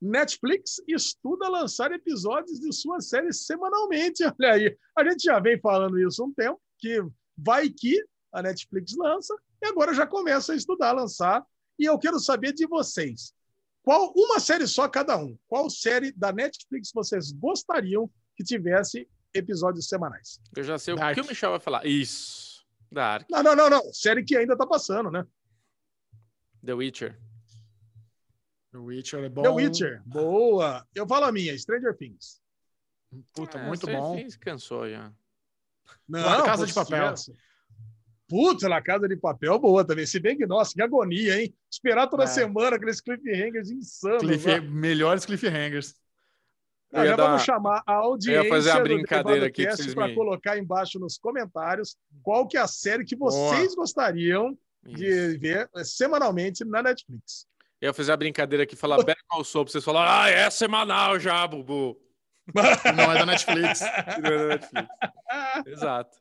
[0.00, 4.22] Netflix estuda lançar episódios de sua série semanalmente.
[4.40, 4.78] Olha aí.
[4.96, 7.02] A gente já vem falando isso há um tempo, que
[7.36, 8.02] vai que
[8.32, 11.44] a Netflix lança, e agora já começa a estudar, lançar.
[11.80, 13.34] E eu quero saber de vocês.
[13.82, 15.38] Qual uma série só cada um?
[15.48, 20.38] Qual série da Netflix vocês gostariam que tivesse episódios semanais?
[20.54, 21.14] Eu já sei o Dark.
[21.14, 21.86] que o Michel vai falar.
[21.86, 22.66] Isso.
[22.92, 23.26] Dark.
[23.30, 23.92] Não, não, não, não.
[23.94, 25.26] Série que ainda está passando, né?
[26.62, 27.18] The Witcher.
[28.72, 29.42] The Witcher é bom.
[29.42, 30.02] The Witcher.
[30.04, 30.86] Boa.
[30.94, 32.42] Eu falo a minha, Stranger Things.
[33.34, 34.16] Puta, É, muito Stranger bom.
[34.16, 35.10] Things cansou já.
[36.06, 37.14] Não, Casa de Papel.
[38.30, 40.06] Putz, La Casa de Papel boa também.
[40.06, 41.52] Se bem que, nossa, que agonia, hein?
[41.70, 42.26] Esperar toda É.
[42.28, 44.22] semana aqueles cliffhangers insanos.
[44.22, 44.60] Cliff- né?
[44.60, 45.96] melhores cliffhangers.
[46.92, 50.08] Não, Eu ia já dar- vamos chamar a audiência fazer uma do brincadeira aqui para
[50.08, 55.40] me- colocar embaixo nos comentários qual que é a série que vocês gostariam de Isso.
[55.40, 57.46] ver eh, semanalmente na Netflix.
[57.80, 60.50] Eu ia fazer a brincadeira aqui, falar Better Call Saul, pra vocês falarem, ah, é
[60.50, 61.96] semanal já, Bubu.
[62.96, 63.80] Não é da Netflix.
[64.14, 64.88] Tirando a Netflix.
[65.66, 66.16] Exato.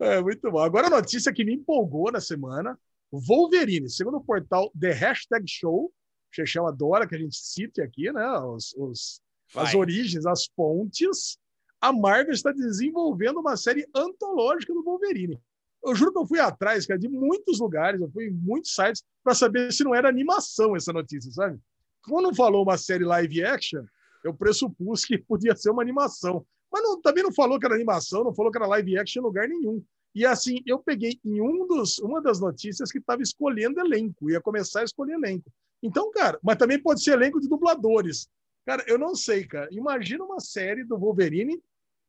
[0.00, 0.58] É, muito bom.
[0.60, 2.78] Agora a notícia que me empolgou na semana:
[3.12, 5.92] Wolverine, segundo o portal The Hashtag Show, o
[6.30, 8.26] Chechão adora que a gente cite aqui, né?
[8.40, 9.20] Os, os-
[9.54, 11.38] as origens, as pontes.
[11.80, 15.38] A Marvel está desenvolvendo uma série antológica do Wolverine.
[15.84, 19.02] Eu juro que eu fui atrás, cara, de muitos lugares, eu fui em muitos sites
[19.22, 21.56] para saber se não era animação essa notícia, sabe?
[22.02, 23.84] Quando falou uma série live action,
[24.24, 26.44] eu pressupus que podia ser uma animação.
[26.72, 29.24] Mas não- também não falou que era animação, não falou que era live action em
[29.24, 29.82] lugar nenhum.
[30.14, 34.40] E assim, eu peguei em um dos, uma das notícias que estava escolhendo elenco, ia
[34.40, 35.50] começar a escolher elenco.
[35.82, 38.28] Então, cara, mas também pode ser elenco de dubladores.
[38.66, 39.68] Cara, eu não sei, cara.
[39.70, 41.62] Imagina uma série do Wolverine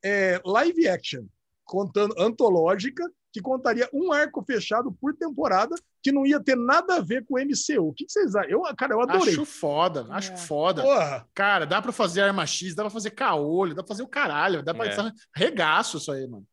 [0.03, 1.25] é, live action,
[1.63, 7.01] contando antológica, que contaria um arco fechado por temporada, que não ia ter nada a
[7.01, 7.87] ver com o MCU.
[7.89, 8.49] O que, que vocês acham?
[8.51, 9.33] Eu, cara, eu adorei.
[9.33, 10.37] Acho foda, acho É.
[10.37, 10.81] foda.
[10.81, 14.07] Porra, Cara, dá pra fazer arma X, dá pra fazer caolho, dá pra fazer o
[14.07, 15.11] caralho, dá pra É.
[15.35, 16.45] regaço isso aí, mano.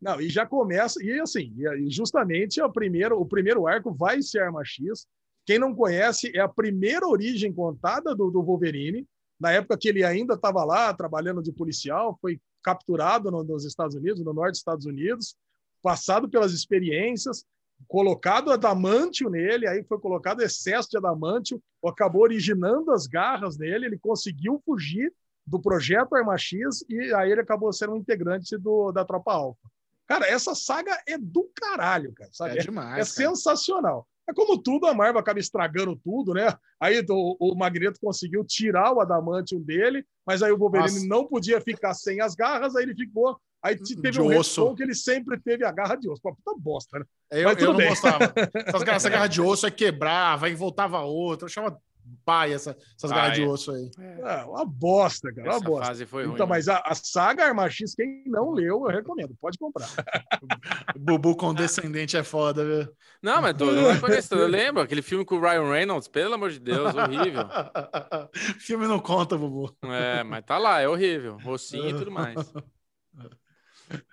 [0.00, 4.40] Não, e já começa, e assim, e justamente o primeiro, o primeiro arco vai ser
[4.42, 5.06] Arma X.
[5.46, 9.06] Quem não conhece, é a primeira origem contada do, do Wolverine,
[9.40, 13.94] na época que ele ainda estava lá trabalhando de policial, foi capturado no- nos Estados
[13.96, 15.34] Unidos, no norte dos Estados Unidos,
[15.82, 17.44] passado pelas experiências,
[17.86, 23.98] colocado adamantio nele, aí foi colocado excesso de adamantio, acabou originando as garras nele, ele
[23.98, 25.12] conseguiu fugir
[25.46, 29.60] do projeto Arma X e aí ele acabou sendo um integrante do, da Tropa Alfa.
[30.06, 32.56] Cara, essa saga é do caralho, cara, sabe?
[32.56, 32.90] É É, demais.
[32.92, 33.04] é cara.
[33.04, 34.06] sensacional.
[34.28, 36.52] É como tudo, a Marvel acaba estragando tudo, né?
[36.80, 41.06] Aí o, o Magneto conseguiu tirar o adamantium dele, mas aí o Wolverine Nossa.
[41.06, 43.38] não podia ficar sem as garras, aí ele ficou.
[43.66, 44.74] Aí te- teve De um osso.
[44.74, 46.20] que ele sempre teve a garra de osso.
[46.22, 47.04] Pô, puta bosta, né?
[47.30, 47.88] Eu, Mas eu não bem.
[47.88, 48.32] gostava.
[48.66, 51.44] Essas essa garra de osso aí quebrava, aí voltava outra.
[51.44, 51.76] Eu achava
[52.24, 53.90] pai essa, essas garras de osso aí.
[53.98, 55.86] É, uma bosta, cara, uma Essa bosta.
[55.86, 56.34] fase foi ruim.
[56.34, 59.34] Então, mas a, a saga Arma X, quem não leu, eu recomendo.
[59.40, 59.88] Pode comprar.
[60.96, 62.88] Bubu condescendente é foda, viu?
[63.20, 64.34] Não, mas tô, é isso.
[64.34, 67.42] Eu lembro aquele filme com o Ryan Reynolds, pelo amor de Deus, horrível.
[68.60, 69.74] Filme não conta, Bubu.
[69.84, 71.38] É, mas tá lá, é horrível.
[71.42, 72.36] Rocinho e tudo mais.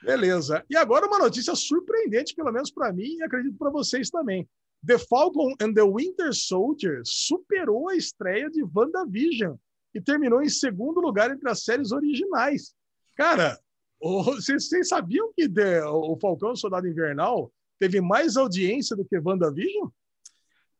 [0.03, 0.63] Beleza.
[0.69, 4.47] E agora uma notícia surpreendente, pelo menos para mim e acredito para vocês também.
[4.85, 9.55] The Falcon and the Winter Soldier superou a estreia de WandaVision
[9.95, 12.73] e terminou em segundo lugar entre as séries originais.
[13.15, 13.57] Cara,
[14.01, 19.05] o- vocês sabiam que The- o Falcão e o Soldado Invernal teve mais audiência do
[19.05, 19.87] que WandaVision?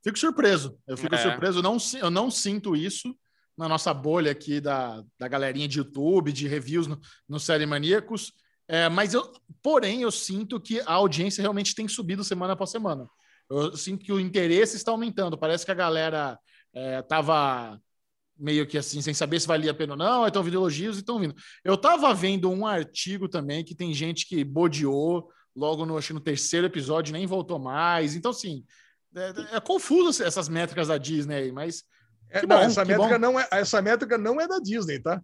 [0.03, 0.77] Fico surpreso.
[0.85, 1.17] Eu fico É.
[1.17, 1.59] surpreso.
[1.59, 3.15] Eu não, eu não sinto isso
[3.57, 8.33] na nossa bolha aqui da, da galerinha de YouTube, de reviews no, no Série Maníacos.
[8.67, 13.07] É, mas eu, porém, eu sinto que a audiência realmente tem subido semana após semana.
[13.49, 15.37] Eu sinto que o interesse está aumentando.
[15.37, 16.39] Parece que a galera
[16.73, 17.79] estava
[18.37, 20.99] meio que assim, sem saber se valia a pena ou não, estão vindo elogios e
[20.99, 21.35] estão vindo.
[21.63, 26.65] Eu estava vendo um artigo também que tem gente que bodeou logo no, no terceiro
[26.65, 28.15] episódio, nem voltou mais.
[28.15, 28.65] Então, assim,
[29.15, 31.83] é, é confuso essas métricas da Disney aí, mas.
[32.29, 33.19] É, Que não, bom, essa, métrica bom.
[33.19, 35.21] não é, essa métrica não é da Disney, tá?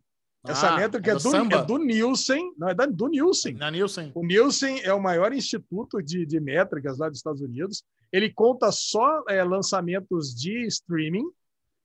[0.48, 3.56] Essa Ah, métrica é, do do, é do Nielsen, não é da, do Nielsen.
[3.56, 4.12] Na Nielsen.
[4.16, 7.84] O Nielsen é o maior instituto de, de métricas lá dos Estados Unidos.
[8.12, 11.26] Ele conta só é, lançamentos de streaming.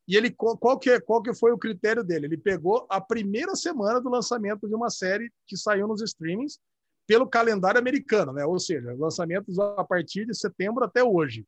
[0.07, 2.27] E ele qual que, é- qual que foi o critério dele?
[2.27, 6.59] Ele pegou a primeira semana do lançamento de uma série que saiu nos streamings
[7.07, 8.45] pelo calendário americano, né?
[8.45, 11.45] Ou seja, lançamentos a partir de setembro até hoje.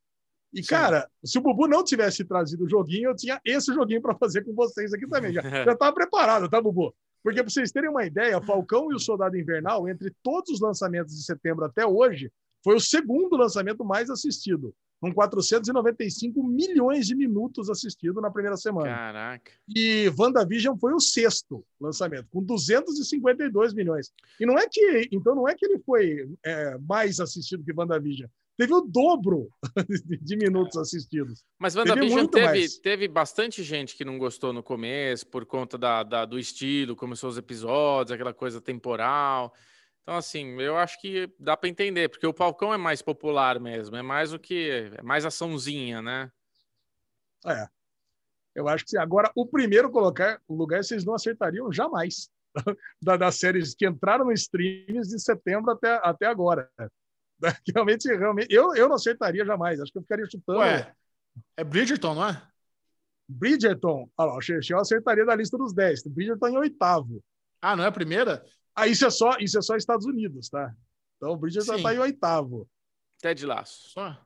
[0.53, 0.69] E, Sim.
[0.69, 4.43] cara, se o Bubu não tivesse trazido o joguinho, eu tinha esse joguinho para fazer
[4.43, 5.33] com vocês aqui também.
[5.33, 5.41] Já
[5.73, 6.93] estava preparado, tá, Bubu?
[7.23, 11.15] Porque, para vocês terem uma ideia, Falcão e o Soldado Invernal, entre todos os lançamentos
[11.15, 12.31] de setembro até hoje,
[12.63, 18.89] foi o segundo lançamento mais assistido, com 495 milhões de minutos assistidos na primeira semana.
[18.89, 19.51] Caraca.
[19.67, 24.11] E WandaVision foi o sexto lançamento, com 252 milhões.
[24.39, 28.29] E não é que, então não é que ele foi é, mais assistido que WandaVision.
[28.57, 29.49] Teve o dobro
[30.21, 31.43] de minutos assistidos.
[31.59, 32.77] Mas Teve WandaVision teve, mais.
[32.79, 37.29] teve bastante gente que não gostou no começo por conta da, da- do estilo, começou
[37.29, 39.53] os episódios, aquela coisa temporal.
[40.01, 43.95] Então, assim, eu acho que dá para entender, porque o Falcão é mais popular mesmo,
[43.95, 44.69] é mais o que.
[44.97, 46.31] É mais açãozinha, né?
[47.45, 47.67] É.
[48.55, 52.29] Eu acho que agora o primeiro colocar o lugar vocês não acertariam jamais
[53.03, 56.67] da- das séries que entraram no streams de setembro até, até agora.
[57.73, 59.79] Realmente, realmente eu, eu não acertaria jamais.
[59.79, 60.59] Acho que eu ficaria chutando.
[60.59, 60.93] Ué,
[61.55, 62.41] é Bridgerton, não é?
[63.27, 64.09] Bridgerton.
[64.17, 66.03] Olha lá, o Chechel acertaria da lista dos 10.
[66.07, 67.23] Bridgerton em oitavo.
[67.61, 68.43] Ah, não é a primeira?
[68.75, 70.73] Ah, isso é só, isso é só Estados Unidos, tá?
[71.17, 72.67] Então o Bridgerton está em oitavo.
[73.19, 73.89] Ted Laço.
[73.89, 74.17] Só?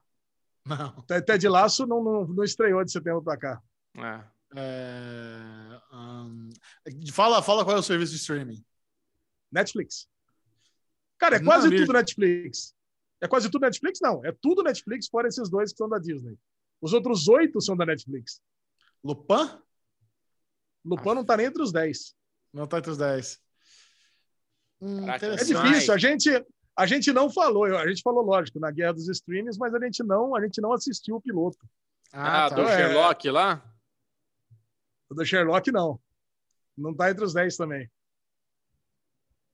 [0.66, 1.02] Não.
[1.04, 3.62] Ted Ted Laço não, não, não estreou de setembro para cá.
[3.98, 4.42] É.
[4.54, 6.50] É, hum,
[7.14, 8.64] fala, fala qual é o serviço de streaming.
[9.52, 10.10] Netflix.
[11.18, 11.86] Cara, é Não, quase mesmo.
[11.86, 12.76] tudo Netflix.
[13.22, 14.00] É quase tudo Netflix?
[14.02, 16.38] Não, é tudo Netflix, fora esses dois que são da Disney.
[16.82, 18.42] Os outros oito são da Netflix.
[19.04, 19.50] Lupin?
[20.84, 22.16] Lupin não tá nem entre os dez.
[22.52, 23.40] Não tá entre os 10.
[24.82, 25.94] Hum, É difícil.
[25.94, 26.46] A gente,
[26.76, 30.04] a gente não falou, a gente falou, lógico, na guerra dos streams, mas a gente
[30.04, 31.60] não, a gente não assistiu o piloto.
[32.12, 32.56] Ah, Ah, tá.
[32.56, 32.76] do É.
[32.78, 33.64] Sherlock lá?
[35.10, 36.00] O da Sherlock, não.
[36.76, 37.90] Não tá entre os 10 também.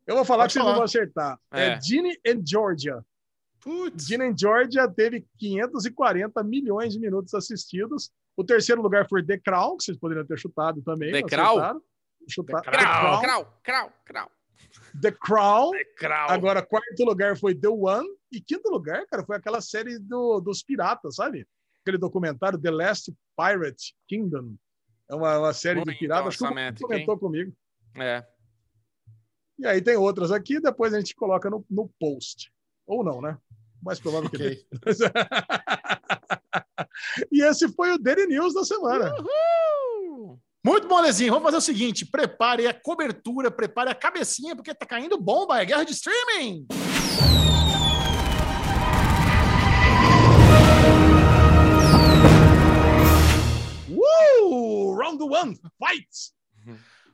[0.05, 0.71] Eu vou falar Pode que vocês falar.
[0.71, 1.39] não vão acertar.
[1.51, 1.81] É, É.
[1.81, 3.05] Ginny and Georgia.
[3.67, 4.05] Putz.
[4.07, 8.09] Ginny and Georgia teve 540 milhões de minutos assistidos.
[8.37, 11.11] O terceiro lugar foi The Crown, que vocês poderiam ter chutado também.
[11.11, 11.81] The Crown?
[12.29, 13.21] Chutar- The The Crau, Crown.
[13.21, 14.31] crau, crau, crau.
[15.01, 15.71] The Crown.
[16.29, 18.07] Agora, quarto lugar foi The One.
[18.31, 21.45] E quinto lugar, cara, foi aquela série do, dos piratas, sabe?
[21.81, 24.55] Aquele documentário The Last Pirate Kingdom.
[25.09, 26.35] É uma, uma série Ruim, de piratas.
[26.35, 27.53] então, Acho que comentou comigo.
[27.95, 28.25] É.
[29.59, 32.51] E aí tem outras aqui, depois a gente coloca no, no post.
[32.85, 33.37] Ou não, né?
[33.81, 34.65] Mais provável que.
[36.99, 37.27] Ok.
[37.31, 39.13] e esse foi o Daily News da semana.
[39.19, 40.39] Uhul!
[40.65, 41.31] Muito bom, Lezinho.
[41.31, 45.61] Vamos fazer o seguinte: prepare a cobertura, prepare a cabecinha, porque tá caindo bomba.
[45.61, 46.67] É guerra de streaming.
[53.89, 54.95] Uh!
[54.95, 56.07] Round one, fight!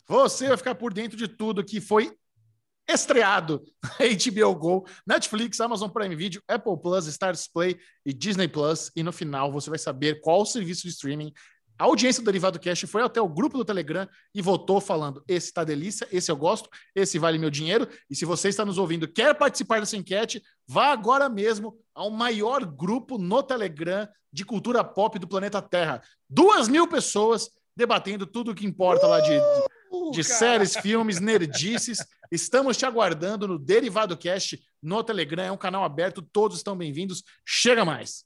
[0.08, 2.12] Você vai ficar por dentro de tudo que foi
[2.88, 3.64] estreado
[4.00, 8.92] HBO Go, Netflix, Amazon Prime Video, Apple Plus, Stars Play e Disney Plus.
[8.96, 11.34] E no final você vai saber qual serviço de streaming.
[11.78, 15.52] A audiência do Derivado Cash foi até o grupo do Telegram e votou falando: esse
[15.52, 17.88] tá delícia, esse eu gosto, esse vale meu dinheiro.
[18.10, 22.64] E se você está nos ouvindo quer participar dessa enquete, vá agora mesmo ao maior
[22.64, 26.02] grupo no Telegram de cultura pop do planeta Terra.
[26.30, 29.74] Duas mil pessoas debatendo tudo o que importa lá de, de
[30.24, 32.00] séries, filmes, nerdices.
[32.32, 35.44] Estamos te aguardando no Derivado Cast no Telegram.
[35.44, 37.24] É um canal aberto, todos estão bem-vindos.
[37.46, 38.26] Chega mais.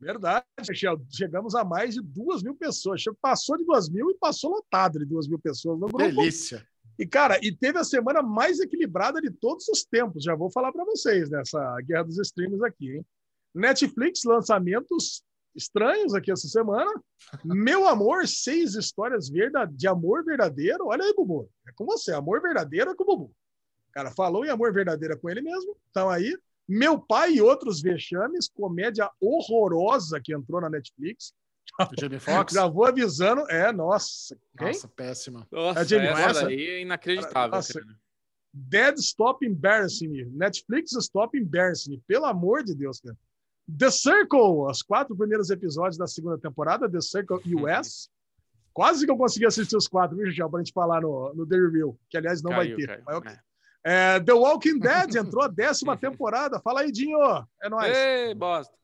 [0.00, 1.00] Verdade, Michel.
[1.10, 3.02] Chegamos a mais de duas mil pessoas.
[3.20, 5.98] Passou de duas mil e passou lotado de duas mil pessoas no grupo.
[5.98, 6.66] Delícia.
[6.98, 10.24] E, cara, e teve a semana mais equilibrada de todos os tempos.
[10.24, 13.06] Já vou falar para vocês nessa guerra dos streams aqui, hein?
[13.54, 15.22] Netflix, lançamentos
[15.54, 16.90] estranhos aqui essa semana.
[17.44, 19.30] Meu amor, seis histórias
[19.72, 20.86] de amor verdadeiro.
[20.86, 21.50] Olha aí, Bubu.
[21.66, 22.12] É com você.
[22.12, 23.34] Amor verdadeiro é com o Bubu.
[23.92, 25.76] Cara, falou em amor verdadeiro é com ele mesmo.
[25.90, 26.36] Então aí.
[26.70, 31.32] Meu pai e outros vexames, comédia horrorosa que entrou na Netflix.
[31.98, 32.52] Jamie Foxx?
[32.52, 33.48] Já vou avisando.
[33.50, 34.36] É, nossa.
[34.56, 34.68] Quem?
[34.68, 35.46] Nossa, péssima.
[35.50, 37.56] Nossa, A Jamie essa daí é inacreditável.
[37.56, 37.80] Nossa.
[38.52, 40.24] Dead Stop Embarrassing Me.
[40.26, 42.02] Netflix Stop Embarrassing Me.
[42.06, 43.16] Pelo amor de Deus, cara.
[43.76, 48.08] The Circle, os quatro primeiros episódios da segunda temporada, The Circle US.
[48.72, 51.56] Quase que eu consegui assistir os quatro, viu, Gigião, pra gente falar no, no The
[51.56, 52.86] Review, que aliás não Caiu, vai ter.
[52.86, 53.02] caiu.
[53.04, 53.32] Mas ok.
[53.32, 53.48] É.
[53.84, 56.60] É, The Walking Dead entrou a décima temporada.
[56.60, 57.18] Fala aí, Dinho.
[57.62, 57.96] É nóis.
[57.96, 58.76] Ei, bosta.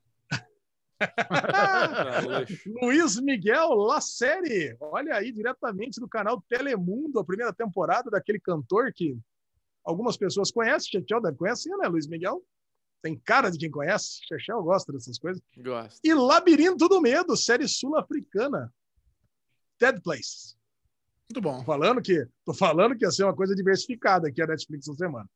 [2.83, 4.77] Luiz Miguel La Série.
[4.81, 9.19] Olha aí, diretamente do canal Telemundo, a primeira temporada daquele cantor que
[9.85, 10.91] algumas pessoas conhecem.
[10.91, 12.43] Chechel deve conhecer, né, Luiz Miguel?
[13.05, 14.21] Tem cara de quem conhece.
[14.27, 15.43] Chechel gosta dessas coisas.
[15.59, 16.01] Gosto.
[16.03, 18.73] E Labirinto do Medo, série sul-africana.
[19.79, 20.57] Dead Place.
[21.31, 21.59] Muito bom.
[21.59, 24.97] Tô falando que, tô falando que ia ser uma coisa diversificada aqui a Netflix essa
[24.97, 25.29] semana.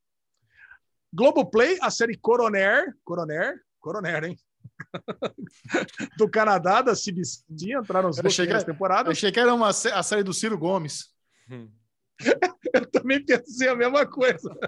[1.12, 4.39] Globoplay, a série Coroner, Coroner, Coroner, hein?
[6.16, 9.12] do Canadá, da CBC, entraram as Eu duas achei que primeiras era- temporadas.
[9.12, 11.12] Achei que era uma, a série do Ciro Gomes.
[11.51, 11.70] Hum.
[12.73, 14.49] Eu também pensei a mesma coisa.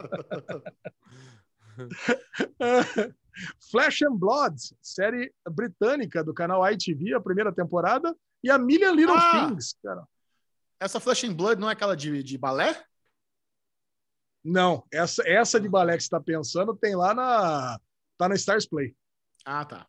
[3.70, 9.16] Flash and Blood, série britânica do canal ITV, a primeira temporada, e a Million Little
[9.16, 9.48] Ah!
[9.48, 10.06] Things, cara.
[10.78, 12.82] Essa Flash and Blood não é aquela de, de balé?
[14.42, 17.78] Não, essa, essa de balé que você está pensando tem lá na
[18.16, 18.94] tá na Stars Play.
[19.44, 19.86] Ah, tá.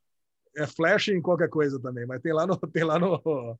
[0.56, 3.58] É Flash em qualquer coisa também, mas tem lá no tem lá no,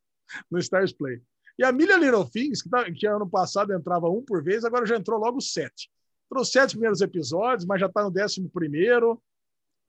[0.50, 1.22] no Stars Play.
[1.58, 4.86] E a Million Little Things, que, tá- que ano passado entrava um por vez, agora
[4.86, 5.90] já entrou logo sete.
[6.32, 9.22] Entrou os sete primeiros episódios, mas já está no décimo primeiro.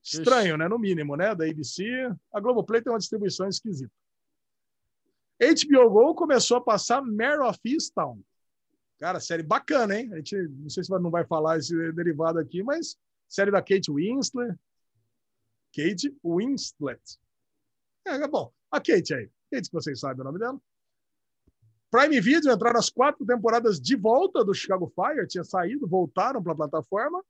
[0.02, 0.66] Estranho, né?
[0.66, 1.36] No mínimo, né?
[1.36, 1.85] Da ABC.
[2.35, 3.93] A Globoplay tem uma distribuição esquisita.
[5.40, 8.20] HBO Go começou a passar Mare of Easttown.
[8.98, 10.12] Cara, série bacana, hein?
[10.12, 12.98] A gente não sei se não vai falar esse derivado aqui, mas
[13.28, 14.59] série da Kate Winslet.
[15.73, 17.01] Kate Winslet.
[18.05, 19.31] É, bom, a Kate aí.
[19.48, 20.60] Kate, que vocês sabem o nome dela.
[21.93, 26.55] Prime Video entraram as quatro temporadas de volta do Chicago Fire, tinha saído, voltaram para
[26.55, 27.23] a plataforma.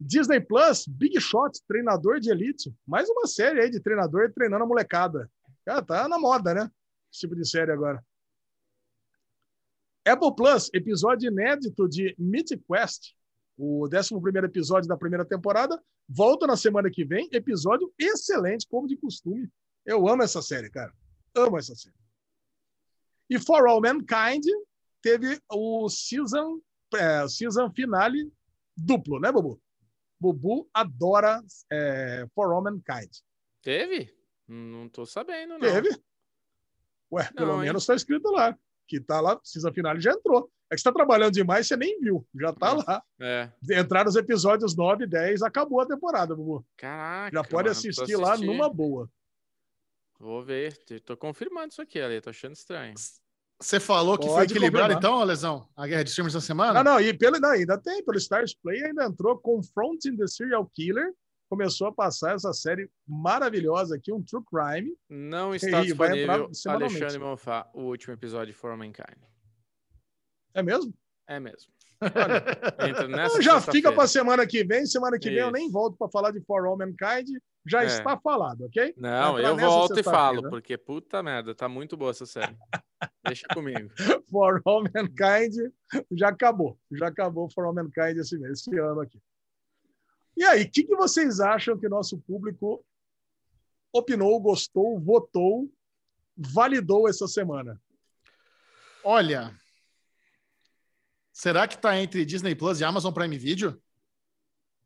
[0.00, 2.74] Disney Plus, Big Shot, treinador de elite.
[2.86, 5.30] Mais uma série aí de treinador treinando a molecada.
[5.62, 6.70] Cara, tá na moda, né?
[7.12, 8.02] Esse tipo de série agora.
[10.06, 13.12] Apple Plus, episódio inédito de Mythic Quest,
[13.58, 15.78] o 11 episódio da primeira temporada.
[16.08, 17.28] Volta na semana que vem.
[17.30, 19.50] Episódio excelente, como de costume.
[19.84, 20.94] Eu amo essa série, cara.
[21.36, 22.01] Amo essa série.
[23.32, 24.44] E For All Mankind
[25.00, 26.60] teve o season,
[26.94, 28.30] é, season finale
[28.76, 29.58] duplo, né, Bubu?
[30.20, 31.42] Bubu adora
[31.72, 33.10] é, For All Mankind.
[33.62, 34.14] Teve?
[34.46, 35.60] Não tô sabendo, não.
[35.60, 35.88] Teve?
[37.10, 37.68] Ué, não, pelo hein?
[37.68, 38.54] menos está escrito lá.
[38.86, 40.52] Que tá lá, season finale já entrou.
[40.70, 42.26] É que você tá trabalhando demais, você nem viu.
[42.38, 42.74] Já tá é.
[42.74, 43.02] lá.
[43.18, 43.80] É.
[43.80, 46.66] Entraram os episódios 9 e 10, acabou a temporada, Bubu.
[46.76, 47.34] Caraca.
[47.34, 49.08] Já pode mano, assistir lá numa boa.
[50.22, 50.76] Vou ver.
[51.04, 52.20] Tô confirmando isso aqui, Ale.
[52.20, 52.94] Tô achando estranho.
[53.60, 55.14] Você falou que Pode foi equilibrado, confirmar.
[55.16, 55.68] então, Lesão?
[55.76, 56.74] A guerra de streamers da semana?
[56.84, 60.64] Não, não, e pelo, não, ainda tem, pelo Stars Play ainda entrou Confronting the Serial
[60.74, 61.12] Killer.
[61.50, 64.96] Começou a passar essa série maravilhosa aqui, um true crime.
[65.10, 66.86] Não está E vai entrar disponível.
[66.86, 69.18] Alexandre Monfá, o último episódio de For Mankind.
[70.54, 70.94] É mesmo?
[71.26, 71.72] É mesmo.
[73.08, 74.84] Nessa Então já fica para semana que vem.
[74.86, 75.52] Semana que vem eu Isso.
[75.52, 77.28] nem volto para falar de For All Mankind.
[77.66, 77.86] Já É.
[77.86, 78.92] está falado, ok?
[78.96, 82.56] Não, eu volto e falo, porque puta merda, tá muito boa essa série.
[83.24, 83.88] Deixa comigo.
[84.30, 85.54] For All Mankind
[86.10, 86.76] já acabou.
[86.90, 89.20] Já acabou For All Mankind esse, mês, esse ano aqui.
[90.36, 92.84] E aí, o que, que vocês acham que nosso público
[93.92, 95.70] opinou, gostou, votou,
[96.36, 97.80] validou essa semana?
[99.04, 99.54] Olha,
[101.32, 103.80] será que tá entre Disney Plus e Amazon Prime Video?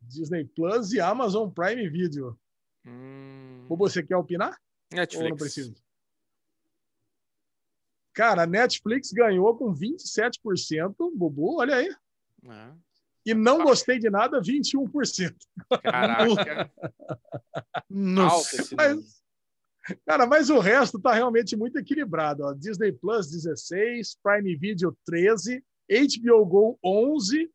[0.01, 2.39] Disney Plus e Amazon Prime Video.
[2.87, 4.51] Hum, Ou você quer opinar?
[4.51, 5.37] Ou não Netflix.
[5.39, 5.75] precisa?
[8.13, 11.95] Cara, a Netflix ganhou com 27%, Bubu, olha aí.
[12.49, 12.73] É.
[13.27, 15.35] E não gostei de nada, 21%.
[15.83, 16.73] Caraca,
[17.91, 18.75] Nossa.
[18.77, 19.23] Mas,
[20.07, 22.45] cara, mas o resto tá realmente muito equilibrado.
[22.45, 22.55] Ó.
[22.55, 27.51] Disney Plus 16, Prime Video 13, HBO Go 11,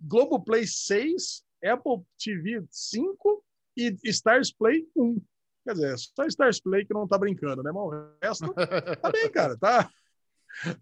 [0.00, 3.44] Globoplay 6, Apple TV 5
[3.76, 5.20] e Stars Play 1.
[5.64, 7.72] Quer dizer, só Stars Play que não tá brincando, né?
[7.72, 8.54] Mas o resto
[9.02, 9.56] tá bem, cara.
[9.58, 9.90] Tá,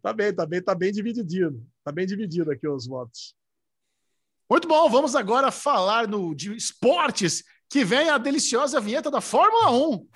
[0.02, 1.66] tá bem, tá bem, tá bem dividido.
[1.82, 3.34] Tá bem dividido aqui os votos.
[4.48, 9.70] Muito bom, vamos agora falar no, de esportes, que vem a deliciosa vinheta da Fórmula
[9.70, 10.06] 1.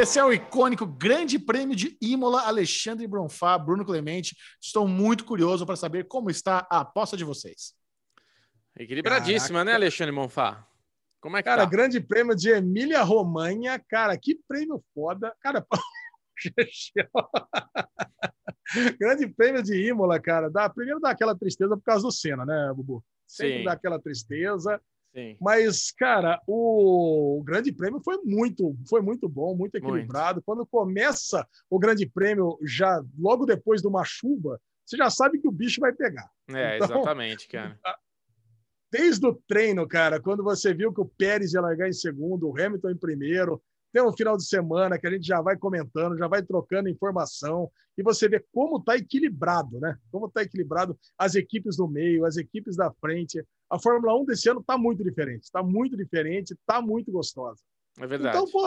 [0.00, 4.36] Esse é o icônico Grande Prêmio de Imola, Alexandre Bronfá, Bruno Clemente.
[4.60, 7.74] Estou muito curioso para saber como está a aposta de vocês.
[8.76, 10.66] Equilibradíssima, né, Alexandre Monfá?
[11.20, 11.70] Como é que Cara, tá?
[11.70, 13.80] grande prêmio de Emília Romanha.
[13.88, 15.32] Cara, que prêmio foda.
[15.40, 15.64] Cara,
[18.98, 20.50] grande prêmio de Imola, cara.
[20.50, 23.02] Dá, primeiro dá aquela tristeza por causa do Senna, né, Bubu?
[23.26, 23.64] Sempre Sim.
[23.64, 24.80] dá aquela tristeza.
[25.14, 25.36] Sim.
[25.40, 30.42] Mas, cara, o Grande Prêmio foi muito, foi muito bom, muito equilibrado.
[30.42, 35.46] Quando começa o Grande Prêmio, já logo depois de uma chuva, você já sabe que
[35.46, 36.28] o bicho vai pegar.
[36.48, 37.78] É, Então- exatamente, cara.
[38.90, 42.60] Desde o treino, cara, quando você viu que o Pérez ia largar em segundo, o
[42.60, 43.60] Hamilton em primeiro,
[43.92, 47.70] tem um final de semana que a gente já vai comentando, já vai trocando informação,
[47.96, 49.96] e você vê como está equilibrado, né?
[50.10, 53.44] Como está equilibrado as equipes do meio, as equipes da frente.
[53.70, 57.60] A Fórmula 1 desse ano está muito diferente, está muito diferente, está muito gostosa.
[57.98, 58.36] É verdade.
[58.36, 58.64] Então, pô,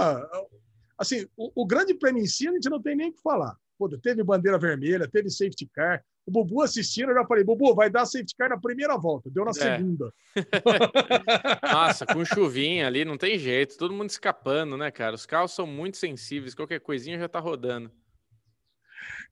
[0.98, 3.56] assim, o, o grande prêmio em si a gente não tem nem o que falar.
[3.78, 6.04] Pô, teve bandeira vermelha, teve safety car.
[6.26, 9.30] O Bubu assistindo, eu já falei, Bubu, vai dar safety car na primeira volta.
[9.30, 9.54] Deu na É.
[9.54, 10.12] segunda.
[11.72, 13.78] Nossa, com chuvinha ali, não tem jeito.
[13.78, 15.16] Todo mundo escapando, né, cara?
[15.16, 16.56] Os carros são muito sensíveis.
[16.56, 17.92] Qualquer coisinha já tá rodando.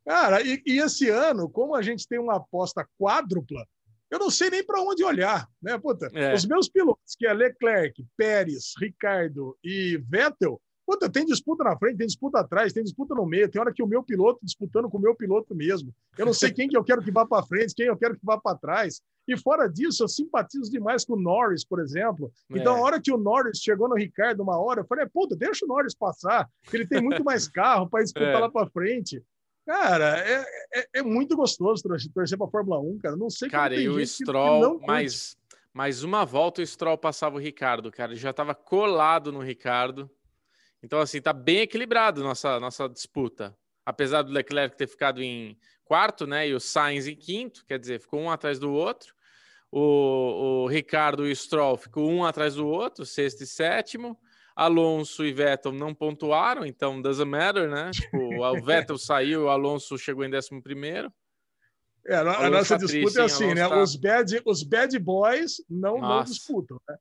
[0.05, 3.65] Cara, e, e esse ano, como a gente tem uma aposta quádrupla,
[4.15, 6.09] eu não sei nem para onde olhar, né, puta?
[6.13, 6.33] É.
[6.33, 11.97] Os meus pilotos, que é Leclerc, Pérez, Ricardo e Vettel, puta, tem disputa na frente,
[11.97, 14.97] tem disputa atrás, tem disputa no meio, tem hora que o meu piloto disputando com
[14.97, 15.93] o meu piloto mesmo.
[16.17, 18.25] Eu não sei quem que eu quero que vá para frente, quem eu quero que
[18.25, 19.01] vá para trás.
[19.27, 22.31] E fora disso, eu simpatizo demais com o Norris, por exemplo.
[22.51, 22.79] Então, É.
[22.79, 25.67] a hora que o Norris chegou no Ricardo, uma hora, eu falei, puta, deixa o
[25.67, 28.37] Norris passar, que ele tem muito mais carro para disputar É.
[28.37, 29.23] lá para frente.
[29.65, 33.15] Cara, é, é, é muito gostoso torcer, torcer para Fórmula 1, cara.
[33.15, 35.35] Não sei Cara, tem e o Stroll, mais,
[35.73, 38.11] mais uma volta o Stroll passava o Ricardo, cara.
[38.11, 40.09] Ele já tava colado no Ricardo.
[40.83, 43.57] Então, assim, tá bem equilibrado nossa, nossa disputa.
[43.83, 46.47] apesar do Leclerc ter ficado em quarto, né?
[46.47, 49.15] E o Sainz em quinto, quer dizer, ficou um atrás do outro.
[49.71, 54.17] O, o Ricardo e o Stroll ficou um atrás do outro, sexto e sétimo.
[54.55, 57.91] Alonso e Vettel não pontuaram, então doesn't matter, né?
[57.91, 61.11] Tipo, o Vettel saiu, o Alonso chegou em décimo primeiro.
[62.07, 63.67] É, a, a nossa tá disputa triste, é assim, né?
[63.67, 66.97] Tá- Os, bad, os bad boys não, não disputam, né?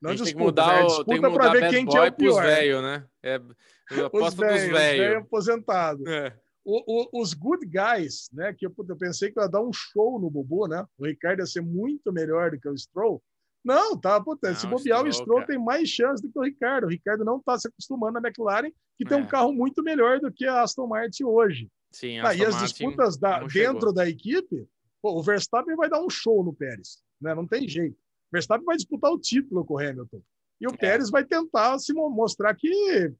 [0.00, 0.86] Não a gente tem que mudar, né?
[0.86, 2.42] Disputa tem que mudar ver quem que é o pior.
[2.42, 3.06] velhos, né?
[3.22, 4.34] É, eu Os aposto os
[4.68, 6.06] velhos aposentados.
[6.06, 6.36] É.
[6.64, 8.54] O- o- os good guys, né?
[8.54, 10.84] Que eu, eu pensei que ia dar um show no Bubu, né?
[10.96, 13.22] O Ricardo ia ser muito melhor do que o Stroll.
[13.64, 16.84] Não, tá, puta, se Não, bobear, o Stroll, tem mais chance do que o Ricardo.
[16.84, 19.20] O Ricardo não tá se acostumando na McLaren, que tem É.
[19.22, 21.68] um carro muito melhor do que a Aston Martin hoje.
[21.90, 23.92] Sim, Ah, e as disputas da, dentro chegou.
[23.94, 24.68] da equipe,
[25.00, 27.34] pô, o Verstappen vai dar um show no Pérez, né?
[27.34, 27.94] Não tem jeito.
[27.94, 30.20] O Verstappen vai disputar o título com o Hamilton.
[30.60, 30.76] E o É.
[30.76, 33.12] Pérez vai tentar se mo- mostrar que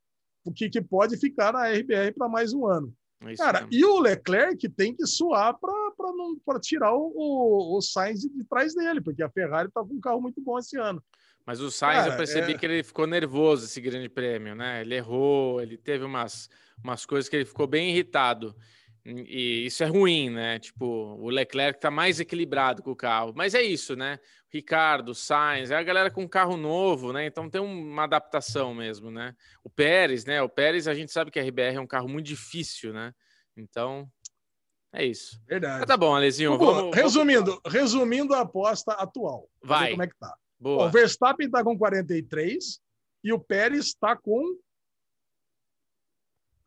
[0.45, 2.93] o que, que pode ficar na RBR para mais um ano.
[3.29, 3.75] É Cara, mesmo.
[3.75, 9.01] e o Leclerc tem que suar para tirar o, o, o Sainz de, trás dele,
[9.01, 11.03] porque a Ferrari tá com um carro muito bom esse ano.
[11.47, 14.81] Mas o Sainz, eu Cara, percebi é- que ele ficou nervoso esse grande prêmio, né?
[14.81, 16.49] Ele errou, ele teve umas,
[16.83, 18.55] umas coisas que ele ficou bem irritado.
[19.05, 20.59] E isso é ruim, né?
[20.59, 23.35] Tipo, o Leclerc tá mais equilibrado com o carro.
[23.37, 24.19] Mas é isso, né?
[24.55, 27.27] Ricardo, Sainz, é a galera com carro novo, né?
[27.27, 29.35] Então tem uma adaptação mesmo, né?
[29.65, 30.41] O Pérez, né?
[30.43, 33.13] O Pérez, a gente sabe que a RBR é um carro muito difícil, né?
[33.57, 34.09] Então,
[34.93, 35.41] é isso.
[35.45, 35.81] Verdade.
[35.81, 36.81] Mas tá bom, Alezinho, Hugo, vamos...
[36.83, 39.51] vamos- resumindo, resumindo a aposta atual.
[39.61, 39.91] Vai.
[39.91, 40.37] Como é que tá?
[40.61, 40.87] Boa.
[40.87, 42.81] O Verstappen está com 43
[43.25, 44.57] e o Pérez está com.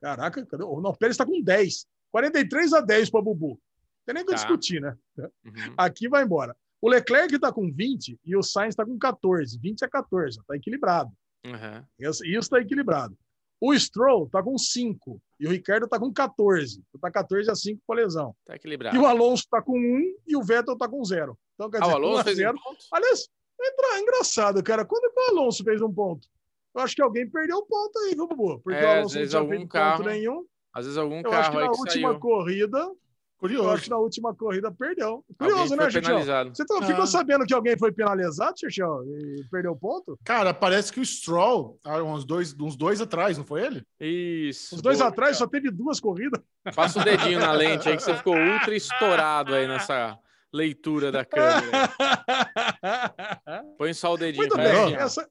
[0.02, 0.64] Caraca, cadê?
[0.64, 1.88] o- Não, o Pérez está com 10.
[2.12, 3.50] 43 a 10 para Bubu.
[3.52, 3.58] Não
[4.06, 4.38] tem nem o que Tá.
[4.38, 4.96] discutir, né?
[5.18, 5.74] Uhum.
[5.78, 6.54] Aqui vai embora.
[6.82, 9.58] O Leclerc está com 20 e o Sainz está com 14.
[9.60, 10.40] 20 a 14.
[10.40, 11.12] Está equilibrado.
[11.46, 11.84] Uhum.
[12.00, 13.18] Isso está equilibrado.
[13.60, 16.84] O Stroll está com 5 e o Ricardo está com 14.
[16.94, 18.36] Está 14 a 5 com a lesão.
[18.46, 18.96] Tá equilibrado.
[18.96, 21.36] E o Alonso está com 1 e o Vettel está com 0.
[21.56, 22.58] Então, quer Ah, o dizer, 1 Alonso fez um 0.
[22.64, 22.78] ponto?
[22.94, 23.28] Aliás,
[23.60, 24.86] é engra- engraçado, cara.
[24.86, 26.28] Quando que o Alonso fez um ponto?
[26.76, 28.60] Eu acho que alguém perdeu um ponto aí, viu, Bubu?
[28.60, 30.46] Porque É, o Alonso não tinha feito carro- ponto nenhum.
[30.72, 32.20] Às vezes algum Eu acho carro que aí na que última saiu.
[32.20, 32.92] corrida,
[33.38, 33.70] eu Curioso.
[33.70, 35.24] acho que na última corrida perdeu.
[35.38, 36.50] Curioso, né, penalizado.
[36.56, 36.86] Você tá- Ah.
[36.86, 40.18] ficou sabendo que alguém foi penalizado, Xixão, e perdeu ponto?
[40.24, 43.84] Cara, parece que o Stroll, há uns dois, uns dois atrás, não foi ele?
[44.00, 44.76] Isso.
[44.76, 45.46] Os dois boa, atrás cara.
[45.46, 46.42] só teve duas corridas.
[46.76, 50.18] Passa o dedinho na lente aí que você ficou ultra estourado aí nessa
[50.52, 51.90] leitura da câmera.
[53.78, 54.96] Põe só o dedinho Muito bem.
[54.96, 55.30] Essa,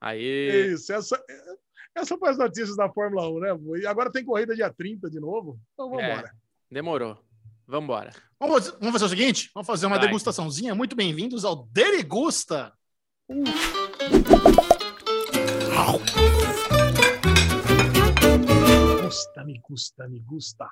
[0.00, 0.72] Aí.
[0.72, 1.22] isso, essa,
[1.94, 3.80] essa foi as notícias da Fórmula 1, né?
[3.82, 5.58] E agora tem corrida dia 30 de novo.
[5.74, 6.12] Então vamos É.
[6.12, 6.34] embora.
[6.70, 7.18] Demorou.
[7.66, 8.12] Vambora.
[8.38, 9.50] Vamos fazer, vamos fazer o seguinte?
[9.54, 10.06] Vamos fazer uma Vai.
[10.06, 10.74] degustaçãozinha.
[10.74, 12.72] Muito bem-vindos ao Derigusta.
[19.02, 20.68] Gusta, me gusta, me gusta.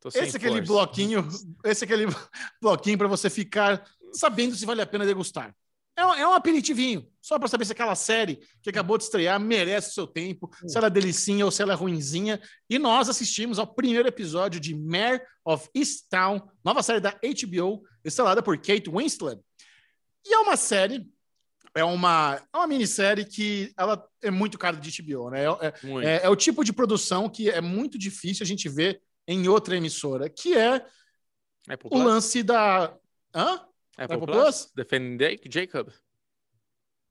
[0.00, 0.72] Tô sem Esse é aquele força.
[0.72, 1.28] bloquinho,
[1.64, 2.06] esse é aquele
[2.60, 5.54] bloquinho para você ficar sabendo se vale a pena degustar.
[5.96, 9.40] É um, é um aperitivinho, só para saber se aquela série que acabou de estrear
[9.40, 12.38] merece o seu tempo, se ela é delicinha ou se ela é ruinzinha.
[12.68, 18.42] E nós assistimos ao primeiro episódio de Mare of Easttown, nova série da HBO, estrelada
[18.42, 19.40] por Kate Winslet.
[20.26, 21.08] E é uma série,
[21.74, 25.44] é uma, é uma minissérie que ela é muito cara de HBO, né?
[25.44, 25.72] É- é-
[26.04, 29.74] é, é o tipo de produção que é muito difícil a gente ver em outra
[29.76, 30.84] emissora, que é
[31.68, 32.94] Apple o lance da.
[33.34, 33.60] Hã?
[33.96, 34.42] Apple, Apple Plus?
[34.42, 34.72] Plus?
[34.74, 35.90] Defendendo Jacob.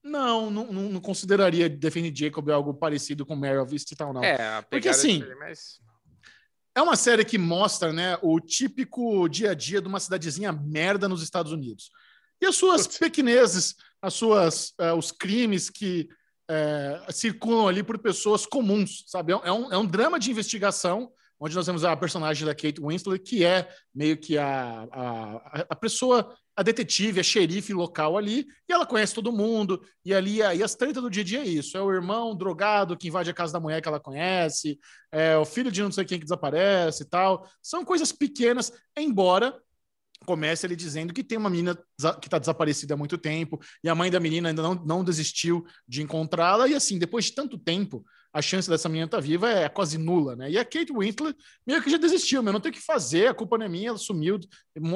[0.03, 4.23] Não, não, não consideraria Define Jacob algo parecido com Mare of Easttown, não.
[4.23, 5.79] É, Porque, assim, dele, mas...
[6.75, 11.09] É uma série que mostra né, o típico dia a dia de uma cidadezinha merda
[11.09, 11.89] nos Estados Unidos.
[12.39, 12.99] E as suas Putz.
[12.99, 16.07] pequenezes, as suas, eh, os crimes que
[16.49, 19.31] eh, circulam ali por pessoas comuns, sabe?
[19.31, 23.23] É um, é um drama de investigação, onde nós temos a personagem da Kate Winslet,
[23.23, 28.73] que é meio que a, a, a pessoa, a detetive, a xerife local ali, e
[28.73, 31.77] ela conhece todo mundo, e ali aí as tretas do dia a dia é isso:
[31.77, 34.80] é o irmão drogado que invade a casa da mulher que ela conhece,
[35.11, 37.48] é o filho de não sei quem que desaparece e tal.
[37.61, 39.53] São coisas pequenas, embora
[40.26, 41.76] comece ele dizendo que tem uma menina
[42.19, 45.64] que está desaparecida há muito tempo e a mãe da menina ainda não, não desistiu
[45.88, 46.68] de encontrá-la.
[46.68, 48.03] E assim, depois de tanto tempo,
[48.35, 50.51] a chance dessa menina estar viva é quase nula, né?
[50.51, 53.33] E a Kate Winslet meio que já desistiu, meu, não tem o que fazer, a
[53.33, 54.37] culpa não é minha, ela sumiu,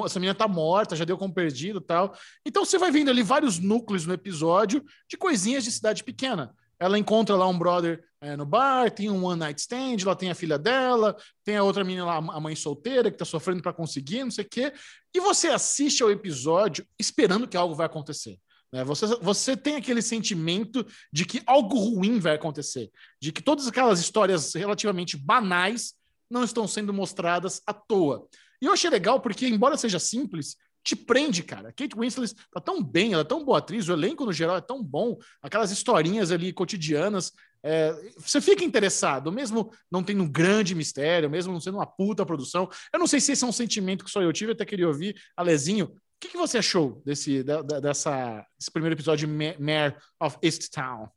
[0.05, 2.13] essa menina tá morta, já deu como perdido tal.
[2.45, 6.53] Então você vai vendo ali vários núcleos no episódio de coisinhas de cidade pequena.
[6.77, 10.29] Ela encontra lá um brother é, no bar, tem um one night stand, lá tem
[10.29, 13.71] a filha dela, tem a outra menina lá, a mãe solteira, que tá sofrendo para
[13.71, 14.73] conseguir, não sei o quê.
[15.15, 18.37] E você assiste ao episódio esperando que algo vai acontecer.
[18.71, 18.83] Né?
[18.83, 22.91] Você, você tem aquele sentimento de que algo ruim vai acontecer,
[23.21, 25.93] de que todas aquelas histórias relativamente banais
[26.29, 28.27] não estão sendo mostradas à toa.
[28.61, 31.73] E eu achei legal porque, embora seja simples, te prende, cara.
[31.73, 34.61] Kate Winslet tá tão bem, ela é tão boa atriz, o elenco no geral é
[34.61, 37.33] tão bom, aquelas historinhas ali cotidianas.
[37.61, 42.25] É, você fica interessado, mesmo não tendo um grande mistério, mesmo não sendo uma puta
[42.25, 42.69] produção.
[42.93, 45.15] Eu não sei se esse é um sentimento que só eu tive, até queria ouvir.
[45.35, 50.37] Alezinho, o que, que você achou desse, da, dessa, desse primeiro episódio de Mare of
[50.43, 51.07] East Town?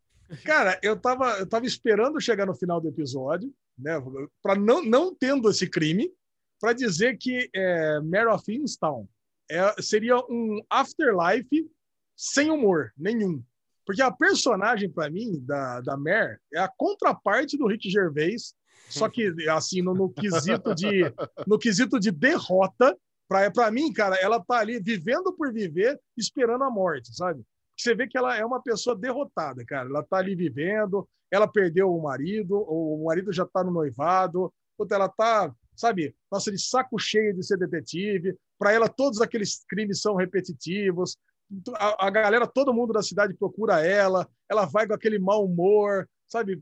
[0.45, 4.01] Cara, eu tava, eu tava esperando chegar no final do episódio, né,
[4.41, 6.09] para não, não tendo esse crime,
[6.61, 9.09] para dizer que é, Mare of Easttown
[9.51, 11.69] é, seria um afterlife
[12.17, 13.43] sem humor nenhum.
[13.85, 18.55] Porque a personagem, para mim, da, da Mare, é a contraparte do Rick Gervais,
[18.89, 21.13] só que, assim, no, no quesito, de,
[21.45, 22.97] no quesito de derrota,
[23.53, 27.43] para mim, cara, ela tá ali vivendo por viver, esperando a morte, sabe?
[27.77, 29.89] Você vê que ela é uma pessoa derrotada, cara.
[29.89, 34.53] Ela tá ali vivendo, ela perdeu o marido, o marido já tá no noivado,
[34.91, 38.37] ela tá, sabe, nossa, de saco cheio de ser detetive.
[38.59, 41.17] Para ela, todos aqueles crimes são repetitivos
[41.77, 46.09] a, a, galera, todo mundo da cidade procura ela, ela vai com aquele mau humor,
[46.27, 46.61] sabe?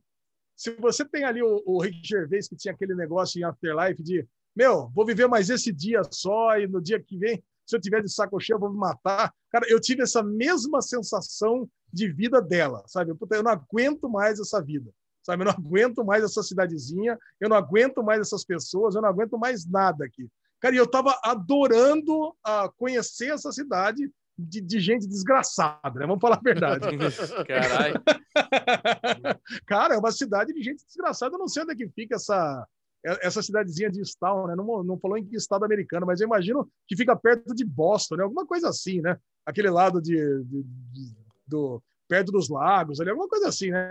[0.56, 4.26] Se você tem ali o, o Rick Gervais, que tinha aquele negócio em Afterlife de,
[4.54, 8.02] meu, vou viver mais esse dia só e no dia que vem, se eu tiver
[8.02, 9.32] de saco cheio, eu vou me matar.
[9.50, 13.12] Cara, eu tive essa mesma sensação de vida dela, sabe?
[13.12, 14.90] Eu não aguento mais essa vida,
[15.22, 15.42] sabe?
[15.42, 19.38] Eu não aguento mais essa cidadezinha, eu não aguento mais essas pessoas, eu não aguento
[19.38, 20.28] mais nada aqui.
[20.60, 26.06] Cara, e eu estava adorando uh, conhecer essa cidade de, de, gente desgraçada, né?
[26.06, 26.86] Vamos falar a verdade.
[27.46, 28.02] Caralho.
[29.66, 31.34] Cara, é uma cidade de gente desgraçada.
[31.34, 32.66] Eu não sei onde é que fica essa,
[33.02, 34.54] essa cidadezinha de Stown, né?
[34.54, 38.16] Não, não falou em que estado americano, mas eu imagino que fica perto de Boston,
[38.16, 38.24] né?
[38.24, 39.18] Alguma coisa assim, né?
[39.44, 41.16] Aquele lado de, de, de
[41.46, 43.88] do perto dos lagos, ali, alguma coisa assim, né,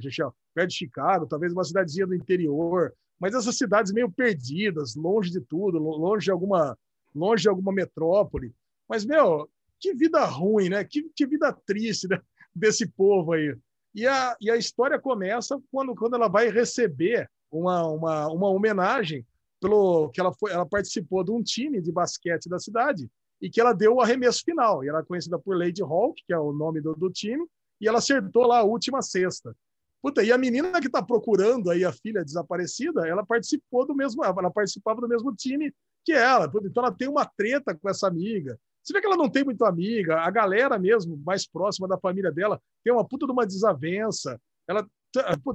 [0.00, 0.34] Gichel?
[0.54, 2.92] Perto de Chicago, talvez uma cidadezinha do interior.
[3.18, 6.76] Mas essas cidades meio perdidas, longe de tudo, longe de alguma,
[7.14, 8.54] longe de alguma metrópole.
[8.88, 9.48] Mas, meu,
[9.80, 10.84] que vida ruim, né?
[10.84, 12.20] Que, que vida triste né?
[12.54, 13.56] desse povo aí.
[13.94, 19.24] E a, e a história começa quando, quando ela vai receber uma, uma, uma homenagem
[19.60, 23.08] pelo que ela foi, ela participou de um time de basquete da cidade
[23.40, 24.82] e que ela deu o arremesso final.
[24.82, 27.46] E ela é conhecida por Lady Hawk, que é o nome do, do time,
[27.80, 29.54] e ela acertou lá a última cesta.
[30.00, 34.24] Puta, e a menina que está procurando aí a filha desaparecida, ela participou do mesmo,
[34.24, 35.72] ela participava do mesmo time
[36.04, 36.50] que ela.
[36.64, 38.58] Então ela tem uma treta com essa amiga.
[38.82, 42.32] Você vê que ela não tem muito amiga, a galera mesmo, mais próxima da família
[42.32, 44.40] dela, tem uma puta de uma desavença.
[44.66, 44.84] Ela,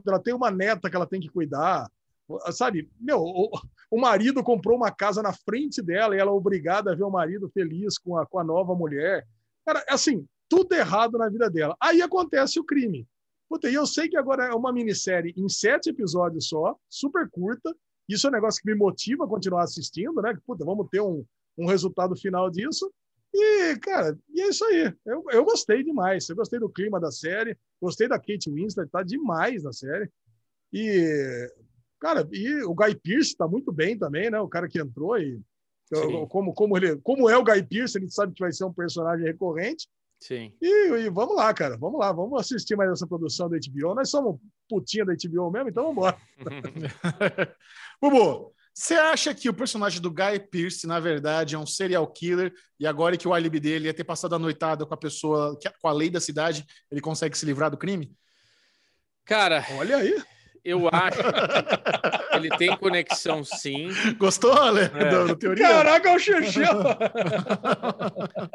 [0.06, 1.90] ela tem uma neta que ela tem que cuidar.
[2.52, 3.50] Sabe, meu, o,
[3.90, 7.10] o, marido comprou uma casa na frente dela e ela é obrigada a ver o
[7.10, 9.26] marido feliz com a, com a nova mulher.
[9.66, 11.76] Cara, assim, tudo errado na vida dela.
[11.80, 13.08] Aí acontece o crime.
[13.50, 17.74] Puta, e eu sei que agora é uma minissérie em sete episódios só, super curta.
[18.10, 20.38] Isso é um negócio que me motiva a continuar assistindo, né?
[20.46, 21.26] Puta, vamos ter um,
[21.58, 22.92] um resultado final disso.
[23.40, 24.92] E, cara, e é isso aí.
[25.06, 26.28] Eu, eu gostei demais.
[26.28, 30.10] Eu gostei do clima da série, gostei da Kate Winslet, tá demais na série.
[30.74, 31.48] E,
[32.00, 34.40] cara, e o Guy Pearce tá muito bem também, né?
[34.40, 35.40] O cara que entrou e
[36.30, 38.74] como, como, ele, como é o Guy Pearce, a gente sabe que vai ser um
[38.74, 39.88] personagem recorrente.
[40.20, 40.52] Sim.
[40.60, 43.94] E, e, vamos lá, cara, vamos lá, vamos assistir mais essa produção da HBO.
[43.94, 46.18] Nós somos putinha da HBO mesmo, então vamos embora.
[48.02, 52.54] Bubu, você acha que o personagem do Guy Pearce, na verdade, é um serial killer
[52.80, 55.88] e agora que o álibi dele é ter passado a noitada com a pessoa, com
[55.88, 58.16] a lei da cidade, ele consegue se livrar do crime?
[59.26, 60.22] Cara, olha aí.
[60.64, 63.90] Eu acho que ele tem conexão, sim.
[64.20, 64.82] Gostou, Ale?
[64.82, 65.10] É.
[65.10, 65.68] Do, do teoria?
[65.68, 66.60] Caraca, é o Xixi!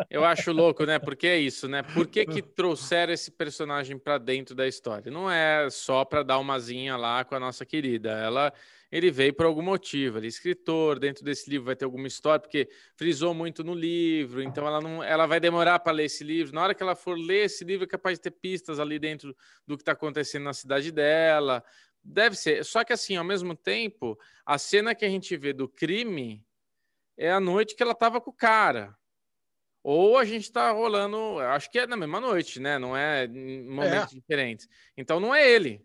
[0.09, 1.01] Eu acho louco, né?
[1.01, 1.83] Porque é isso, né?
[1.83, 5.11] Por que, que trouxeram esse personagem para dentro da história?
[5.11, 8.11] Não é só para dar uma zinha lá com a nossa querida.
[8.11, 8.53] Ela
[8.93, 10.19] ele veio por algum motivo.
[10.19, 14.43] Ele é escritor, dentro desse livro vai ter alguma história, porque frisou muito no livro,
[14.43, 16.55] então ela não, ela vai demorar para ler esse livro.
[16.55, 19.35] Na hora que ela for ler esse livro, é capaz de ter pistas ali dentro
[19.67, 21.65] do que está acontecendo na cidade dela.
[22.05, 22.63] Deve ser.
[22.67, 26.45] Só que assim, ao mesmo tempo, a cena que a gente vê do crime
[27.17, 28.95] é a noite que ela estava com o cara.
[29.83, 32.79] Ou a gente está rolando, acho que é na mesma noite, né?
[32.79, 34.17] Não é em momentos é.
[34.17, 34.69] diferentes.
[34.97, 35.83] Então não é ele.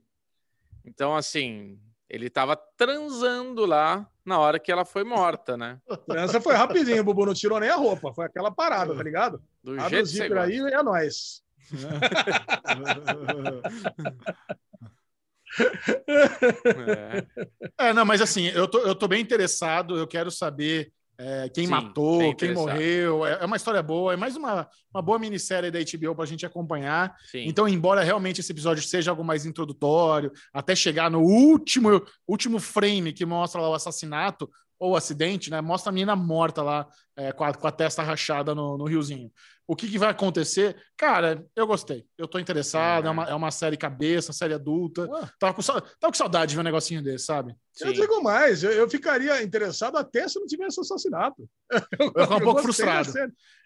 [0.84, 1.79] Então, assim,
[2.09, 5.79] ele estava transando lá na hora que ela foi morta, né?
[6.09, 9.41] Essa foi rapidinho, Bubu não tirou nem a roupa, foi aquela parada, tá ligado?
[9.63, 11.41] Do Abre jeito o zíper aí é nóis.
[17.77, 17.89] é.
[17.89, 21.65] é, não, mas assim, eu tô, eu tô bem interessado, eu quero saber é, quem
[21.65, 23.26] Sim, matou, quem morreu.
[23.26, 26.27] É, é uma história boa, é mais uma, uma boa minissérie da HBO para a
[26.27, 27.15] gente acompanhar.
[27.31, 27.45] Sim.
[27.48, 33.14] Então, embora realmente esse episódio seja algo mais introdutório, até chegar no último, último frame
[33.14, 34.48] que mostra lá o assassinato
[34.80, 35.60] ou o acidente, né?
[35.60, 39.31] Mostra a menina morta lá é, com, a, com a testa rachada no, no riozinho.
[39.68, 40.77] O que, que vai acontecer?
[40.95, 42.06] Cara, eu gostei.
[42.18, 43.03] Eu tô interessado.
[43.03, 43.07] É.
[43.10, 45.02] É, uma, é uma série cabeça, série adulta.
[45.10, 45.30] Ué.
[45.38, 47.53] Tava com, tava com saudade de ver um negocinho desse, sabe?
[47.81, 47.94] Eu Sim.
[48.02, 51.49] digo mais, eu, eu ficaria interessado até se não tivesse assassinato.
[51.69, 53.11] Eu fico um pouco frustrado.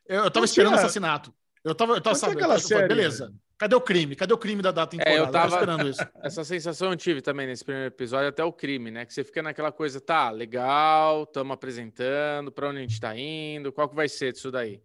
[0.08, 1.32] Eu, eu tava esperando tinha- assassinato.
[1.64, 2.40] Eu tava, eu tava sabendo.
[2.40, 3.32] aquela eu série- beleza.
[3.56, 4.16] Cadê o crime?
[4.16, 5.28] Cadê o crime da data É, eu temporada?
[5.28, 6.02] Eu tava tava- esperando isso.
[6.26, 9.06] Essa sensação eu tive também nesse primeiro episódio, até o crime, né?
[9.06, 13.72] Que você fica naquela coisa, tá, legal, estamos apresentando, para onde a gente tá indo,
[13.72, 14.82] qual que vai ser disso daí?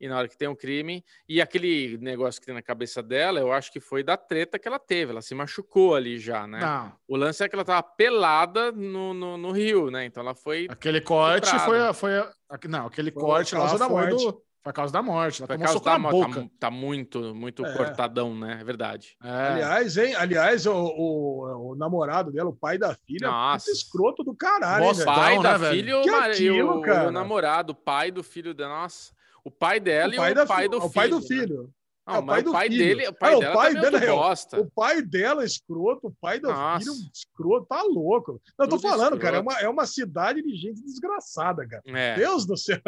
[0.00, 3.40] E na hora que tem um crime, e aquele negócio que tem na cabeça dela,
[3.40, 6.60] eu acho que foi da treta que ela teve, ela se machucou ali já, né?
[6.60, 6.92] Não.
[7.08, 10.04] O lance é que ela tava pelada no, no, no rio, né?
[10.04, 10.66] Então ela foi.
[10.68, 13.94] Aquele corte foi, a- foi a- a- não, aquele Foi corte lá causa da foi
[14.10, 14.24] morte.
[14.24, 15.42] do foi a causa da morte.
[15.42, 16.40] Ela tomou um causa da na mo- boca.
[16.42, 17.72] tá, tá muito, muito É.
[17.76, 18.58] cortadão, né?
[18.60, 19.16] É verdade.
[19.22, 19.28] É.
[19.30, 20.14] Aliás, hein?
[20.16, 23.70] Aliás, o, o, o namorado dela, o pai da filha, Nossa.
[23.70, 24.92] escroto do caralho.
[24.92, 25.04] velho?
[25.06, 25.74] pai né, da velho?
[25.76, 29.14] filha e o, aquilo, o- o namorado, o pai do filho da nossa.
[29.46, 30.92] O pai dela o pai, e o pai fi- do o filho.
[30.92, 31.26] pai do né?
[31.26, 31.70] filho.
[32.08, 34.00] Não, É, o pai o do pai dele, o pai o dela pai é dela-
[34.16, 34.60] bosta.
[34.60, 36.78] O pai dela é escroto, o pai do Nossa.
[36.80, 38.40] filho é escroto, tá louco.
[38.58, 39.58] Não, eu tô Tudo falando, cara, é escroto.
[39.60, 41.82] uma, é uma cidade de gente desgraçada, cara.
[41.86, 42.78] É, Deus do céu.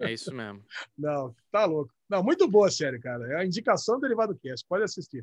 [0.00, 0.62] é isso mesmo.
[0.98, 1.92] Não, tá louco.
[2.08, 3.24] Não, muito boa a série, cara.
[3.32, 4.64] É a indicação do Derivado Cast.
[4.68, 5.22] Pode assistir.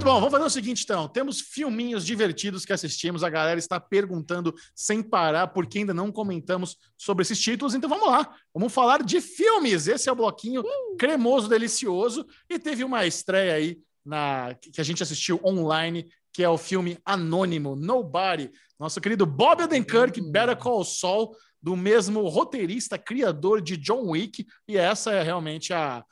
[0.00, 1.06] Muito bom, vamos fazer o seguinte então.
[1.06, 3.22] Temos filminhos divertidos que assistimos.
[3.22, 7.74] A galera está perguntando sem parar porque ainda não comentamos sobre esses títulos.
[7.74, 9.86] Então vamos lá, vamos falar de filmes.
[9.88, 10.62] Esse é o bloquinho
[10.98, 12.26] cremoso, delicioso.
[12.48, 16.96] E teve uma estreia aí na que a gente assistiu online, que é o filme
[17.04, 18.50] Anônimo, Nobody.
[18.78, 24.46] Nosso querido Bob Odenkirk, Better Call Saul, do mesmo roteirista, criador de John Wick.
[24.66, 26.02] E essa é realmente a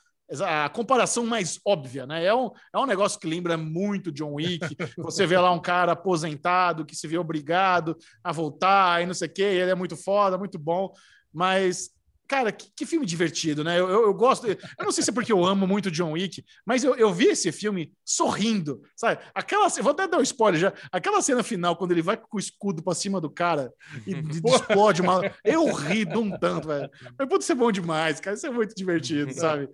[0.45, 2.23] a comparação mais óbvia, né?
[2.23, 4.59] É um, é um negócio que lembra muito John Wick.
[4.97, 9.27] Você vê lá um cara aposentado que se vê obrigado a voltar e não sei
[9.27, 10.91] o quê, ele é muito foda, muito bom.
[11.33, 11.89] Mas,
[12.27, 13.79] cara, que, que filme divertido, né?
[13.79, 14.47] Eu, eu, eu gosto.
[14.47, 17.27] Eu não sei se é porque eu amo muito John Wick, mas eu, eu vi
[17.27, 19.21] esse filme sorrindo, sabe?
[19.33, 19.67] Aquela.
[19.69, 20.73] Vou até dar um spoiler já.
[20.91, 23.71] Aquela cena final, quando ele vai com o escudo pra cima do cara
[24.05, 25.21] e de- explode uma.
[25.43, 26.89] Eu ri de um tanto, velho.
[27.17, 28.35] Mas pode ser bom demais, cara.
[28.35, 29.69] Isso é muito divertido, sabe?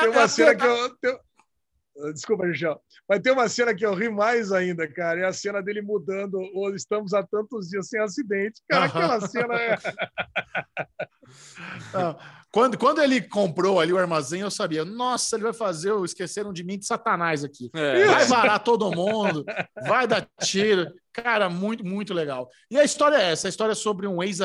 [0.00, 0.96] Tem uma cena que eu.
[0.98, 1.18] tem-
[2.12, 2.78] Desculpa, Michel.
[3.08, 5.20] Mas tem uma cena que eu ri mais ainda, cara.
[5.20, 6.34] É a cena dele mudando.
[6.54, 8.60] Ou estamos há tantos dias sem acidente.
[8.68, 9.78] Cara, aquela cena é.
[12.52, 16.52] Quando, quando ele comprou ali o armazém, eu sabia, nossa, ele vai fazer o Esqueceram
[16.52, 17.70] de Mim de Satanás aqui.
[17.74, 18.06] É.
[18.06, 19.44] Vai varar todo mundo,
[19.86, 20.90] vai dar tiro.
[21.12, 22.48] Cara, muito, muito legal.
[22.70, 24.38] E a história é essa: a história é sobre um ex-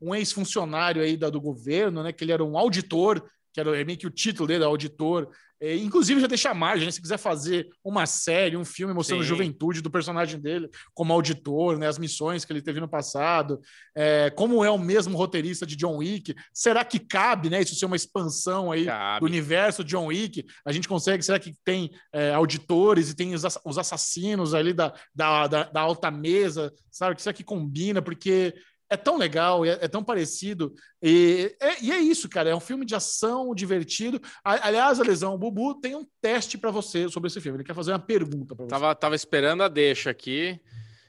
[0.00, 2.12] um ex-funcionário aí da, do governo, né?
[2.12, 3.24] Que ele era um auditor,
[3.54, 5.30] que era meio que o título dele, auditor.
[5.60, 9.20] É, inclusive, já deixa a margem, né, se quiser fazer uma série, um filme mostrando
[9.20, 9.28] a Sim.
[9.28, 13.60] juventude do personagem dele como auditor, né, as missões que ele teve no passado,
[13.96, 17.86] é, como é o mesmo roteirista de John Wick, será que cabe, né, isso ser
[17.86, 19.20] uma expansão aí Cabe.
[19.20, 20.44] do universo John Wick?
[20.66, 24.92] A gente consegue, será que tem é, auditores e tem os, os assassinos ali da,
[25.14, 27.22] da, da, da alta mesa, sabe?
[27.22, 28.02] Será que combina?
[28.02, 28.52] Porque
[28.94, 30.72] é tão legal, é, é tão parecido.
[31.02, 32.48] E é, e é isso, cara.
[32.50, 34.20] É um filme de ação divertido.
[34.44, 37.58] A- Aliás, Alesão, o Bubu tem um teste para você sobre esse filme.
[37.58, 38.70] Ele quer fazer uma pergunta para você.
[38.70, 40.58] Tava, tava esperando a deixa aqui,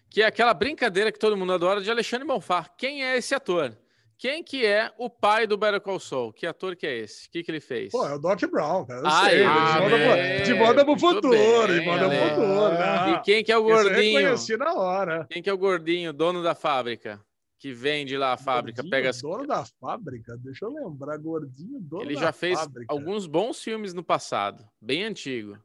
[0.09, 2.65] que é aquela brincadeira que todo mundo adora de Alexandre Bonfá.
[2.77, 3.77] Quem é esse ator?
[4.17, 6.31] Quem que é o pai do Better Call Saul?
[6.31, 7.27] Que ator que é esse?
[7.27, 7.91] O que, que ele fez?
[7.91, 9.01] Pô, é o Doc Brown, cara.
[9.01, 9.43] Eu Ah, sei.
[9.43, 11.29] é, de, volta é, pro, muito futuro.
[11.31, 12.19] bem, de volta né?
[12.21, 12.69] pro futuro.
[12.71, 13.11] né?
[13.11, 14.19] E quem que é o Esse eu gordinho?
[14.19, 15.27] reconheci na hora.
[15.29, 17.19] Quem que é o gordinho, dono da fábrica?
[17.57, 19.21] Que vende lá a fábrica, Gordinho, pega as...
[19.21, 22.93] dono da fábrica, deixa eu lembrar, gordinho, dono Ele da já fez fábrica.
[22.93, 25.57] alguns bons filmes no passado, bem antigo.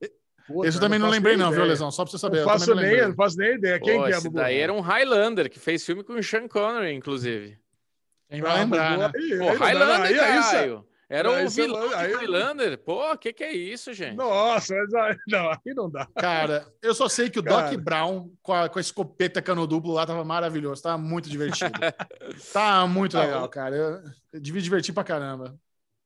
[0.46, 1.64] Puta, Esse eu também não faço lembrei, não, viu.
[1.64, 1.90] Lesão?
[1.90, 2.38] Só para você saber.
[2.38, 3.06] Não faço, não nem, lembrei.
[3.08, 3.80] não faço nem ideia.
[3.80, 4.36] Quem Pô, que é, esse Bubu?
[4.36, 7.58] daí era um Highlander, que fez filme com o Sean Connery, inclusive.
[8.28, 9.12] Quem vai lembrar, né?
[9.14, 10.86] Aí, Pô, aí não Highlander, aí- aí isso é- caralho.
[11.12, 12.78] Era o isso é- vilão de aí- Highlander.
[12.78, 14.14] Pô, o que que é isso, gente?
[14.16, 16.06] Nossa, mas aí, não, aí não dá.
[16.16, 17.68] Cara, eu só sei que o Cara.
[17.68, 21.72] Doc Brown com a, com a escopeta cano duplo lá tava maravilhoso, tava muito divertido.
[22.52, 23.74] tá muito Ah, legal, cara.
[23.76, 24.02] Eu,
[24.34, 25.58] eu devia divertir pra caramba.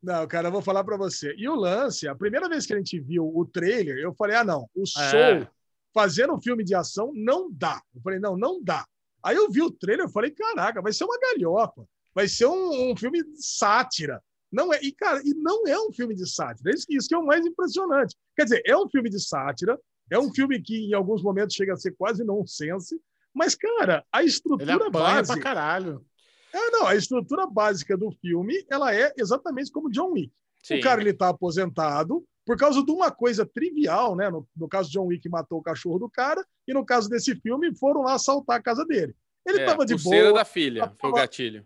[0.02, 1.34] Não, cara, eu vou falar pra você.
[1.36, 4.44] E o lance, a primeira vez que a gente viu o trailer, eu falei: ah,
[4.44, 4.86] não, o É.
[4.86, 5.48] Soul
[5.92, 7.80] fazendo um filme de ação não dá.
[7.94, 8.86] Eu falei: não, não dá.
[9.22, 12.90] Aí eu vi o trailer, eu falei: caraca, vai ser uma galhofa, vai ser um,
[12.90, 14.22] um filme de sátira.
[14.54, 16.70] Não é, e, cara, e não é um filme de sátira.
[16.72, 18.14] Isso, isso que é o mais impressionante.
[18.36, 19.78] Quer dizer, é um filme de sátira,
[20.10, 23.00] é um filme que em alguns momentos chega a ser quase nonsense,
[23.34, 25.40] Mas, cara, a estrutura apanha pra básica.
[25.40, 26.06] caralho.
[26.52, 30.32] É, não, a estrutura básica do filme ela é exatamente como John Wick.
[30.62, 30.78] Sim.
[30.78, 34.30] O cara ele tá aposentado por causa de uma coisa trivial, né?
[34.30, 37.34] No, no caso de John Wick matou o cachorro do cara e no caso desse
[37.40, 39.16] filme foram lá assaltar a casa dele.
[39.44, 40.38] Ele É, tava de pulseira boa.
[40.38, 41.64] da filha, foi o tava- gatilho.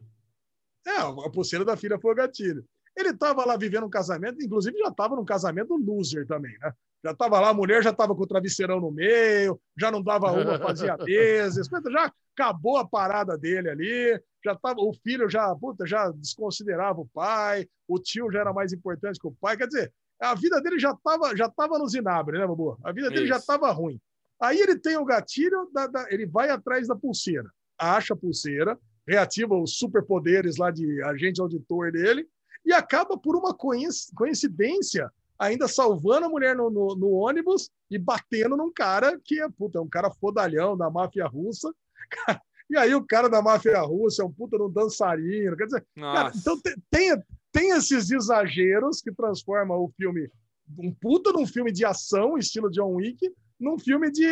[0.87, 2.65] É, a pulseira da filha foi o gatilho.
[2.99, 6.73] Ele tava lá vivendo um casamento, inclusive já tava num casamento loser também, né?
[7.05, 10.33] Já tava lá, a mulher já tava com o travesseirão no meio, já não dava
[10.33, 15.87] uma, fazia meses, já acabou a parada dele ali, já tava, o filho já, puta,
[15.87, 19.93] já desconsiderava o pai, o tio já era mais importante que o pai, quer dizer,
[20.21, 22.77] a vida dele já tava, já tava no zinabre, né, Babu?
[22.83, 23.47] A vida dele já Isso.
[23.47, 24.01] tava ruim.
[24.43, 27.49] Aí ele tem o gatilho, da- da- ele vai atrás da pulseira,
[27.79, 28.77] acha a pulseira,
[29.07, 32.27] reativa os superpoderes lá de agente auditor dele
[32.69, 37.99] e acaba por uma coinc- coincidência ainda salvando a mulher no, no- no ônibus e
[37.99, 41.73] batendo num cara que é, puta, é um cara fodalhão da máfia russa.
[42.71, 45.57] E aí o cara da máfia russa é um puta no dançarino.
[45.57, 47.17] Quer dizer, cara, então te- tem,
[47.51, 50.31] tem esses exageros que transformam o filme,
[50.79, 54.27] um puta num filme de ação, estilo John Wick, num filme de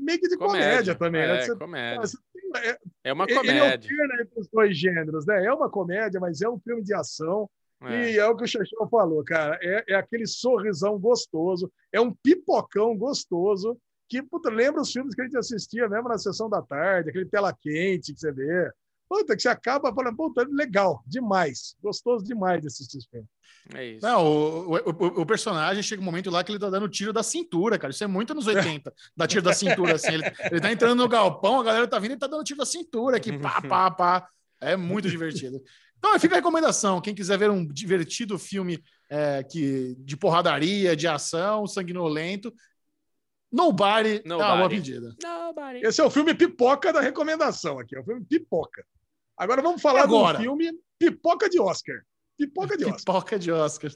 [0.00, 1.20] meio que de comédia, também.
[1.22, 1.40] É, né?
[1.42, 2.00] Você- comédia.
[2.00, 2.18] você
[2.56, 3.72] é- É uma ele comédia.
[3.74, 5.44] alterna entre os dois gêneros, né?
[5.44, 7.48] É uma comédia, mas é um filme de ação.
[7.92, 8.12] É.
[8.12, 9.58] E é o que o Xexão falou, cara.
[9.62, 15.20] É, é aquele sorrisão gostoso, é um pipocão gostoso, que puta, lembra os filmes que
[15.20, 18.70] a gente assistia mesmo na sessão da tarde, aquele tela quente que você vê.
[19.08, 21.76] Puta, que você acaba falando, puta, legal, demais.
[21.80, 23.26] Gostoso demais de assistir esse filme.
[23.74, 24.04] É isso.
[24.04, 27.12] Não, o, o, o- o personagem chega um momento lá que ele tá dando tiro
[27.12, 27.92] da cintura, cara.
[27.92, 28.92] Isso é muito anos 80.
[29.16, 30.12] Dá tiro da cintura, assim.
[30.12, 32.66] Ele, ele tá entrando no galpão, a galera tá vindo e tá dando tiro da
[32.66, 34.28] cintura aqui, pá, pá, pá.
[34.60, 35.60] É muito divertido.
[35.98, 37.00] Então, fica a recomendação.
[37.00, 42.52] Quem quiser ver um divertido filme é, que, de porradaria, de ação, sanguinolento,
[43.50, 44.74] Nobody, é uma boa Nobody.
[44.76, 45.14] pedida.
[45.22, 45.80] Nobody.
[45.86, 48.84] Esse é o filme pipoca da recomendação aqui, é o filme pipoca.
[49.36, 50.38] Agora vamos falar Agora.
[50.38, 51.96] do filme pipoca de Oscar.
[52.36, 52.98] Pipoca de Oscar.
[52.98, 53.90] Pipoca de Oscar.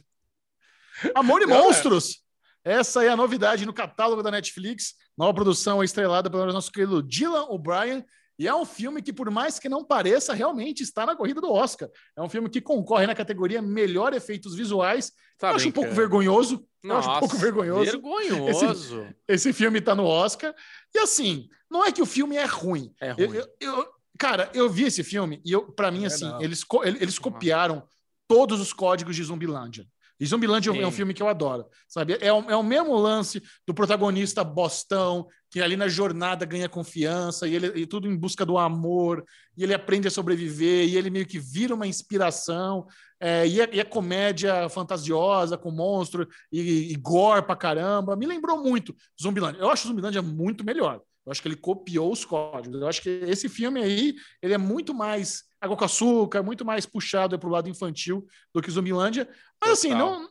[1.15, 1.63] Amor e Não, é.
[1.63, 2.23] Monstros.
[2.63, 4.95] Essa é a novidade no catálogo da Netflix.
[5.17, 8.05] Nova produção estrelada pelo nosso querido Dylan O'Brien.
[8.41, 11.53] E é um filme que, por mais que não pareça, realmente está na corrida do
[11.53, 11.91] Oscar.
[12.17, 15.13] É um filme que concorre na categoria Melhor Efeitos Visuais.
[15.39, 16.67] Tá eu acho um pouco vergonhoso.
[16.83, 17.91] Eu acho um Nossa, pouco vergonhoso.
[17.91, 19.07] Vergonhoso.
[19.29, 20.55] Esse filme está no Oscar.
[20.95, 22.95] E assim, não é que o filme é ruim.
[22.99, 23.37] É ruim.
[23.37, 23.87] eu- eu-
[24.19, 26.41] cara, eu vi esse filme e eu, para mim, É, assim, não.
[26.41, 26.65] eles,
[26.99, 27.87] eles copiaram
[28.27, 29.87] todos os códigos de Zumbilândia.
[30.21, 30.97] E Zumbilândia é um Sim.
[30.97, 32.19] filme que eu adoro, sabe?
[32.21, 37.49] É, o- é o mesmo lance do protagonista bostão, que ali na jornada ganha confiança,
[37.49, 39.25] e, ele, e tudo em busca do amor,
[39.57, 42.87] e ele aprende a sobreviver, e ele meio que vira uma inspiração,
[43.19, 48.15] é, e, é, e é comédia fantasiosa, com monstro, e, e gore pra caramba.
[48.15, 49.61] Me lembrou muito Zumbilândia.
[49.61, 51.01] Eu acho Zumbilândia muito melhor.
[51.27, 52.81] Eu acho que ele copiou os códigos.
[52.81, 56.87] Eu acho que esse filme aí, ele é muito mais água com açúcar, muito mais
[56.87, 59.29] puxado para o lado infantil do que Zumbilândia.
[59.61, 60.21] Mas assim, Total.
[60.21, 60.29] não.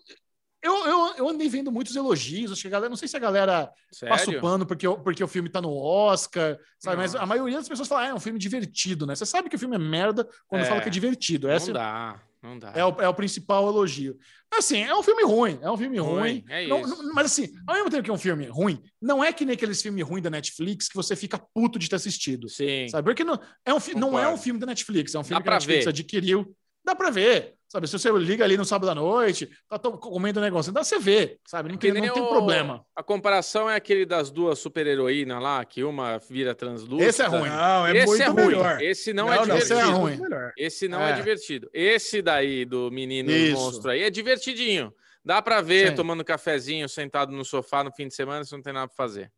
[0.61, 2.51] Eu, eu, eu andei vendo muitos elogios.
[2.51, 3.71] Acho que a galera, não sei se a galera
[4.09, 4.41] passa o Sério?
[4.41, 6.97] pano porque, o- porque o filme tá no Oscar, sabe?
[6.97, 7.23] Mas Nossa.
[7.23, 9.15] a maioria das pessoas fala, ah, é um filme divertido, né?
[9.15, 10.65] Você sabe que o filme é merda quando É.
[10.65, 11.47] fala que é divertido.
[11.49, 12.71] Essa Não dá, não dá.
[12.75, 14.17] é o, é o principal elogio.
[14.51, 16.45] Assim, é um filme ruim, é um filme Ruim, ruim.
[16.49, 17.03] é Não- isso.
[17.03, 19.53] não- mas assim, ao mesmo tempo que é um filme ruim, não é que nem
[19.55, 22.49] aqueles filmes ruins da Netflix que você fica puto de ter assistido.
[22.49, 22.87] Sim.
[22.89, 23.05] Sabe?
[23.05, 25.43] Porque não é, um, fi- não é um filme da Netflix, é um filme Dá
[25.43, 25.89] que a Netflix ver.
[25.89, 26.55] adquiriu.
[26.89, 27.53] Dá pra ver.
[27.67, 27.85] Sabe?
[27.87, 31.39] Se você liga ali no sábado à noite, tá comendo um negócio, dá você ver,
[31.45, 31.69] sabe?
[31.69, 32.83] Não tem, não tem o- problema.
[32.95, 37.07] A comparação é aquele das duas super-heroínas lá, que uma vira translúcida.
[37.07, 37.47] Esse é ruim.
[37.49, 38.45] Não, é Esse muito é ruim.
[38.47, 38.81] melhor.
[38.81, 39.73] Esse não, Não, é não, divertido.
[39.79, 40.17] esse é ruim.
[40.17, 40.53] melhor.
[40.57, 41.11] Esse não é.
[41.11, 41.13] É.
[41.13, 41.69] divertido.
[41.71, 43.53] Esse daí do menino Isso.
[43.61, 44.91] monstro aí é divertidinho.
[45.23, 45.95] Dá pra ver Sim.
[45.95, 49.31] tomando cafezinho, sentado no sofá no fim de semana, se não tem nada pra fazer.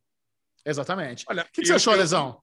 [0.65, 1.26] Exatamente.
[1.28, 2.40] Olha, O que, que você eu- achou, eu- Lesão?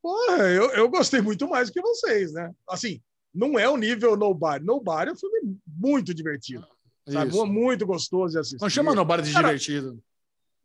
[0.00, 2.50] Porra, eu, eu gostei muito mais do que vocês, né?
[2.66, 3.02] Assim,
[3.38, 4.64] não é o nível Nobody.
[4.64, 6.66] Nobody é um filme muito divertido.
[7.08, 7.30] Sabe?
[7.30, 7.46] Isso.
[7.46, 8.60] Muito gostoso de assistir.
[8.60, 10.02] Não chama Nobody de Cara, divertido.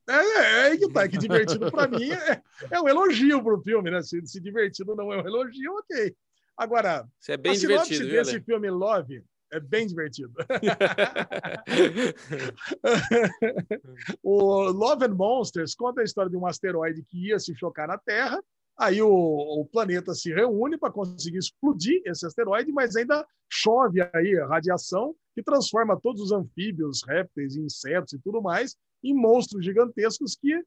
[0.09, 2.41] É, é aí que tá, que divertido pra mim é,
[2.71, 4.01] é um elogio pro filme, né?
[4.01, 6.13] Se, se divertido não é um elogio, ok.
[6.57, 8.43] Agora, Isso é bem a sinopse divertido, viu, desse Ale?
[8.43, 10.33] filme Love é bem divertido.
[14.23, 17.97] O Love and Monsters conta a história de um asteroide que ia se chocar na
[17.97, 18.43] Terra.
[18.77, 24.37] Aí o, o planeta se reúne para conseguir explodir esse asteroide, mas ainda chove aí
[24.39, 30.35] a radiação que transforma todos os anfíbios, répteis, insetos e tudo mais em monstros gigantescos
[30.35, 30.59] que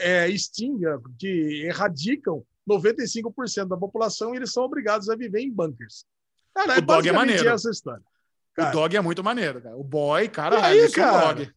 [0.00, 6.04] é, extinga, que erradicam 95% da população e eles são obrigados a viver em bunkers.
[6.54, 7.48] Cara, O dog é maneiro.
[7.48, 8.02] essa história.
[8.02, 8.70] O Cara.
[8.72, 9.76] dog é muito maneiro, cara.
[9.76, 11.32] O boy, cara, E aí, é cara?
[11.34, 11.52] dog.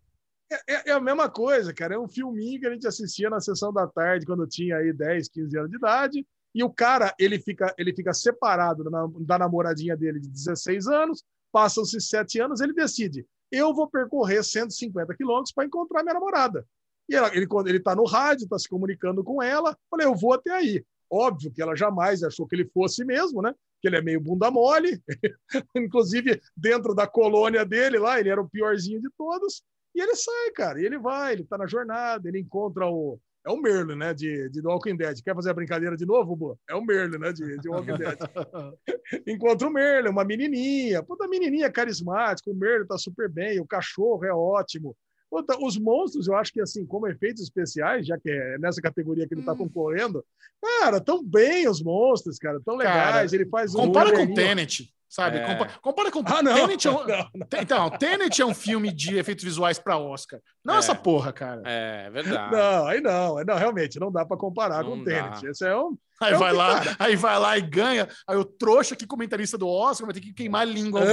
[0.52, 1.96] É, é a mesma coisa, cara.
[1.96, 5.30] É um filminho que a gente assistia na sessão da tarde, quando tinha aí 10,
[5.30, 6.28] 15 anos de idade.
[6.54, 11.24] E o cara, ele fica, ele fica separado da, da namoradinha dele de 16 anos,
[11.52, 16.66] passam-se sete anos, ele decide, eu vou percorrer 150 quilômetros para encontrar minha namorada.
[17.10, 20.16] E ela, ele, quando ele está no rádio, está se comunicando com ela, falei, eu
[20.16, 20.84] vou até aí.
[21.12, 23.54] Óbvio que ela jamais achou que ele fosse mesmo, né?
[23.82, 25.00] Que ele é meio bunda mole.
[25.76, 29.64] Inclusive, dentro da colônia dele lá, ele era o piorzinho de todos.
[29.96, 30.82] E ele sai, cara.
[30.82, 33.20] E ele vai, ele tá na jornada, ele encontra o.
[33.46, 34.14] É o Merlin, né?
[34.14, 35.22] De, de The Walking Dead.
[35.22, 36.58] Quer fazer a brincadeira de novo, Boa?
[36.70, 37.34] É o Merlin, né?
[37.34, 38.18] De, de Walking Dead.
[39.28, 41.04] encontra o Merlin, uma menininha.
[41.04, 42.50] Puta menininha carismática.
[42.50, 43.60] O Merlin tá super bem.
[43.60, 44.96] O cachorro é ótimo.
[45.30, 49.28] Puta, os monstros, eu acho que, assim, como efeitos especiais, já que é nessa categoria
[49.28, 49.58] que ele está hum.
[49.58, 50.24] concorrendo,
[50.62, 53.30] cara, tão bem os monstros, cara, tão legais.
[53.32, 53.80] Cara, ele faz um.
[53.80, 54.94] Compara com o Tenet.
[55.14, 55.38] Sabe?
[55.38, 55.46] É.
[55.46, 56.56] Compara, compara, com ah, não.
[56.56, 56.88] Tenet.
[56.88, 57.48] É um, não, não.
[57.62, 60.40] Então, Tenet é um filme de efeitos visuais para Oscar.
[60.66, 60.78] Não é.
[60.80, 61.62] essa porra, cara.
[61.66, 62.52] É, verdade.
[62.52, 65.46] Não, aí não, não, realmente, não dá para comparar não com o Tenet.
[65.46, 65.96] Esse é um.
[66.20, 68.08] Aí, é vai lá, aí vai lá e ganha.
[68.28, 71.02] Aí o trouxa aqui, comentarista do Oscar, vai ter que queimar a língua.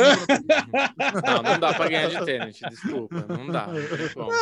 [1.27, 3.27] não, não dá para ganhar de Tenet, desculpa.
[3.29, 3.69] Não dá.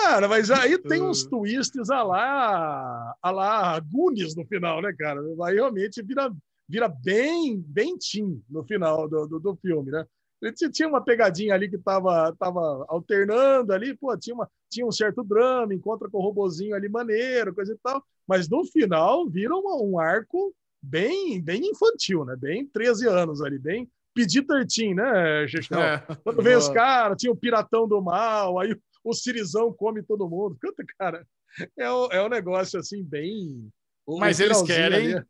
[0.04, 5.20] Cara, mas aí tem uns twists a lá, a lá Goonies no final, né, cara?
[5.46, 6.30] Aí realmente vira
[6.68, 10.04] vira bem, bem teen no final do, do, do filme, né?
[10.40, 14.92] Ele tinha uma pegadinha ali que estava tava alternando ali, pô, tinha, uma, tinha um
[14.92, 19.54] certo drama, encontra com o robozinho ali maneiro, coisa e tal, mas no final vira
[19.56, 22.36] uma, um arco bem, bem infantil, né?
[22.36, 25.80] Bem 13 anos ali, bem pedir 13, né, Xixão?
[25.80, 26.04] É.
[26.24, 30.56] Quando vem os caras, tinha o piratão do mal, aí o Cirizão come todo mundo.
[30.60, 31.26] Canta, cara,
[31.76, 33.68] é, o, é um negócio assim, bem.
[34.06, 35.14] Mas eles querem.
[35.14, 35.26] Ali.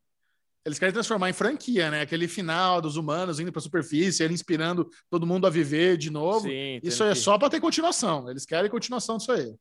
[0.69, 2.03] Eles querem transformar em franquia, né?
[2.03, 6.11] Aquele final dos humanos indo para a superfície, ele inspirando todo mundo a viver de
[6.11, 6.47] novo.
[6.47, 7.15] Sim, Isso é que...
[7.15, 8.31] só para ter continuação.
[8.31, 9.55] Eles querem continuação disso aí.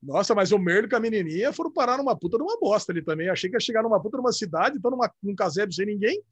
[0.00, 3.28] Nossa, mas o Merlo com a menininha foram parar numa puta numa bosta ali também.
[3.28, 6.22] Achei que ia chegar numa puta numa cidade, então numa, num casebre sem ninguém.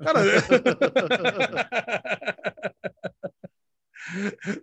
[0.00, 0.20] Cara...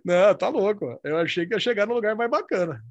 [0.02, 0.98] Não, tá louco.
[1.04, 2.82] Eu achei que ia chegar num lugar mais bacana.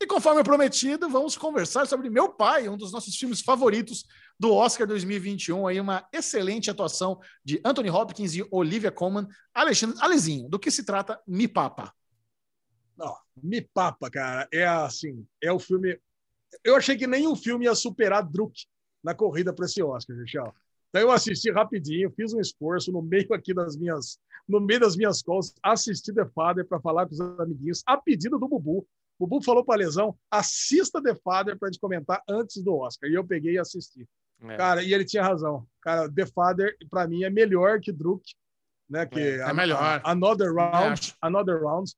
[0.00, 4.04] E conforme prometido, vamos conversar sobre Meu Pai, um dos nossos filmes favoritos
[4.38, 5.66] do Oscar 2021.
[5.66, 9.26] Aí uma excelente atuação de Anthony Hopkins e Olivia Colman.
[9.54, 11.92] Alexandre, Alezinho, do que se trata Me Papa?
[12.96, 15.98] Não, Me Papa, cara, é assim, é o filme...
[16.64, 18.66] Eu achei que nenhum filme ia superar Druk
[19.02, 20.54] na corrida para esse Oscar, Michel.
[20.88, 24.18] Então eu assisti rapidinho, fiz um esforço no meio aqui das minhas,
[24.48, 28.38] no meio das minhas calls, assisti The Father para falar com os amiguinhos, a pedido
[28.38, 28.86] do Bubu,
[29.18, 33.08] o Bubu falou para Lesão, assista The Father para a gente comentar antes do Oscar.
[33.08, 34.06] E eu peguei e assisti.
[34.42, 34.56] É.
[34.56, 35.66] Cara, e ele tinha razão.
[35.80, 38.22] Cara, The Father, para mim, é melhor que Druk.
[38.88, 39.80] Né, que é, é melhor.
[39.80, 41.14] A, Another Round.
[41.20, 41.92] Another Round.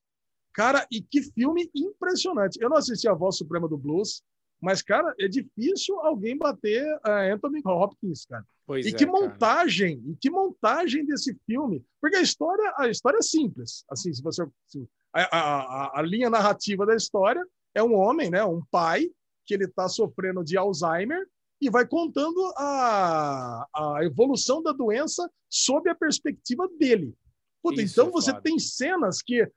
[0.53, 2.57] Cara, e que filme impressionante.
[2.61, 4.23] Eu não assisti a Voz Suprema do Blues,
[4.61, 8.45] mas, cara, é difícil alguém bater uh, Anthony Hopkins, cara.
[8.65, 10.11] Pois e é, que montagem, cara.
[10.11, 11.83] e que montagem desse filme.
[12.01, 13.83] Porque a história, a história é simples.
[13.89, 17.43] Assim, se você se a, a, a, linha narrativa da história
[17.73, 19.09] é um homem, né, um pai,
[19.45, 21.27] que ele está sofrendo de Alzheimer
[21.61, 27.13] e vai contando a, a evolução da doença sob a perspectiva dele.
[27.61, 29.49] Puta, então é você tem cenas que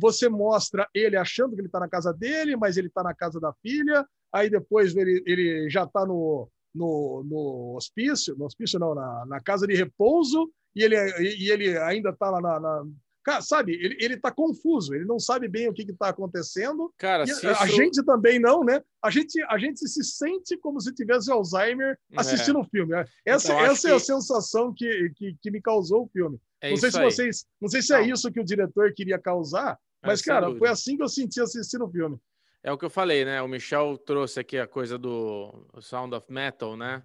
[0.00, 3.38] você mostra ele achando que ele está na casa dele, mas ele está na casa
[3.38, 8.94] da filha, aí depois ele, ele já está no, no, no hospício, no hospício não,
[8.94, 10.96] na, na casa de repouso, e ele,
[11.36, 12.86] e ele ainda está lá na, na,
[13.22, 16.92] Cara, sabe, ele, ele tá confuso, ele não sabe bem o que está acontecendo.
[16.96, 18.82] Cara, a, a, gente também não, né?
[19.02, 22.62] A gente, a gente se sente como se tivesse Alzheimer assistindo o é.
[22.62, 22.94] um filme.
[23.26, 23.96] Essa, então, essa é que...
[23.96, 26.38] a sensação que, que, que, me causou o filme.
[26.62, 27.04] É não sei se aí.
[27.04, 27.46] vocês.
[27.60, 28.04] Não sei se é não.
[28.04, 31.08] é isso que o diretor queria causar, é, mas, é, cara, foi assim que eu
[31.08, 32.18] senti assistindo o filme.
[32.62, 33.40] É o que eu falei, né?
[33.42, 37.02] O Michel trouxe aqui a coisa do Sound of Metal, né?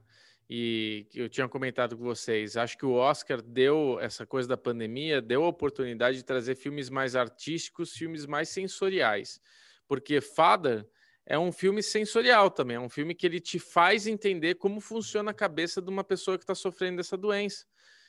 [0.49, 5.22] E eu tinha comentado com vocês, acho que o Oscar deu essa coisa da pandemia,
[5.22, 9.41] deu a oportunidade de trazer filmes mais artísticos, filmes mais sensoriais,
[9.88, 10.88] porque Father
[11.26, 15.31] é um filme sensorial também, é um filme que ele te faz entender como funciona
[15.31, 17.65] a cabeça de uma pessoa que está sofrendo dessa doença.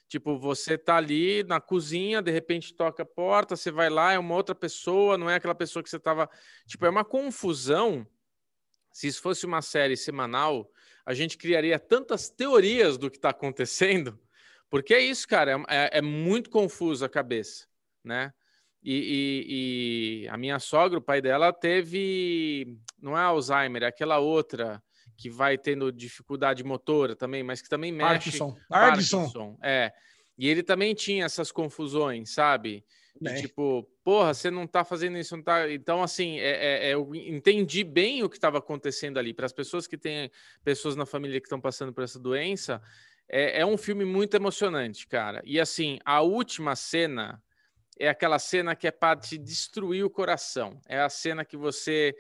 [0.09, 4.19] Tipo, você tá ali na cozinha, de repente toca a porta, você vai lá, é
[4.19, 6.31] uma outra pessoa, não é aquela pessoa que você estava.
[6.67, 8.07] Tipo, é uma confusão.
[8.93, 10.71] Se isso fosse uma série semanal,
[11.07, 14.19] a gente criaria tantas teorias do que está acontecendo,
[14.69, 17.67] porque é isso, cara, é, é, é muito confuso a cabeça,
[18.05, 18.33] né?
[18.83, 24.19] E, e, e, a minha sogra, o pai dela, teve, não é Alzheimer, é aquela
[24.19, 24.83] outra
[25.17, 28.39] que vai tendo dificuldade motora também, mas que também mexe.
[28.39, 28.57] Parkinson.
[28.69, 29.59] Parkinson.
[29.63, 29.93] É.
[30.39, 32.85] E ele também tinha essas confusões, sabe?
[33.21, 35.71] De, tipo, porra, você não tá fazendo isso, não tá.
[35.71, 39.33] Então, assim, é, é, é eu entendi bem o que estava acontecendo ali.
[39.33, 40.31] Para as pessoas que têm
[40.63, 42.83] pessoas na família que estão passando por essa doença,
[43.29, 45.43] é, é um filme muito emocionante, cara.
[45.45, 47.43] E assim, a última cena
[47.99, 50.81] é aquela cena que é para te destruir o coração.
[50.87, 52.15] É a cena que você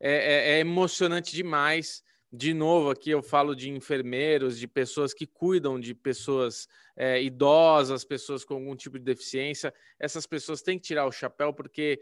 [0.00, 2.02] é, é, é emocionante demais.
[2.34, 8.04] De novo, aqui eu falo de enfermeiros, de pessoas que cuidam de pessoas é, idosas,
[8.04, 9.72] pessoas com algum tipo de deficiência.
[10.00, 12.00] Essas pessoas têm que tirar o chapéu porque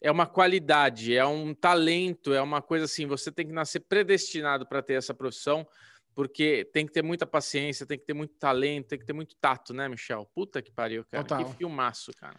[0.00, 3.06] é uma qualidade, é um talento, é uma coisa assim.
[3.06, 5.66] Você tem que nascer predestinado para ter essa profissão,
[6.14, 9.34] porque tem que ter muita paciência, tem que ter muito talento, tem que ter muito
[9.40, 10.30] tato, né, Michel?
[10.32, 11.24] Puta que pariu, cara.
[11.24, 11.44] Total.
[11.44, 12.38] Que filmaço, cara.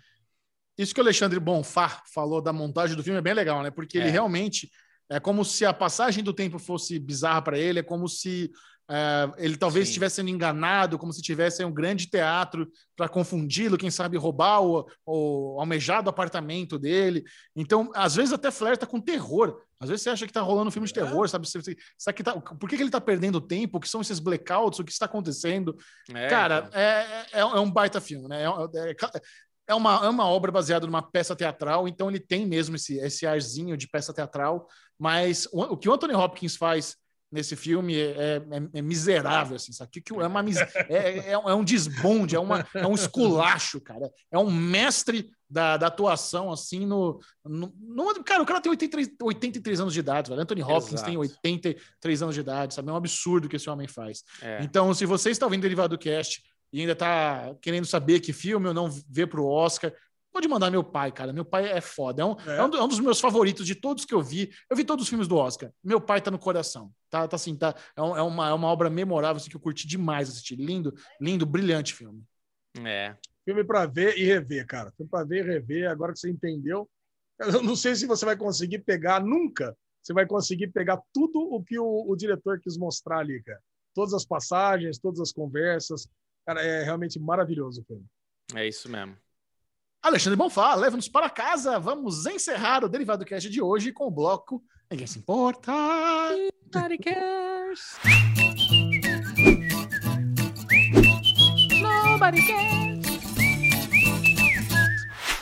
[0.78, 3.70] Isso que o Alexandre Bonfá falou da montagem do filme é bem legal, né?
[3.70, 4.12] Porque ele É.
[4.12, 4.72] realmente
[5.16, 8.52] é como se a passagem do tempo fosse bizarra para ele, é como se
[8.90, 9.92] é, ele talvez Sim.
[9.92, 14.86] estivesse sendo enganado, como se tivesse um grande teatro para confundi-lo, quem sabe roubar o,
[15.06, 17.24] o almejado apartamento dele.
[17.56, 19.62] Então, às vezes até flerta com terror.
[19.80, 21.48] Às vezes você acha que tá rolando um filme de terror, sabe?
[21.48, 23.78] Você- você- Sabe que tá, por que, que ele tá perdendo tempo?
[23.78, 24.80] O que são esses blackouts?
[24.80, 25.76] O que está acontecendo?
[26.14, 26.80] É, Cara, então.
[26.80, 28.44] é, é, é um baita filme, né?
[29.68, 32.76] É, é- é uma, é uma obra baseada numa peça teatral, então ele tem mesmo
[32.76, 34.68] esse, esse arzinho de peça teatral,
[35.00, 36.96] mas o, o que o Anthony Hopkins faz
[37.32, 39.90] nesse filme é, é- é miserável, assim, sabe?
[39.90, 40.46] Que, é, uma,
[40.88, 44.08] é, é, um- é um desbonde, é, uma, é um esculacho, cara.
[44.32, 49.10] É um mestre da, da atuação, assim, no, no, no- Cara, o cara tem 83,
[49.22, 50.42] 83 anos de idade, velho.
[50.42, 51.10] Anthony Hopkins Exato.
[51.10, 52.90] tem 83 anos de idade, sabe?
[52.90, 54.24] É um absurdo que esse homem faz.
[54.42, 54.62] É.
[54.64, 58.74] Então, se você está ouvindo Derivado Cast e ainda está querendo saber que filme ou
[58.74, 59.94] não vê para o Oscar,
[60.32, 61.32] pode mandar meu pai, cara.
[61.32, 62.24] Meu pai é foda.
[62.24, 62.58] É um, É?
[62.58, 64.52] é um é um dos meus favoritos de todos que eu vi.
[64.68, 65.72] Eu vi todos os filmes do Oscar.
[65.84, 66.92] Meu pai tá no coração.
[67.12, 69.62] Tá, tá assim, tá, é, um- é uma, é uma obra memorável assim, que eu
[69.62, 70.56] curti demais assistir.
[70.56, 70.92] Lindo,
[71.22, 72.24] lindo, brilhante filme.
[72.84, 73.16] É.
[73.46, 74.92] Filme para ver e rever, cara.
[74.98, 75.90] Filme para ver e rever.
[75.92, 76.90] Agora que você entendeu,
[77.40, 79.78] eu não sei se você vai conseguir pegar nunca.
[80.02, 83.60] Você vai conseguir pegar tudo o que o, o diretor quis mostrar ali, cara.
[83.94, 86.08] Todas as passagens, todas as conversas.
[86.46, 88.06] Cara, é realmente maravilhoso o filme.
[88.56, 89.16] É isso mesmo.
[90.02, 91.80] Alexandre Bonfá, leva-nos para casa.
[91.80, 94.62] Vamos encerrar o Derivado Cast de hoje com o bloco
[94.94, 95.72] Ninguém se importa.
[96.72, 97.98] Nobody cares.
[101.82, 103.04] Nobody cares.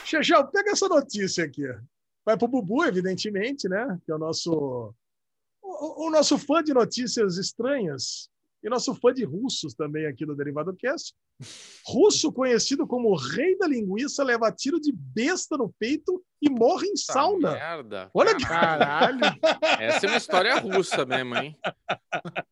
[0.05, 1.63] Chechel, pega essa notícia aqui.
[2.25, 3.99] Vai pro Bubu, evidentemente, né?
[4.05, 4.95] Que é o nosso
[5.61, 8.29] o, o nosso fã de notícias estranhas
[8.63, 11.13] e nosso fã de russos também aqui do Derivado Cast.
[11.85, 16.91] Russo conhecido como rei da linguiça leva tiro de besta no peito e morre em
[16.93, 17.51] Puta sauna.
[17.53, 18.09] Merda.
[18.13, 19.19] Olha que Caralho.
[19.79, 21.57] Essa é uma história russa mesmo, hein?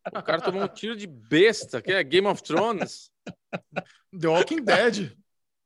[0.08, 3.12] O cara tomou um tiro de besta, que é Game of Thrones.
[4.20, 5.16] The Walking Dead.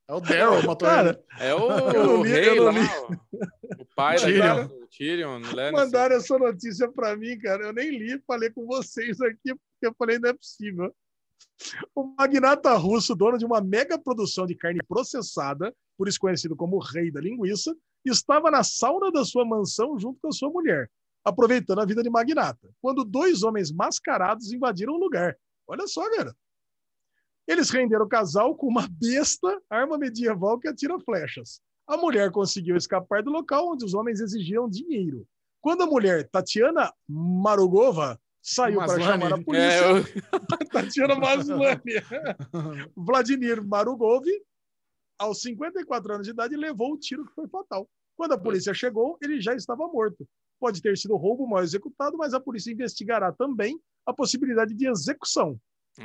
[0.05, 1.47] É o Daryl, matou Cara, ele.
[1.49, 2.79] É o, Eu não o li, rei eu não lá, li.
[3.31, 3.62] o, o
[3.95, 4.67] pai Tyrion.
[4.67, 5.39] da Tyrion.
[5.39, 5.71] Lannister.
[5.71, 7.67] Mandaram essa notícia para mim, cara.
[7.67, 10.95] Eu nem li, falei com vocês aqui, porque eu falei, não é possível.
[11.95, 16.79] O magnata russo, dono de uma mega produção de carne processada, por isso conhecido como
[16.79, 17.75] rei da linguiça,
[18.05, 20.89] estava na sauna da sua mansão junto com a sua mulher,
[21.23, 25.37] aproveitando a vida de magnata, quando dois homens mascarados invadiram o lugar.
[25.67, 26.35] Olha só, cara.
[27.47, 31.61] Eles renderam o casal com uma besta, arma medieval que atira flechas.
[31.87, 35.27] A mulher conseguiu escapar do local onde os homens exigiam dinheiro.
[35.61, 40.03] Quando a mulher Tatiana Marugova saiu para chamar a É, polícia, eu-
[40.71, 41.81] Tatiana Maslany,
[42.95, 44.25] Vladimir Marugov,
[45.17, 47.89] aos 54 anos de idade, levou o tiro que foi fatal.
[48.15, 50.27] Quando a polícia chegou, ele já estava morto.
[50.59, 55.57] Pode ter sido roubo mal executado, mas a polícia investigará também a possibilidade de execução,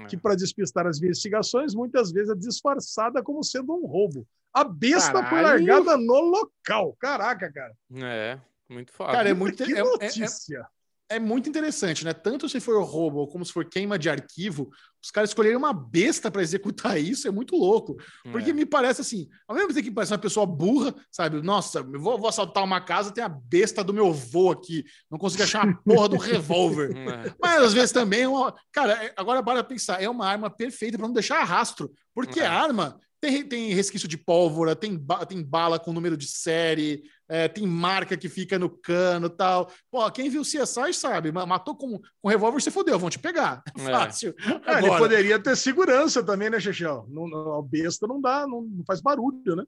[0.09, 4.27] que para despistar as investigações, muitas vezes é disfarçada como sendo um roubo.
[4.53, 5.67] A besta foi Caralho.
[5.67, 6.97] largada no local.
[6.99, 7.75] Caraca, cara.
[7.95, 8.39] É,
[8.69, 9.13] muito foda.
[9.13, 10.67] Cara, é muito, Que é- é- é- notícia.
[11.11, 12.13] É muito interessante, né?
[12.13, 14.69] Tanto se for roubo ou como se for queima de arquivo,
[15.03, 17.97] os caras escolherem uma besta para executar isso é muito louco.
[18.31, 18.53] Porque É.
[18.53, 21.41] me parece assim, ao mesmo tempo que parece uma pessoa burra, sabe?
[21.41, 25.19] Nossa, eu vou, vou assaltar uma casa, tem a besta do meu vô aqui, não
[25.19, 26.95] consigo achar a porra do revólver.
[26.97, 27.35] É.
[27.41, 28.55] Mas às vezes também, é uma...
[28.73, 32.47] cara, é- agora para pensar, é uma arma perfeita para não deixar rastro, porque É.
[32.47, 37.03] a arma tem, tem resquício de pólvora, tem, ba- tem bala com número de série,
[37.29, 39.71] é, tem marca que fica no cano e tal.
[39.91, 43.63] Pô, quem viu CSI sabe, ma- matou com, com revólver, você fodeu, vão te pegar.
[43.77, 43.91] É É.
[43.91, 44.35] fácil.
[44.41, 47.07] Ele Agora, poderia ter segurança também, né, Chechel?
[47.09, 49.65] Não, não, a besta não dá, não, não faz barulho, né?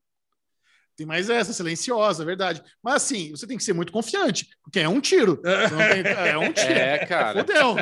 [0.96, 2.62] tem mais essa, silenciosa, é verdade.
[2.82, 5.40] Mas assim, você tem que ser muito confiante, porque é um tiro.
[5.42, 6.72] Não tem- é um tiro.
[6.72, 7.38] É, cara.
[7.40, 7.74] Fodeu.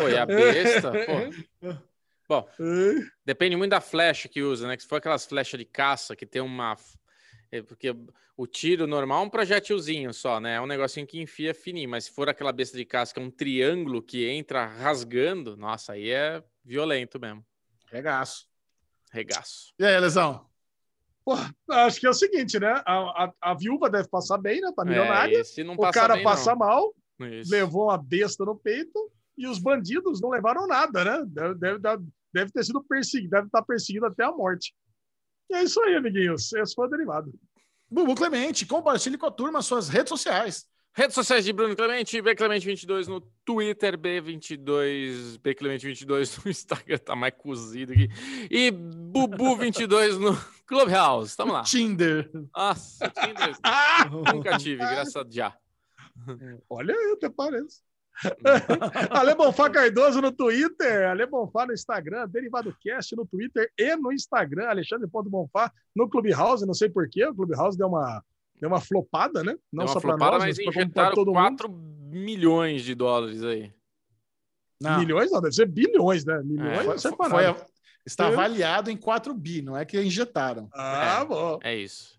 [0.00, 1.72] Pô, e a besta, pô.
[2.28, 3.06] Bom, É.
[3.24, 4.76] depende muito da flecha que usa, né?
[4.76, 6.76] Que se for aquelas flechas de caça que tem uma.
[7.52, 7.94] É porque
[8.36, 10.56] o tiro normal é um projetilzinho só, né?
[10.56, 14.02] É um negocinho que enfia fininho, mas se for aquela besta de casca, um triângulo
[14.02, 17.44] que entra rasgando, nossa, aí é violento mesmo.
[17.90, 18.46] Regaço.
[19.12, 19.72] Regaço.
[19.78, 20.44] E aí, Lesão?
[21.24, 21.32] Pô,
[21.72, 22.82] acho que é o seguinte, né?
[22.84, 24.72] A, a, a viúva deve passar bem, né?
[24.76, 25.36] Tá milionária.
[25.38, 26.58] É, esse não o cara bem, passa não.
[26.58, 27.50] mal, Isso.
[27.50, 31.24] levou uma besta no peito e os bandidos não levaram nada, né?
[31.26, 34.74] Deve, deve, deve ter sido perseguido, deve estar perseguido até a morte.
[35.50, 36.52] E é isso aí, amiguinhos.
[36.52, 37.32] Esse foi o derivado.
[37.88, 40.66] Bubu Clemente, compartilhe com a turma suas redes sociais.
[40.92, 47.92] Redes sociais de Bruno Clemente, Bclemente22 no Twitter, B22, Bclemente22 no Instagram, tá mais cozido
[47.92, 48.08] aqui.
[48.50, 50.34] E Bubu22 no
[50.66, 51.36] Clubhouse.
[51.36, 51.62] Tamo lá.
[51.62, 52.30] Tinder.
[52.56, 53.54] Nossa, Tinder,
[54.34, 55.54] nunca tive, graças a já.
[56.68, 57.85] Olha aí, até parece.
[59.10, 64.12] Ale Bonfá Cardoso no Twitter, Ale Bonfá no Instagram, Derivado Cast no Twitter e no
[64.12, 68.22] Instagram, Alexandre Ponto Bonfá no Clubhouse, não sei porquê, o Clubhouse deu uma,
[68.60, 69.56] deu uma flopada, né?
[69.72, 71.34] Não Deu só para nós, mas injetaram todo mundo.
[71.34, 73.72] 4 milhões de dólares aí.
[74.80, 76.40] Não, Milhões não, deve ser bilhões, né?
[76.44, 77.66] Milhões É, não foi, sei foi-
[78.04, 80.68] está avaliado em 4 bi, não é que injetaram.
[80.74, 81.24] Ah, É.
[81.24, 81.58] bom.
[81.62, 82.15] É isso.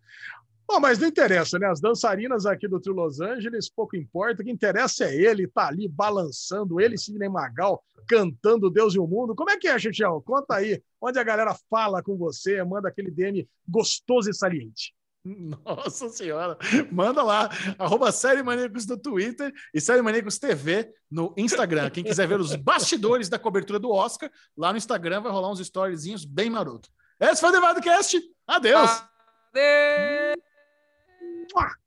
[0.68, 1.68] Bom, mas não interessa, né?
[1.68, 4.42] As dançarinas aqui do Trio Los Angeles, pouco importa.
[4.42, 9.08] O que interessa é ele, tá ali balançando, ele, Sidney Magal, cantando Deus e o
[9.08, 9.34] Mundo.
[9.34, 10.22] Como é que é, Xuxião?
[10.22, 14.94] Conta aí, onde a galera fala com você, manda aquele DM gostoso e saliente.
[15.66, 16.58] Nossa senhora.
[16.92, 21.90] Manda lá, arroba Série Maníacos no Twitter e Série Maníacos TV no Instagram.
[21.90, 25.60] Quem quiser ver os bastidores da cobertura do Oscar, lá no Instagram vai rolar uns
[25.60, 26.90] storyzinhos bem maroto.
[27.20, 28.22] Esse foi o Cast.
[28.48, 29.04] Adeus.
[29.54, 30.47] Adeus!
[31.56, 31.87] Mwah!